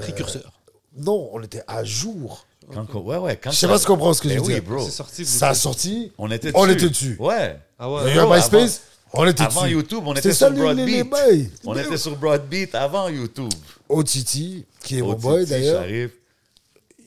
[0.00, 0.52] Précurseur.
[0.96, 2.46] Non, on était à jour.
[2.72, 4.60] quand, ouais, ouais, quand Je sais pas si tu comprends ce que je veux oui,
[4.60, 4.88] bro.
[4.88, 5.24] Sorti.
[5.26, 6.10] Ça a sorti.
[6.18, 6.72] On était On dessus.
[6.78, 7.16] était dessus.
[7.20, 7.58] Ouais.
[7.78, 8.14] Ah Il ouais.
[8.14, 8.80] y a Yo, MySpace,
[9.12, 9.74] on était Avant dessus.
[9.74, 11.06] YouTube, on C'était était sur Broadbeat.
[11.64, 13.52] On Mais- était sur Broadbeat avant YouTube.
[13.88, 15.84] Otiti, qui est mon boy d'ailleurs,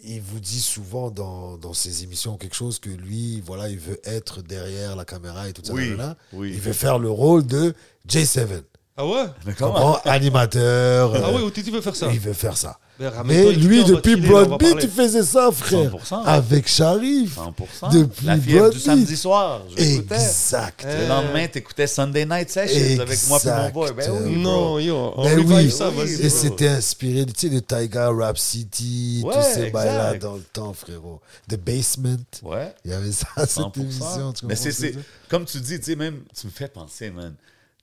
[0.02, 4.00] il vous dit souvent dans, dans ses émissions quelque chose que lui, voilà, il veut
[4.06, 5.74] être derrière la caméra et tout ça.
[5.74, 6.18] Oui, là, là.
[6.32, 6.52] oui.
[6.54, 7.74] Il veut faire le rôle de
[8.10, 8.64] J7.
[9.02, 9.26] Ah ouais?
[9.58, 9.98] Comprends?
[10.04, 11.14] Animateur.
[11.16, 12.10] Ah euh, ouais, Otiti veut faire ça.
[12.12, 12.78] Il veut faire ça.
[13.00, 15.96] Mais ramène-toi Mais lui, depuis Broadbeat, il faisait ça, frère.
[15.96, 16.24] 100%.
[16.26, 17.38] Avec Sharif.
[17.38, 17.94] 100%.
[17.94, 19.62] Depuis La fièvre du samedi soir.
[19.78, 19.82] Je.
[19.82, 20.84] Exact.
[20.86, 23.94] Le lendemain, t'écoutais Sunday Night Sessions avec moi et mon boy.
[23.94, 24.36] Ben oui.
[24.36, 26.22] Non, yo, on Mais revive oui, ça, vas-y.
[26.26, 30.42] Et c'était inspiré tu sais, de Taiga, Rap City, Ouais, tous ces bails-là dans le
[30.42, 31.22] temps, frérot.
[31.48, 32.18] The Basement.
[32.44, 32.74] Ouais.
[32.84, 33.80] Il y avait ça, cette 100%.
[33.80, 34.34] émission.
[34.34, 34.96] Tu Mais c'est, c'est-
[35.30, 37.34] comme tu dis, tu sais, même, tu me fais penser, man.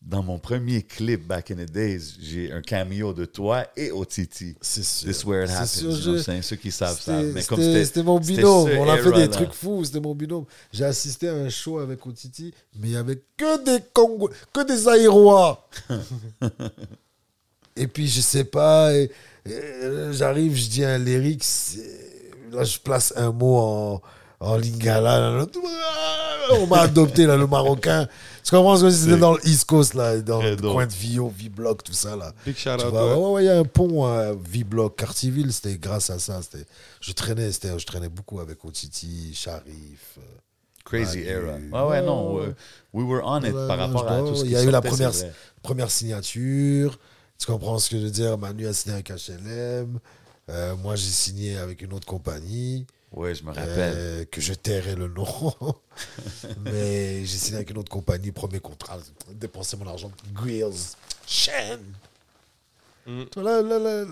[0.02, 4.55] Dans mon premier clip back in the days, j'ai un cameo de toi et Otiti.
[4.60, 5.09] C'est sûr.
[5.09, 5.66] This where it C'est happens.
[5.66, 7.18] sûr, you know, c'est ceux qui savent ça.
[7.20, 8.70] C'était Mais comme c'était- mon binôme.
[8.78, 9.85] On a fait des trucs fous.
[9.85, 10.44] C'était mon binôme.
[10.73, 14.64] J'ai assisté à un show avec Otiti, mais il y avait que des Congo, que
[14.64, 15.68] des Aïrois.
[17.77, 18.93] et puis, je sais pas,
[20.12, 21.44] j'arrive, je dis un lyrics.
[22.52, 24.02] Là, je place un mot en,
[24.40, 25.20] en lingala.
[25.20, 25.46] là, là.
[26.52, 28.06] On m'a adopté, là, le Marocain.
[28.44, 30.92] Tu comprends ce que c'était dans le East Coast, là, dans Très le coin de
[30.92, 32.32] Vio, V-Block, tout ça, là.
[32.44, 32.92] Big shout out.
[32.92, 33.14] ouais.
[33.14, 36.40] ouais, ouais, il y a un pont à V-Block, Cartierville, c'était grâce à ça.
[36.42, 36.64] C'était,
[37.00, 40.18] je traînais, c'était, je traînais beaucoup avec Otiti, Sharif.
[40.18, 40.20] euh,
[40.84, 41.28] Crazy Manu.
[41.72, 41.86] era.
[41.88, 42.36] Ouais, ouais, non.
[42.92, 44.70] we were on it Ouais, par rapport à tout ce qui Il y a eu
[44.70, 45.10] la première,
[45.62, 46.96] première signature.
[47.38, 48.38] Tu comprends ce que je veux dire?
[48.38, 49.98] Manu a signé avec HLM.
[50.48, 52.86] Euh, moi, j'ai signé avec une autre compagnie.
[53.12, 53.94] Ouais, je me rappelle.
[53.96, 55.26] euh, que je tairai le nom.
[56.64, 58.98] Mais j'ai signé avec une autre compagnie, premier contrat,
[59.32, 60.10] dépensé mon argent.
[60.34, 60.94] Grills,
[61.26, 61.80] Shen.
[63.36, 64.04] Là, là, là,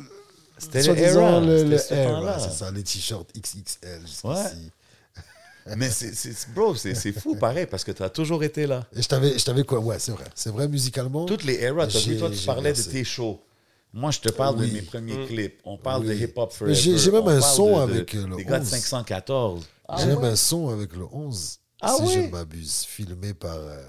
[0.57, 1.41] C'était le era.
[1.41, 4.27] le, C'était le ce era, c'est ça, les t-shirts XXL jusqu'ici.
[4.27, 5.75] Ouais.
[5.77, 8.87] Mais c'est, c'est- bro, c'est, c'est fou pareil parce que tu as toujours été là.
[8.95, 9.81] Et je t'avais, je t'avais quoi?
[9.81, 10.25] Ouais, c'est vrai.
[10.35, 11.25] C'est vrai, musicalement.
[11.27, 13.41] Toutes les eras, tu as vu, J'ai- toi, tu parlais de tes shows.
[13.97, 14.69] Moi, je te parle Oui.
[14.69, 15.61] de mes premiers clips.
[15.65, 16.13] On parle de.
[16.15, 16.75] Hip Hop Forever.
[16.75, 18.69] j'ai- même On un son de- avec, euh, le Des gars de 11.
[18.71, 19.65] 514.
[19.99, 21.61] J'ai même un son avec le 11.
[21.81, 22.13] Ah si oui?
[22.15, 22.83] je ne m'abuse.
[22.89, 23.83] Filmé par euh,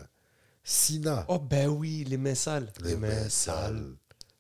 [0.64, 1.26] Sina.
[1.28, 2.72] Oh, ben oui, les mains sales.
[2.84, 3.96] les mains sales.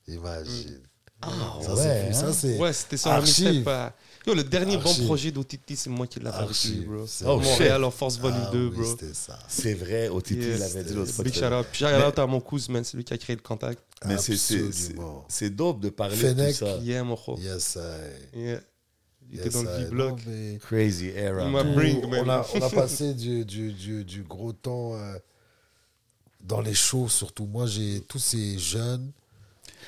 [0.07, 0.81] Imagine.
[1.21, 1.29] Ah,
[1.61, 2.13] ça, ouais, c'est, hein?
[2.13, 3.51] ça, c'est Ouais, c'était sur un archive.
[3.55, 3.95] mixtape.
[4.27, 4.99] Yo, le dernier Archive.
[5.01, 6.85] bon projet d'OTT, c'est moi qui avec lui, Archive.
[6.87, 7.05] bro.
[7.07, 7.45] C'est Oh, vrai.
[7.49, 8.83] Montréal en Force Volume Ah 2, oui, bro.
[8.85, 9.37] c'était ça.
[9.47, 10.59] C'est vrai, OTT Yes.
[10.59, 11.23] l'avait dit l'autre.
[11.23, 11.65] Big shout out.
[11.71, 13.79] Puis shout out à mon cousin, man, c'est lui qui a créé le contact.
[14.05, 16.53] Mais c'est, dope de parler de Fennec.
[16.57, 16.77] tout ça.
[16.77, 17.37] Yeah, mon gros.
[17.39, 17.77] Yes,
[18.33, 18.39] I.
[18.39, 18.59] Yeah.
[19.31, 19.83] Il était Yes, dans le I.
[19.85, 20.19] V-Block.
[20.27, 21.49] Mais Crazy era.
[21.63, 25.17] Bring, on, a, on a passé du, du, du, du gros temps euh,
[26.43, 27.45] dans les shows, surtout.
[27.45, 29.11] Moi, j'ai tous ces jeunes.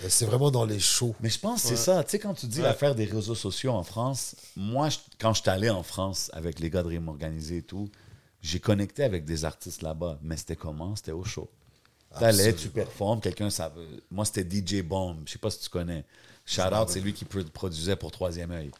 [0.04, 1.16] Euh, C'est vraiment dans les shows.
[1.22, 2.04] Mais je pense que c'est ça.
[2.04, 2.64] Tu sais, quand tu dis Ouais.
[2.66, 6.60] l'affaire des réseaux sociaux en France, moi, je- quand je suis allé en France avec
[6.60, 7.90] les gars de Rime Organisé et tout,
[8.42, 10.20] j'ai connecté avec des artistes là-bas.
[10.22, 10.96] Mais c'était comment?
[10.96, 11.50] C'était au show.
[12.20, 13.82] T'allais, tu performes, quelqu'un savait.
[14.10, 15.18] Moi, c'était DJ Bomb.
[15.26, 16.06] Je sais pas si tu connais.
[16.46, 18.72] Shout out, c'est lui qui pro- produisait pour Troisième œil.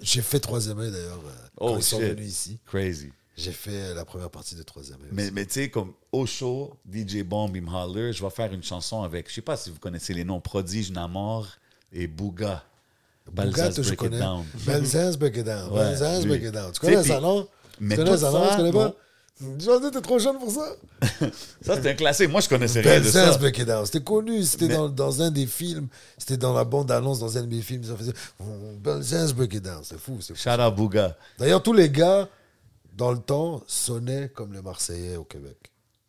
[0.00, 1.20] J'ai fait Troisième œil d'ailleurs.
[1.26, 2.58] euh, Oh, quand ils sont venus ici.
[2.66, 3.12] Crazy.
[3.36, 4.98] J'ai fait la première partie de Troisième.
[5.12, 9.02] Mais, mais tu sais, comme au show, DJ Bomb, holler, je vais faire une chanson
[9.02, 11.46] avec, je sais pas si vous connaissez les noms, Prodige Namor
[11.92, 12.64] et Bouga.
[13.32, 14.18] Balsas je connais.
[14.18, 14.44] Down.
[14.66, 15.70] Belzaz Break It Down.
[16.22, 16.28] Lui.
[16.28, 16.72] Break It Down.
[16.72, 17.46] Tu connais ça, non?
[17.78, 18.44] mais Tu connais ça, non?
[18.44, 18.94] Ça, Tu connais pas?
[19.58, 20.76] Jordan, t'es trop jeune pour ça?
[21.62, 22.28] Ça, c'est un classique.
[22.28, 23.38] Moi, je connaissais rien de ça.
[23.38, 23.86] Break It Down.
[23.86, 24.42] C'était connu.
[24.42, 25.88] C'était dans, dans un des films.
[26.18, 27.82] C'était dans la bande-annonce dans un de mes films.
[27.84, 28.12] Ils ont fait
[28.82, 29.80] Belzaz Break It Down.
[29.82, 30.18] C'est fou.
[30.20, 30.40] c'est fou.
[30.42, 31.16] Shout out Bouga.
[31.38, 32.28] D'ailleurs, tous les gars,
[32.96, 35.56] dans le temps, sonnaient comme les Marseillais au Québec.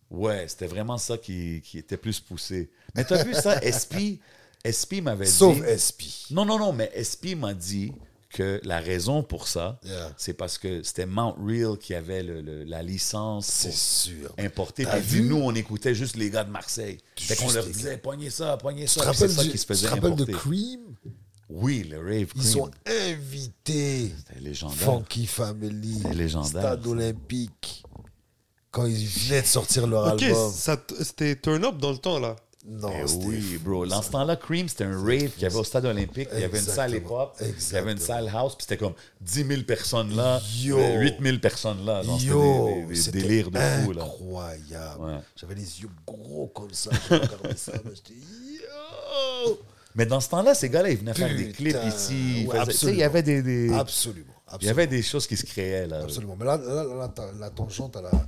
[0.09, 2.69] Ouais, c'était vraiment ça qui, qui était plus poussé.
[2.95, 4.19] Mais t'as vu ça, SP,
[4.67, 5.31] SP m'avait dit...
[5.31, 6.31] Sauf SP.
[6.31, 7.93] Non, non, non, mais SP m'a dit
[8.29, 10.13] que la raison pour ça, Yeah.
[10.17, 14.33] c'est parce que c'était Mount Real qui avait le- le- la licence C'est sûr.
[14.37, 14.85] importer.
[14.85, 15.21] Puis vu?
[15.23, 16.97] nous, on écoutait juste les gars de Marseille.
[17.17, 19.13] Fait qu'on leur disait, pognez ça, pognez te ça.
[19.13, 20.25] C'est ça du- qui se tu te faisait rappelles de.
[20.25, 20.79] Cream?
[21.53, 22.43] Oui, le Rave Ils Cream.
[22.43, 24.13] sont invités.
[24.17, 24.77] C'était légendaire.
[24.77, 25.95] Funky Family.
[25.97, 27.83] C'était légendaire, Stade olympique.
[28.71, 30.51] Quand ils venaient de sortir leur Ok, album.
[31.01, 32.35] c'était turn up dans le temps, là.
[32.65, 33.87] Non, Eh oui, bro.
[33.87, 36.29] Dans ce temps-là, Cream, c'était un rave qu'il y avait au stade olympique.
[36.33, 38.93] Il y avait une salle hip-hop, il y avait une salle house, puis c'était comme
[39.19, 40.77] 10 000 personnes là, Yo.
[40.77, 42.03] euh, 8 000 personnes là.
[42.03, 44.03] C'était Yo, des, des- des délires de fou, là.
[44.03, 45.03] incroyable.
[45.03, 45.19] Ouais.
[45.35, 46.91] J'avais les yeux gros comme ça.
[47.09, 49.59] Je regardais ça, mais j'étais yo.
[49.95, 52.45] Mais dans ce temps-là, ces gars-là, ils venaient faire des clips ici.
[52.47, 54.33] ouais, il y avait des, des- Absolument.
[54.61, 56.01] il y avait des choses qui se créaient, là.
[56.03, 56.35] Absolument.
[56.37, 58.27] Mais là, là, là, la, ta- la tangente, elle a,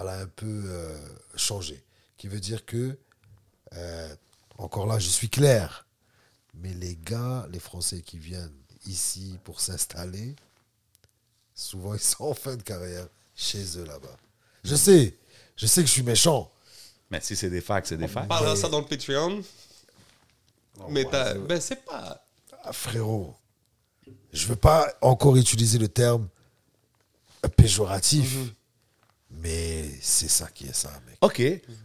[0.00, 0.96] elle a un peu euh,
[1.36, 1.82] changé.
[2.16, 2.96] Qui veut dire que,
[3.74, 4.14] euh,
[4.58, 5.86] encore là, je suis clair,
[6.54, 8.52] mais les gars, les Français qui viennent
[8.86, 10.36] ici pour s'installer,
[11.54, 14.16] souvent ils sont en fin de carrière chez eux là-bas.
[14.64, 15.16] Je sais,
[15.56, 16.50] je sais que je suis méchant.
[17.10, 18.28] Mais si c'est des facts, c'est des On facts.
[18.28, 19.42] parlera ça dans le Patreon.
[20.88, 22.24] Mais t'as- ben, c'est pas.
[22.64, 23.34] Ah, frérot,
[24.32, 26.28] je veux pas encore utiliser le terme
[27.56, 28.36] péjoratif,
[29.30, 31.16] mais c'est ça qui est ça, mec.
[31.22, 31.42] OK,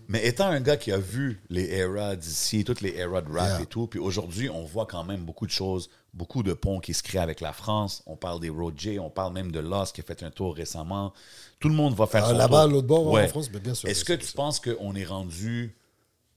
[0.08, 3.48] mais étant un gars qui a vu les eras d'ici, toutes les eras de rap
[3.48, 3.62] Yeah.
[3.62, 6.94] et tout, puis aujourd'hui, on voit quand même beaucoup de choses, beaucoup de ponts qui
[6.94, 8.04] se créent avec la France.
[8.06, 11.14] On parle des J, on parle même de Lost qui a fait un tour récemment.
[11.60, 12.72] Tout le monde va faire Ah, son là-bas, tour.
[12.74, 13.28] l'autre bord, en Ouais.
[13.28, 14.36] France, mais bien sûr, Est-ce que bien tu sûr.
[14.36, 15.76] penses qu'on est rendu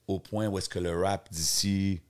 [0.07, 2.01] au point où est-ce que le rap d'ici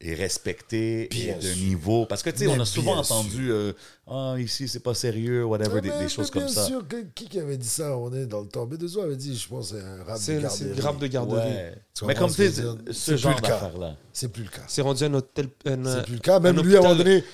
[0.00, 1.56] est respecté Bien et de sûr.
[1.66, 2.06] niveau?
[2.06, 3.72] Parce que, tu sais, on Mais a souvent bien entendu euh,
[4.06, 6.66] Ah, ici, c'est pas sérieux, whatever, Ah, des, mais- des choses mais comme bien ça.
[6.66, 7.98] sûr, que- qui qui avait dit ça?
[7.98, 8.64] On est dans le temps.
[8.64, 10.64] Bedezo avait dit, je pense, c'est un rap de C'est c'est garderie.
[10.68, 11.48] une grappe de garderie.
[11.48, 11.74] Ouais.
[12.06, 13.48] Mais comme tu sais, ce C'est plus genre le cas.
[13.48, 13.96] d'affaires-là.
[14.12, 14.62] C'est plus le cas.
[14.68, 15.48] C'est rendu un hôtel.
[15.66, 16.38] un- C'est plus le cas.
[16.40, 17.24] Même un lui, à un moment donné,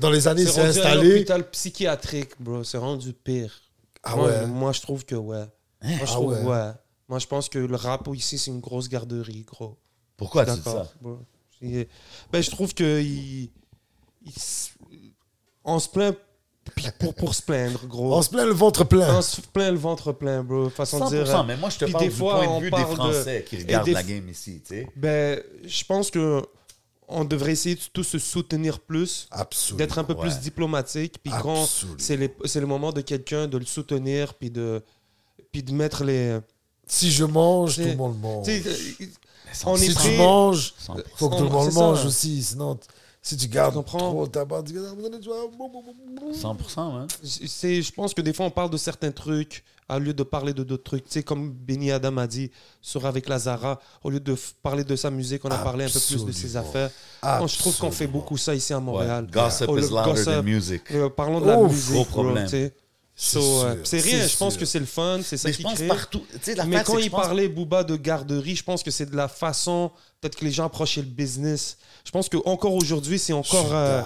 [0.00, 1.14] dans les années, il c'est s'est rendu un installé.
[1.16, 2.64] hôpital psychiatrique, bro.
[2.64, 3.52] C'est rendu pire.
[4.02, 4.46] Ah moi, ouais?
[4.46, 5.44] moi, je trouve que ouais.
[5.82, 6.72] Moi, je Ah trouve ouais?
[7.08, 9.76] Moi, je pense que le rap ici, c'est une grosse garderie, gros.
[10.16, 10.86] Pourquoi tu dis D'accord.
[10.86, 11.08] ça?
[11.62, 13.50] Ben, je trouve que il,
[15.64, 16.16] on se plaint
[16.74, 18.12] puis pour, pour se plaindre, gros.
[18.12, 19.18] On se plaint le ventre plein.
[19.18, 20.68] On se plaint le ventre plein, bro.
[20.68, 21.44] Façon 100%, de dire.
[21.44, 22.90] mais moi, je te puis parle des du fois, point de on vue des parle
[22.90, 24.88] de- Français qui regardent des la game ici, tu sais.
[24.96, 26.42] Ben, je pense que
[27.06, 29.78] on devrait essayer de tous se soutenir plus, Absolument.
[29.78, 31.18] d'être un peu plus diplomatique.
[31.22, 31.64] Puis quand
[31.98, 32.16] c'est
[32.60, 34.82] le moment de quelqu'un de le soutenir, puis de,
[35.52, 36.38] puis de mettre les.
[36.88, 38.46] Si je mange, tout le monde mange.
[39.50, 41.02] Est Si tu manges, 100%.
[41.16, 41.80] faut que tout le monde ça.
[41.80, 42.42] mange aussi.
[42.42, 42.78] Sinon,
[43.22, 44.90] si tu gardes trop ta barre, tu vas-
[45.20, 47.06] tu vas- 100%, hein?
[47.22, 50.52] c'est, je pense que des fois, on parle de certains trucs au lieu de parler
[50.52, 51.04] de d'autres trucs.
[51.04, 52.50] Tu sais, comme Benny Adam a dit
[52.82, 56.00] sur Avec Lazara, au lieu de parler de sa musique, on a parlé un peu
[56.00, 56.90] plus de ses affaires.
[57.22, 59.24] Je trouve qu'on fait beaucoup ça ici à Montréal.
[59.24, 59.30] Ouais.
[59.30, 60.24] Gossip Oh, is louder gossip.
[60.26, 60.82] than music.
[60.92, 61.92] Euh, parlons de la musique.
[61.94, 62.48] gros problème.
[63.18, 64.60] C'est So, euh, rien, je pense sûr.
[64.60, 65.86] que c'est le fun, c'est ça Mais je qui pense crée.
[65.86, 66.22] partout.
[66.66, 69.90] Mais quand il pense- parlait, Booba, de garderie, je pense que c'est de la façon,
[70.20, 71.78] peut-être que les gens approchaient le business.
[72.06, 73.66] Je pense qu'encore aujourd'hui, c'est Je suis encore...
[73.72, 74.00] euh,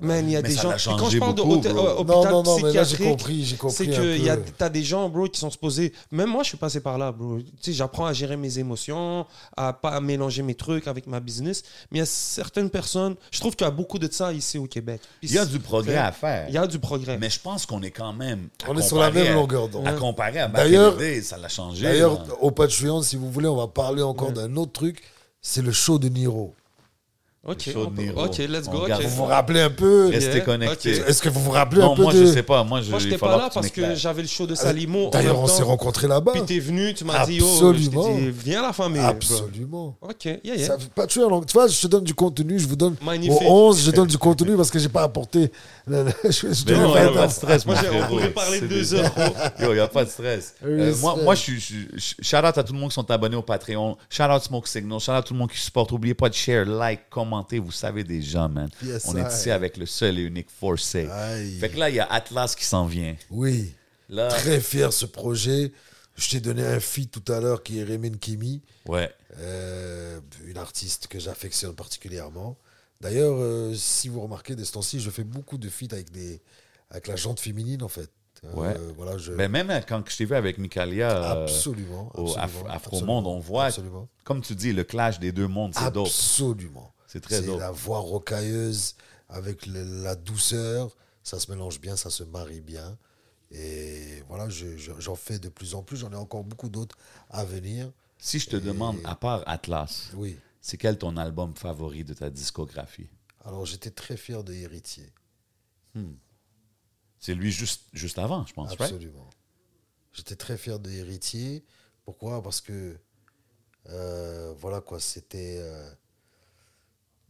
[0.00, 0.96] Man, il y a Mais des ça gens...
[0.96, 3.08] quand je parle de beaucoup, hôtel- euh, Non, hôpital non, non, mais là, j'ai psychiatrique,
[3.18, 5.92] compris, j'ai compris c'est que y a- t'as des gens, bro, qui sont supposés...
[6.12, 7.38] Même moi, je suis passé par là, bro.
[7.40, 11.64] Tu sais, j'apprends à gérer mes émotions, à pas mélanger mes trucs avec ma business.
[11.90, 13.16] Mais il y a certaines personnes...
[13.32, 15.00] Je trouve qu'il y a beaucoup de ça ici au Québec.
[15.20, 16.46] Puis Il y a du progrès à faire.
[16.48, 17.18] Il y a du progrès.
[17.18, 18.48] Mais je pense qu'on est quand même.
[18.64, 19.88] à On est sur la même longueur d'onde.
[19.88, 21.82] À comparer à D'ailleurs- ça l'a changé.
[21.82, 25.02] D'ailleurs, au Patreon, si vous voulez, on va parler encore d'un autre truc.
[25.40, 26.54] C'est le show de Niro.
[27.46, 28.24] Ok, show de Niro.
[28.24, 28.78] ok, let's On go.
[28.80, 29.08] regarde ok.
[29.10, 31.00] Vous vous rappelez un peu Restez Yeah, connectés.
[31.02, 31.08] ok.
[31.08, 32.24] Est-ce que vous vous rappelez Non, un peu moi, de...
[32.24, 32.64] je sais pas.
[32.64, 33.96] Moi, je, Moi, il j'étais va pas falloir là tu parce que m'éclaires.
[33.98, 35.06] j'avais le show de Salimo.
[35.06, 36.32] en D'ailleurs, même on s'est rencontrés là-bas.
[36.32, 38.02] Puis t'es venu, tu m'as dit, oh, Absolument.
[38.02, 39.00] je t'ai dit, viens la famille.
[39.02, 39.94] Absolument.
[40.00, 40.08] bro.
[40.10, 40.66] Ok, yeah, yeah.
[40.66, 42.96] Ça fait pas tuer, alors, tu vois, je te donne du contenu, je vous donne
[43.02, 43.42] Magnifique.
[43.42, 45.52] au 11, je donne du contenu parce que j'ai pas apporté.
[45.86, 47.74] le- le- je- je Mais devais non, faire il n'y a pas de stress, Moi,
[47.74, 48.06] mon j'ai- on frérot.
[48.08, 49.12] pourrait parler C'est deux des- heures.
[49.60, 50.54] Yo, il n'y a pas de stress.
[50.64, 51.60] Oui, Euh, moi, moi, je suis.
[51.60, 53.98] je- je- Shout out à tout le monde qui sont abonnés au Patreon.
[54.08, 54.98] Shout out Smoke Signal.
[54.98, 55.92] Shout out à tout le monde qui supporte.
[55.92, 57.58] N'oubliez pas de share, like, commenter.
[57.58, 58.68] Vous savez déjà, man.
[58.82, 61.08] Yes, On est ici avec le seul et unique Forcé.
[61.60, 63.16] Fait que là, il y a Atlas qui s'en vient.
[63.30, 63.72] Oui,
[64.08, 65.72] Là, très fier ce projet.
[66.16, 69.10] Je t'ai donné un feat tout à l'heure qui est Rémin Kimi, ouais.
[69.38, 72.56] euh, une artiste que j'affectionne particulièrement.
[73.00, 76.40] D'ailleurs, euh, si vous remarquez, des temps-ci, je fais beaucoup de feats avec, des,
[76.90, 78.10] avec la jante féminine, en fait.
[78.44, 78.74] Euh, Ouais.
[78.96, 79.32] voilà, je...
[79.32, 82.12] Ben, même quand je t'ai vu avec Michalia absolument.
[82.14, 84.06] au absolument, Af- Afro absolument, Monde, on voit, Absolument.
[84.22, 86.06] comme tu dis, le clash des deux mondes, c'est dope.
[86.06, 86.92] Absolument.
[87.14, 88.96] C'est très la voix rocailleuse
[89.28, 90.96] avec le- la douceur.
[91.22, 92.98] Ça se mélange bien, ça se marie bien.
[93.50, 95.96] Et voilà, je- je- j'en fais de plus en plus.
[95.98, 96.96] J'en ai encore beaucoup d'autres
[97.30, 97.90] à venir.
[98.18, 100.38] Si je te demande, à part Atlas, Oui.
[100.60, 103.08] c'est quel ton album favori de ta discographie?
[103.44, 105.12] Alors, j'étais très fier de Héritier.
[107.20, 108.82] C'est lui juste, juste avant, je pense, right?
[108.82, 109.30] Absolument.
[110.12, 111.64] J'étais très fier de Héritier.
[112.04, 112.42] Pourquoi?
[112.42, 112.96] Parce que,
[113.88, 115.56] euh, voilà quoi, c'était.
[115.58, 115.90] euh,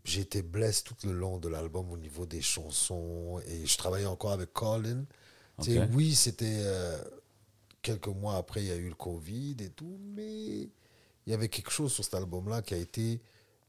[0.04, 4.06] j'ai été blessé tout le long de l'album au niveau des chansons et je travaillais
[4.06, 5.04] encore avec Colin.
[5.62, 5.88] Tu sais, Ok.
[5.92, 7.02] Oui, c'était euh,
[7.80, 10.70] quelques mois après, il y a eu le Covid et tout, mais il
[11.26, 13.20] y avait quelque chose sur cet album-là qui a été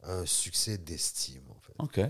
[0.04, 1.74] un succès d'estime, en fait.
[1.80, 2.10] OK.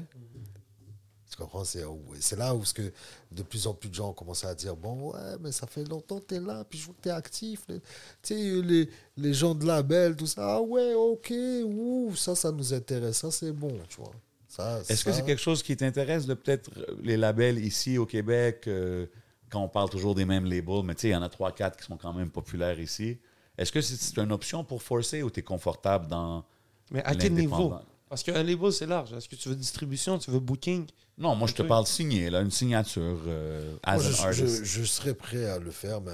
[1.35, 1.63] Tu comprends?
[1.65, 2.91] C'est là où ce que
[3.31, 5.83] de plus en plus de gens ont commencé à dire Bon, ouais, mais ça fait
[5.83, 7.61] longtemps que tu es là, puis je vois que tu es actif.
[7.67, 7.83] les- Tu
[8.23, 10.55] sais, les, les gens de label, tout ça.
[10.55, 11.33] Ah ouais, ok,
[11.65, 13.17] ouh, ça, ça nous intéresse.
[13.17, 14.11] Ça, c'est bon, tu vois.
[14.47, 18.05] Ça, Est-ce que c'est quelque chose qui t'intéresse, de peut-être euh, les labels ici au
[18.05, 19.05] Québec, euh,
[19.49, 21.75] quand on parle toujours des mêmes labels, mais tu sais, il y en a 3-4
[21.77, 23.17] qui sont quand même populaires ici.
[23.57, 26.45] Est-ce que c'est c'est une option pour forcer ou tu es confortable dans.
[26.91, 27.73] Mais à quel niveau?
[28.07, 29.11] Parce qu'un label, c'est large.
[29.13, 30.85] Est-ce que tu veux distribution, tu veux booking?
[31.17, 34.57] Non, moi je te parle signé, là, une signature euh, as Moi, an je, artist.
[34.59, 36.11] je, je serais prêt à le faire, mais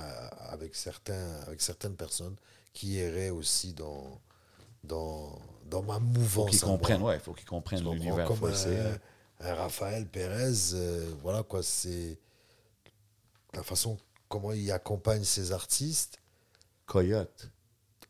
[0.50, 2.36] avec, certains, avec certaines personnes
[2.74, 4.22] qui iraient aussi dans,
[4.84, 6.50] dans, dans ma faut mouvance.
[6.52, 6.78] qu'ils à moi.
[6.78, 8.52] comprennent, ouais, faut qu'ils comprennent l'univers Comme
[9.44, 12.20] un Raphaël Pérez, euh, voilà quoi, c'est
[13.54, 13.98] la façon
[14.30, 16.20] comment il accompagne ses artistes.
[16.86, 17.50] Coyote.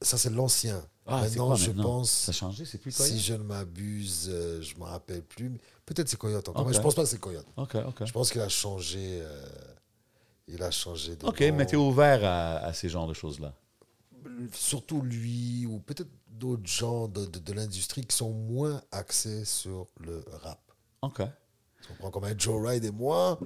[0.01, 0.85] Ça, c'est l'ancien.
[1.11, 3.11] Ah, maintenant, quoi je pense, Ça a changé, c'est plus Coyote?
[3.13, 5.49] si je ne m'abuse, euh, je ne me rappelle plus.
[5.49, 6.69] mais Peut-être c'est Coyote encore, Ok.
[6.69, 7.45] mais je pense pas que c'est Coyote.
[7.57, 8.05] OK, OK.
[8.05, 9.19] Je pense qu'il a changé.
[9.21, 9.45] euh,
[10.47, 11.55] il a changé de OK, nom.
[11.55, 13.53] mais tu es ouvert à, à ces genres de choses-là.
[14.53, 19.88] Surtout lui, ou peut-être d'autres gens de, de, de l'industrie qui sont moins axés sur
[19.99, 20.59] le rap.
[21.03, 21.21] OK.
[21.81, 23.39] Tu comprends comme un Joe Ride et moi.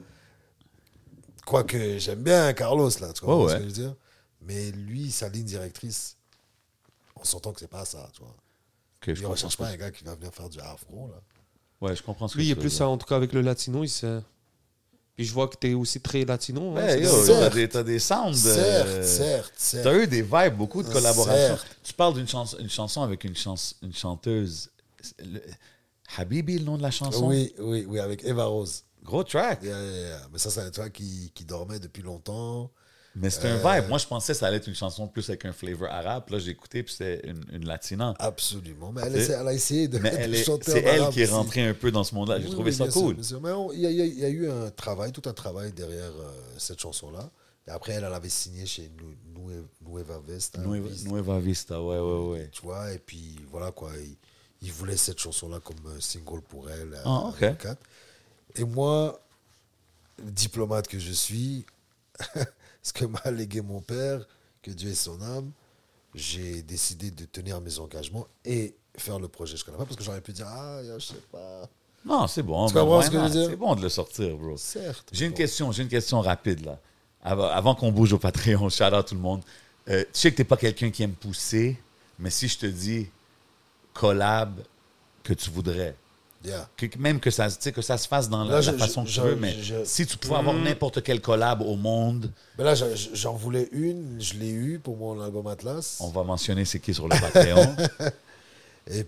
[1.45, 3.95] Quoique j'aime bien Carlos, là, tu comprends Ouais, ce que je veux dire?
[4.41, 6.17] Mais lui, sa ligne directrice,
[7.25, 8.29] on s'entend que c'est pas ça, tu vois.
[8.29, 11.21] OK, je comprends recherche pas que- un gars qui va venir faire du afro, là.
[11.81, 13.41] Ouais, je comprends ce que Lui, il est plus ça, en tout cas, avec le
[13.41, 13.83] latino.
[13.83, 14.21] Il se...
[15.15, 16.71] Puis je vois que tu es aussi très latino.
[16.77, 17.05] hein, Ouais.
[17.05, 17.25] Certes.
[17.39, 18.33] t'as des, t'as des sounds.
[18.35, 19.83] Certes, euh, certes, certes.
[19.83, 21.55] T'as eu des vibes, beaucoup de collaborations.
[21.57, 21.67] Certes.
[21.83, 24.69] Tu parles d'une chanson, une chanson avec une, chans- une chanteuse.
[25.19, 25.41] Le-
[26.17, 27.27] Habibi, le nom de la chanson?
[27.27, 28.83] Oui, oui, oui, avec Eva Rose.
[29.03, 29.61] Gros track.
[29.63, 30.21] Yeah, yeah, yeah.
[30.31, 32.71] Mais ça, c'est un track qui, qui dormait depuis longtemps.
[33.15, 33.87] Mais c'est un vibe.
[33.89, 36.29] Moi, je pensais que ça allait être une chanson plus avec un flavor arabe.
[36.29, 38.13] Là, j'ai écouté, puis c'était une, une latina.
[38.19, 38.91] Absolument.
[38.91, 41.21] Mais elle, C'est- a essayé de, Mais de elle est- chanter c'est elle arabe qui
[41.21, 42.39] est rentrée un peu dans ce monde-là.
[42.39, 43.15] J'ai Oui, trouvé oui, ça cool.
[43.73, 47.29] il y, a- y y eu un travail, tout un travail derrière euh, cette chanson-là.
[47.67, 50.19] Et après, elle, elle avait signé chez Nu- Nue- Nueva.
[50.19, 52.49] Nueva, Vista, Nueva Vista, ouais, ouais, ouais.
[52.51, 53.91] Tu vois, et puis voilà quoi.
[53.97, 54.15] Il,
[54.61, 56.97] il voulait cette chanson-là comme euh, single pour elle.
[57.05, 57.39] Ah, ok.
[57.39, 57.77] 2004.
[58.57, 59.19] Et moi,
[60.21, 61.65] diplomate que je suis,
[62.85, 64.25] ce que m'a légué mon père,
[64.61, 65.51] que Dieu ait son âme,
[66.13, 69.57] j'ai décidé de tenir mes engagements et faire le projet.
[69.57, 71.67] Je connais pas parce que j'aurais pu dire, ah, je sais pas.
[72.05, 72.67] Non, c'est bon.
[72.67, 73.45] Ben, ce?
[73.49, 74.55] C'est bon de le sortir, bro.
[74.55, 75.09] Certes.
[75.11, 75.37] J'ai une Bon.
[75.37, 76.79] question, j'ai une question rapide là.
[77.23, 79.41] Avant, avant qu'on bouge au Patreon, shout out tout le monde.
[79.89, 81.81] Euh, tu sais que t'es pas quelqu'un qui aime pousser,
[82.19, 83.07] mais si je te dis
[83.93, 84.61] collab
[85.23, 85.95] que tu voudrais,
[86.45, 86.69] Yeah.
[86.77, 88.77] que, même que ça, tu sais, que ça se fasse dans la, Là, je- la
[88.77, 91.61] façon je- que tu veux, je- mais je- si tu pouvais avoir n'importe quel collab
[91.61, 92.73] au monde, Mais là,
[93.13, 95.97] j'en- voulais une, je l'ai eu pour mon album Atlas.
[95.99, 97.75] on va mentionner c'est qui sur le Patreon.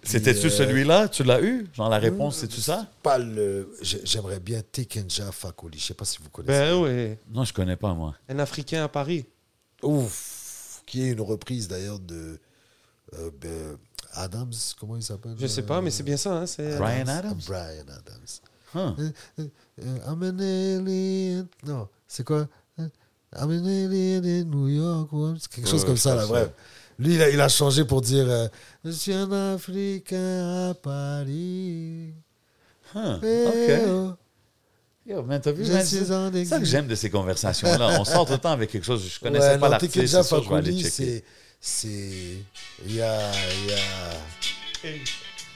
[0.04, 1.08] C'était-tu euh, celui-là?
[1.08, 1.68] Tu l'as eu?
[1.76, 2.88] Genre la réponse, c'est-tu ça?
[3.04, 3.72] Pas le.
[3.84, 5.78] j'ai- J'aimerais bien Tekenja Fakoli.
[5.78, 6.52] Je sais pas si vous connaissez.
[6.60, 7.16] Ben oui.
[7.32, 8.16] Non, je connais pas, moi.
[8.28, 9.26] Un Africain à Paris.
[9.84, 10.82] Ouf.
[10.88, 12.40] Qui est une reprise d'ailleurs de
[13.14, 13.78] euh, ben,
[14.18, 14.52] Adams.
[14.80, 16.34] Comment il s'appelle Je sais pas, mais c'est bien ça.
[16.38, 16.78] Hein, c'est...
[16.78, 17.40] Brian Adams?
[17.48, 18.42] Brian Adams.
[18.74, 18.80] Huh.
[19.00, 19.48] Euh, euh,
[19.82, 21.48] euh, I'm an alien.
[21.66, 22.48] Non, c'est quoi?
[22.78, 22.90] I'm
[23.52, 25.10] an alien in New York.
[25.50, 26.50] quelque chose Ouais, comme ça, là, bref.
[27.00, 28.48] Lui, il a, il a changé pour dire euh,
[28.84, 32.14] Je suis un Africain à Paris.
[32.96, 33.20] Huh.
[33.24, 33.82] Eh, OK.
[33.90, 34.14] oh,
[35.06, 35.64] Yo, man, t'as vu?
[35.64, 37.98] je man, suis c'est ça que j'aime de ces conversations-là.
[38.00, 39.08] On sort tout le temps avec quelque chose.
[39.08, 39.94] Je connaissais Ouais, pas l'artiste.
[40.06, 41.24] C'est sûr, je vais aller checker.
[41.60, 41.88] C'est.
[41.88, 42.44] C'est.
[42.86, 43.18] Il y a.
[43.66, 43.78] Il y a.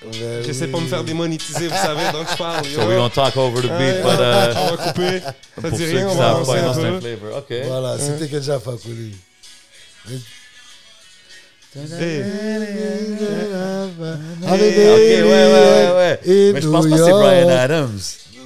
[0.04, 0.72] Ben J'essaie oui.
[0.72, 2.66] pas de me faire démonétiser, vous savez, donc je parle.
[2.66, 5.20] So we don't talk over the beat, Ouais, but uh, on va couper.
[5.20, 7.00] Ça pour dit ceux rien, qui on va pas, un c'est un peu.
[7.02, 7.38] flavor.
[7.38, 7.54] OK.
[7.68, 9.16] Voilà, c'était Tekenja Fakoli.
[11.76, 12.24] Hey.
[14.54, 16.20] OK, ouais, ouais, ouais, ouais.
[16.54, 17.12] Mais je pense pas que c'est.
[17.12, 18.00] Brian Adams.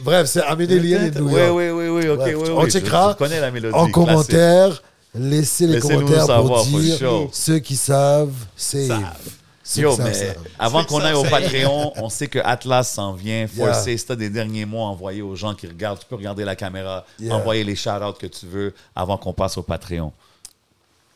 [0.04, 1.52] Bref, c'est Amédée Lien et New Oui, York.
[1.56, 2.66] oui, oui, oui, OK, Bref, oui, on.
[2.66, 3.74] Je- checkera Je connais la mélodie.
[3.74, 3.94] En classique.
[3.94, 4.84] commentaire,
[5.16, 7.30] laissez les commentaires savoir, pour for dire sure.
[7.34, 8.88] ceux qui savent, save.
[8.88, 9.30] Savent.
[9.68, 10.38] Ceux Yo, mais savent.
[10.60, 11.24] avant C'est qu'on aille au.
[11.24, 13.48] Patreon, on sait que Atlas s'en vient.
[13.48, 13.74] Yeah.
[13.74, 16.46] Forcé, si t'as des derniers mots à envoyer aux gens qui regardent, tu peux regarder
[16.46, 17.34] la caméra, Yeah.
[17.36, 20.12] envoyer les shout-outs que tu veux avant qu'on passe au Patreon.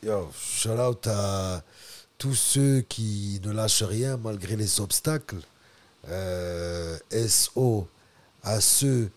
[0.04, 1.62] Yo, shout out à
[2.18, 5.36] tous ceux qui ne lâchent rien malgré les obstacles.
[6.08, 6.96] Euh,
[7.28, 7.86] SO
[8.42, 9.10] à ceux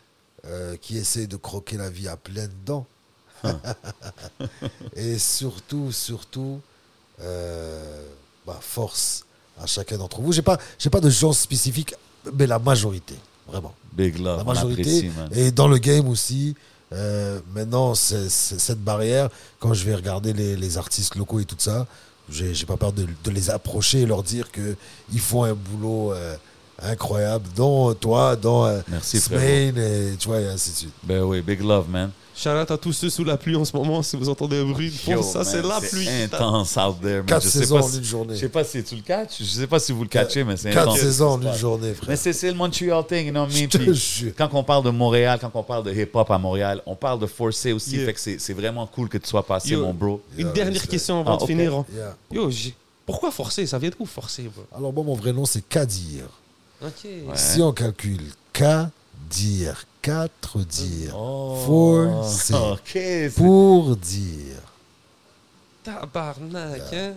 [0.45, 2.85] euh, qui essaient de croquer la vie à pleines dents.
[4.95, 6.59] Et surtout, surtout,
[7.21, 8.05] euh,
[8.45, 9.25] bah, force
[9.61, 10.31] à chacun d'entre vous.
[10.31, 11.93] J'ai pas, j'ai pas de gens spécifiques,
[12.37, 13.15] mais la majorité,
[13.47, 13.73] vraiment.
[13.93, 14.83] Big love, La majorité.
[15.33, 16.55] Et dans le game aussi,
[16.91, 19.29] euh, maintenant, c'est- c'est- cette barrière,
[19.59, 21.85] quand je vais regarder les, les artistes locaux et tout ça,
[22.29, 26.13] j'ai j'ai pas peur de, de les approcher et leur dire qu'ils font un boulot
[26.13, 26.35] euh,
[26.81, 30.93] incroyable, dont toi, dont euh, Merci, Smain, et tu vois, et ainsi de suite.
[31.03, 32.11] Ben oui, big love, man.
[32.35, 34.65] Shout out à tous ceux sous la pluie en ce moment, si vous entendez un
[34.65, 36.09] bruit de fond, ça c'est la pluie.
[36.09, 37.25] intense out there, man.
[37.27, 38.33] Quatre Je sais saisons pas en si- une journée.
[38.33, 39.35] Je sais pas si tu le catches.
[39.39, 40.99] Je sais pas si vous le catchez, mais c'est Quatre intense.
[40.99, 42.09] saisons en une journée, frère.
[42.09, 43.67] Mais c'est c'est le Montreal thing, you know what I Je mean?
[43.69, 44.31] te Puis jure.
[44.35, 47.27] Quand on parle de Montréal, quand on parle de hip-hop à Montréal, on parle de
[47.27, 47.97] Forcé aussi.
[47.97, 48.05] Yeah.
[48.07, 49.81] Fait que c'est c'est vraiment cool que tu sois passé, Yo.
[49.85, 50.19] mon bro.
[50.35, 51.47] Une Yeah, dernière question avant Ah, de ok.
[51.49, 51.83] finir.
[51.95, 52.15] Yeah.
[52.31, 52.49] Yo,
[53.05, 54.63] pourquoi forcer Ça vient d'où forcer bro?
[54.75, 56.23] Alors, moi, mon vrai nom, c'est Kadir.
[57.35, 62.79] Si on calcule Kadir, quatre dire, Oh, forcé, OK.
[62.85, 64.59] c'est- pour dire.
[65.83, 67.13] Tabarnak, hein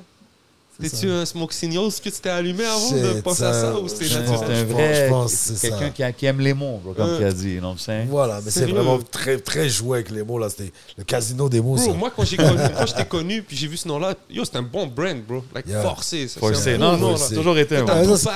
[0.80, 1.84] T'es-tu un smoke signal?
[1.90, 3.78] Que tu t'es allumé avant de penser à ça.
[3.78, 7.08] ou c'était naturel un je pense que c'est quelqu'un qui, aime les mots, bro, comme
[7.08, 7.54] Euh, tu as dit.
[7.54, 7.74] You know?
[8.08, 10.48] Voilà, mais c'est vraiment très, très joué avec les mots, là.
[10.50, 11.92] C'était le casino des mots, Bro, ça.
[11.92, 14.56] moi quand j'ai connu, quand je t'ai connu puis j'ai vu ce nom-là, yo, c'est
[14.56, 15.42] un bon brand, bro.
[15.54, 15.82] Like Yeah.
[15.82, 16.28] forcé.
[16.28, 16.78] ça, Forcé.
[16.78, 17.16] Non, non, là.
[17.16, 17.86] ça a toujours été un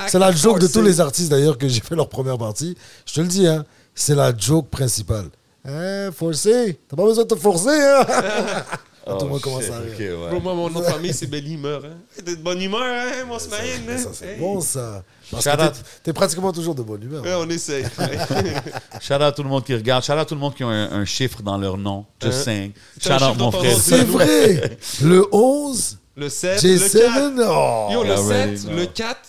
[0.07, 2.75] c'est la joke de tous les artistes, d'ailleurs, que j'ai fait leur première partie.
[3.05, 3.65] Je te le dis, hein.
[3.93, 5.25] C'est la joke principale.
[5.65, 6.79] Hein, forcé.
[6.89, 8.05] T'as pas besoin de te forcer, hein.
[9.13, 9.91] Oh, Tout le monde commence à rire.
[9.93, 10.29] ok, ouais.
[10.29, 11.83] Bro, moi, mon nom de famille, c'est belle humeur.
[11.85, 11.97] Hein.
[12.23, 13.81] T'es de bonne humeur, hein, mon semaine.
[13.89, 13.97] Hein?
[13.97, 14.39] ça, c'est Hey.
[14.39, 15.03] bon, ça.
[15.29, 15.73] Parce Shout que out.
[15.73, 17.23] t'es- t'es pratiquement toujours de bonne humeur.
[17.23, 17.83] Ouais, on essaye.
[19.01, 20.03] Shout out à tout le monde qui regarde.
[20.03, 22.05] Shout out à tout le monde qui a un, un chiffre dans leur nom.
[22.21, 22.43] Just Hein?
[22.43, 22.71] saying.
[23.01, 23.77] Shout out mon frère.
[23.77, 24.77] C'est vrai.
[25.01, 26.89] Le 11, le 7, le 4.
[26.89, 27.87] J7, oh.
[27.91, 28.75] Yo, le You already 7, know.
[28.77, 29.19] le 4.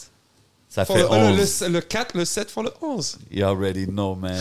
[0.68, 1.60] Ça fait le, euh, 11.
[1.62, 3.18] le, le 4, le 7 font le 11.
[3.30, 4.40] You already know, man.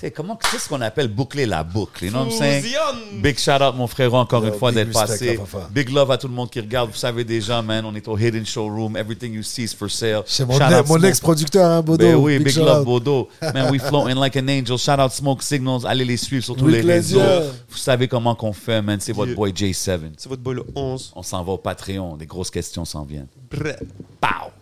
[0.00, 2.04] C'est comment c'est ce qu'on appelle boucler la boucle.
[2.04, 2.62] You know what I'm saying?
[2.62, 3.20] Fusion!
[3.20, 5.40] Big shout out, mon frérot, encore Yo, une fois, big d'être passé.
[5.72, 6.90] Big love à tout le monde qui regarde.
[6.90, 8.96] Vous savez déjà, man, on est au Hidden Showroom.
[8.96, 10.22] Everything you see is for sale.
[10.24, 12.04] Chez mon, Shout out mon ex-producteur, hein, Bodo.
[12.04, 12.84] Ben oui, big, love.
[12.84, 13.28] Bodo.
[13.54, 14.78] Man, we floating like an angel.
[14.78, 15.84] Shout out Smoke Signals.
[15.84, 17.20] Allez les suivre sur tous les réseaux.
[17.68, 19.00] Vous savez comment qu'on fait, man.
[19.00, 19.98] C'est votre boy J7.
[20.16, 21.12] C'est votre boy le 11.
[21.16, 22.16] On s'en va au Patreon.
[22.16, 23.26] Des grosses questions s'en viennent.
[23.50, 23.80] Bref.
[24.20, 24.52] Pow!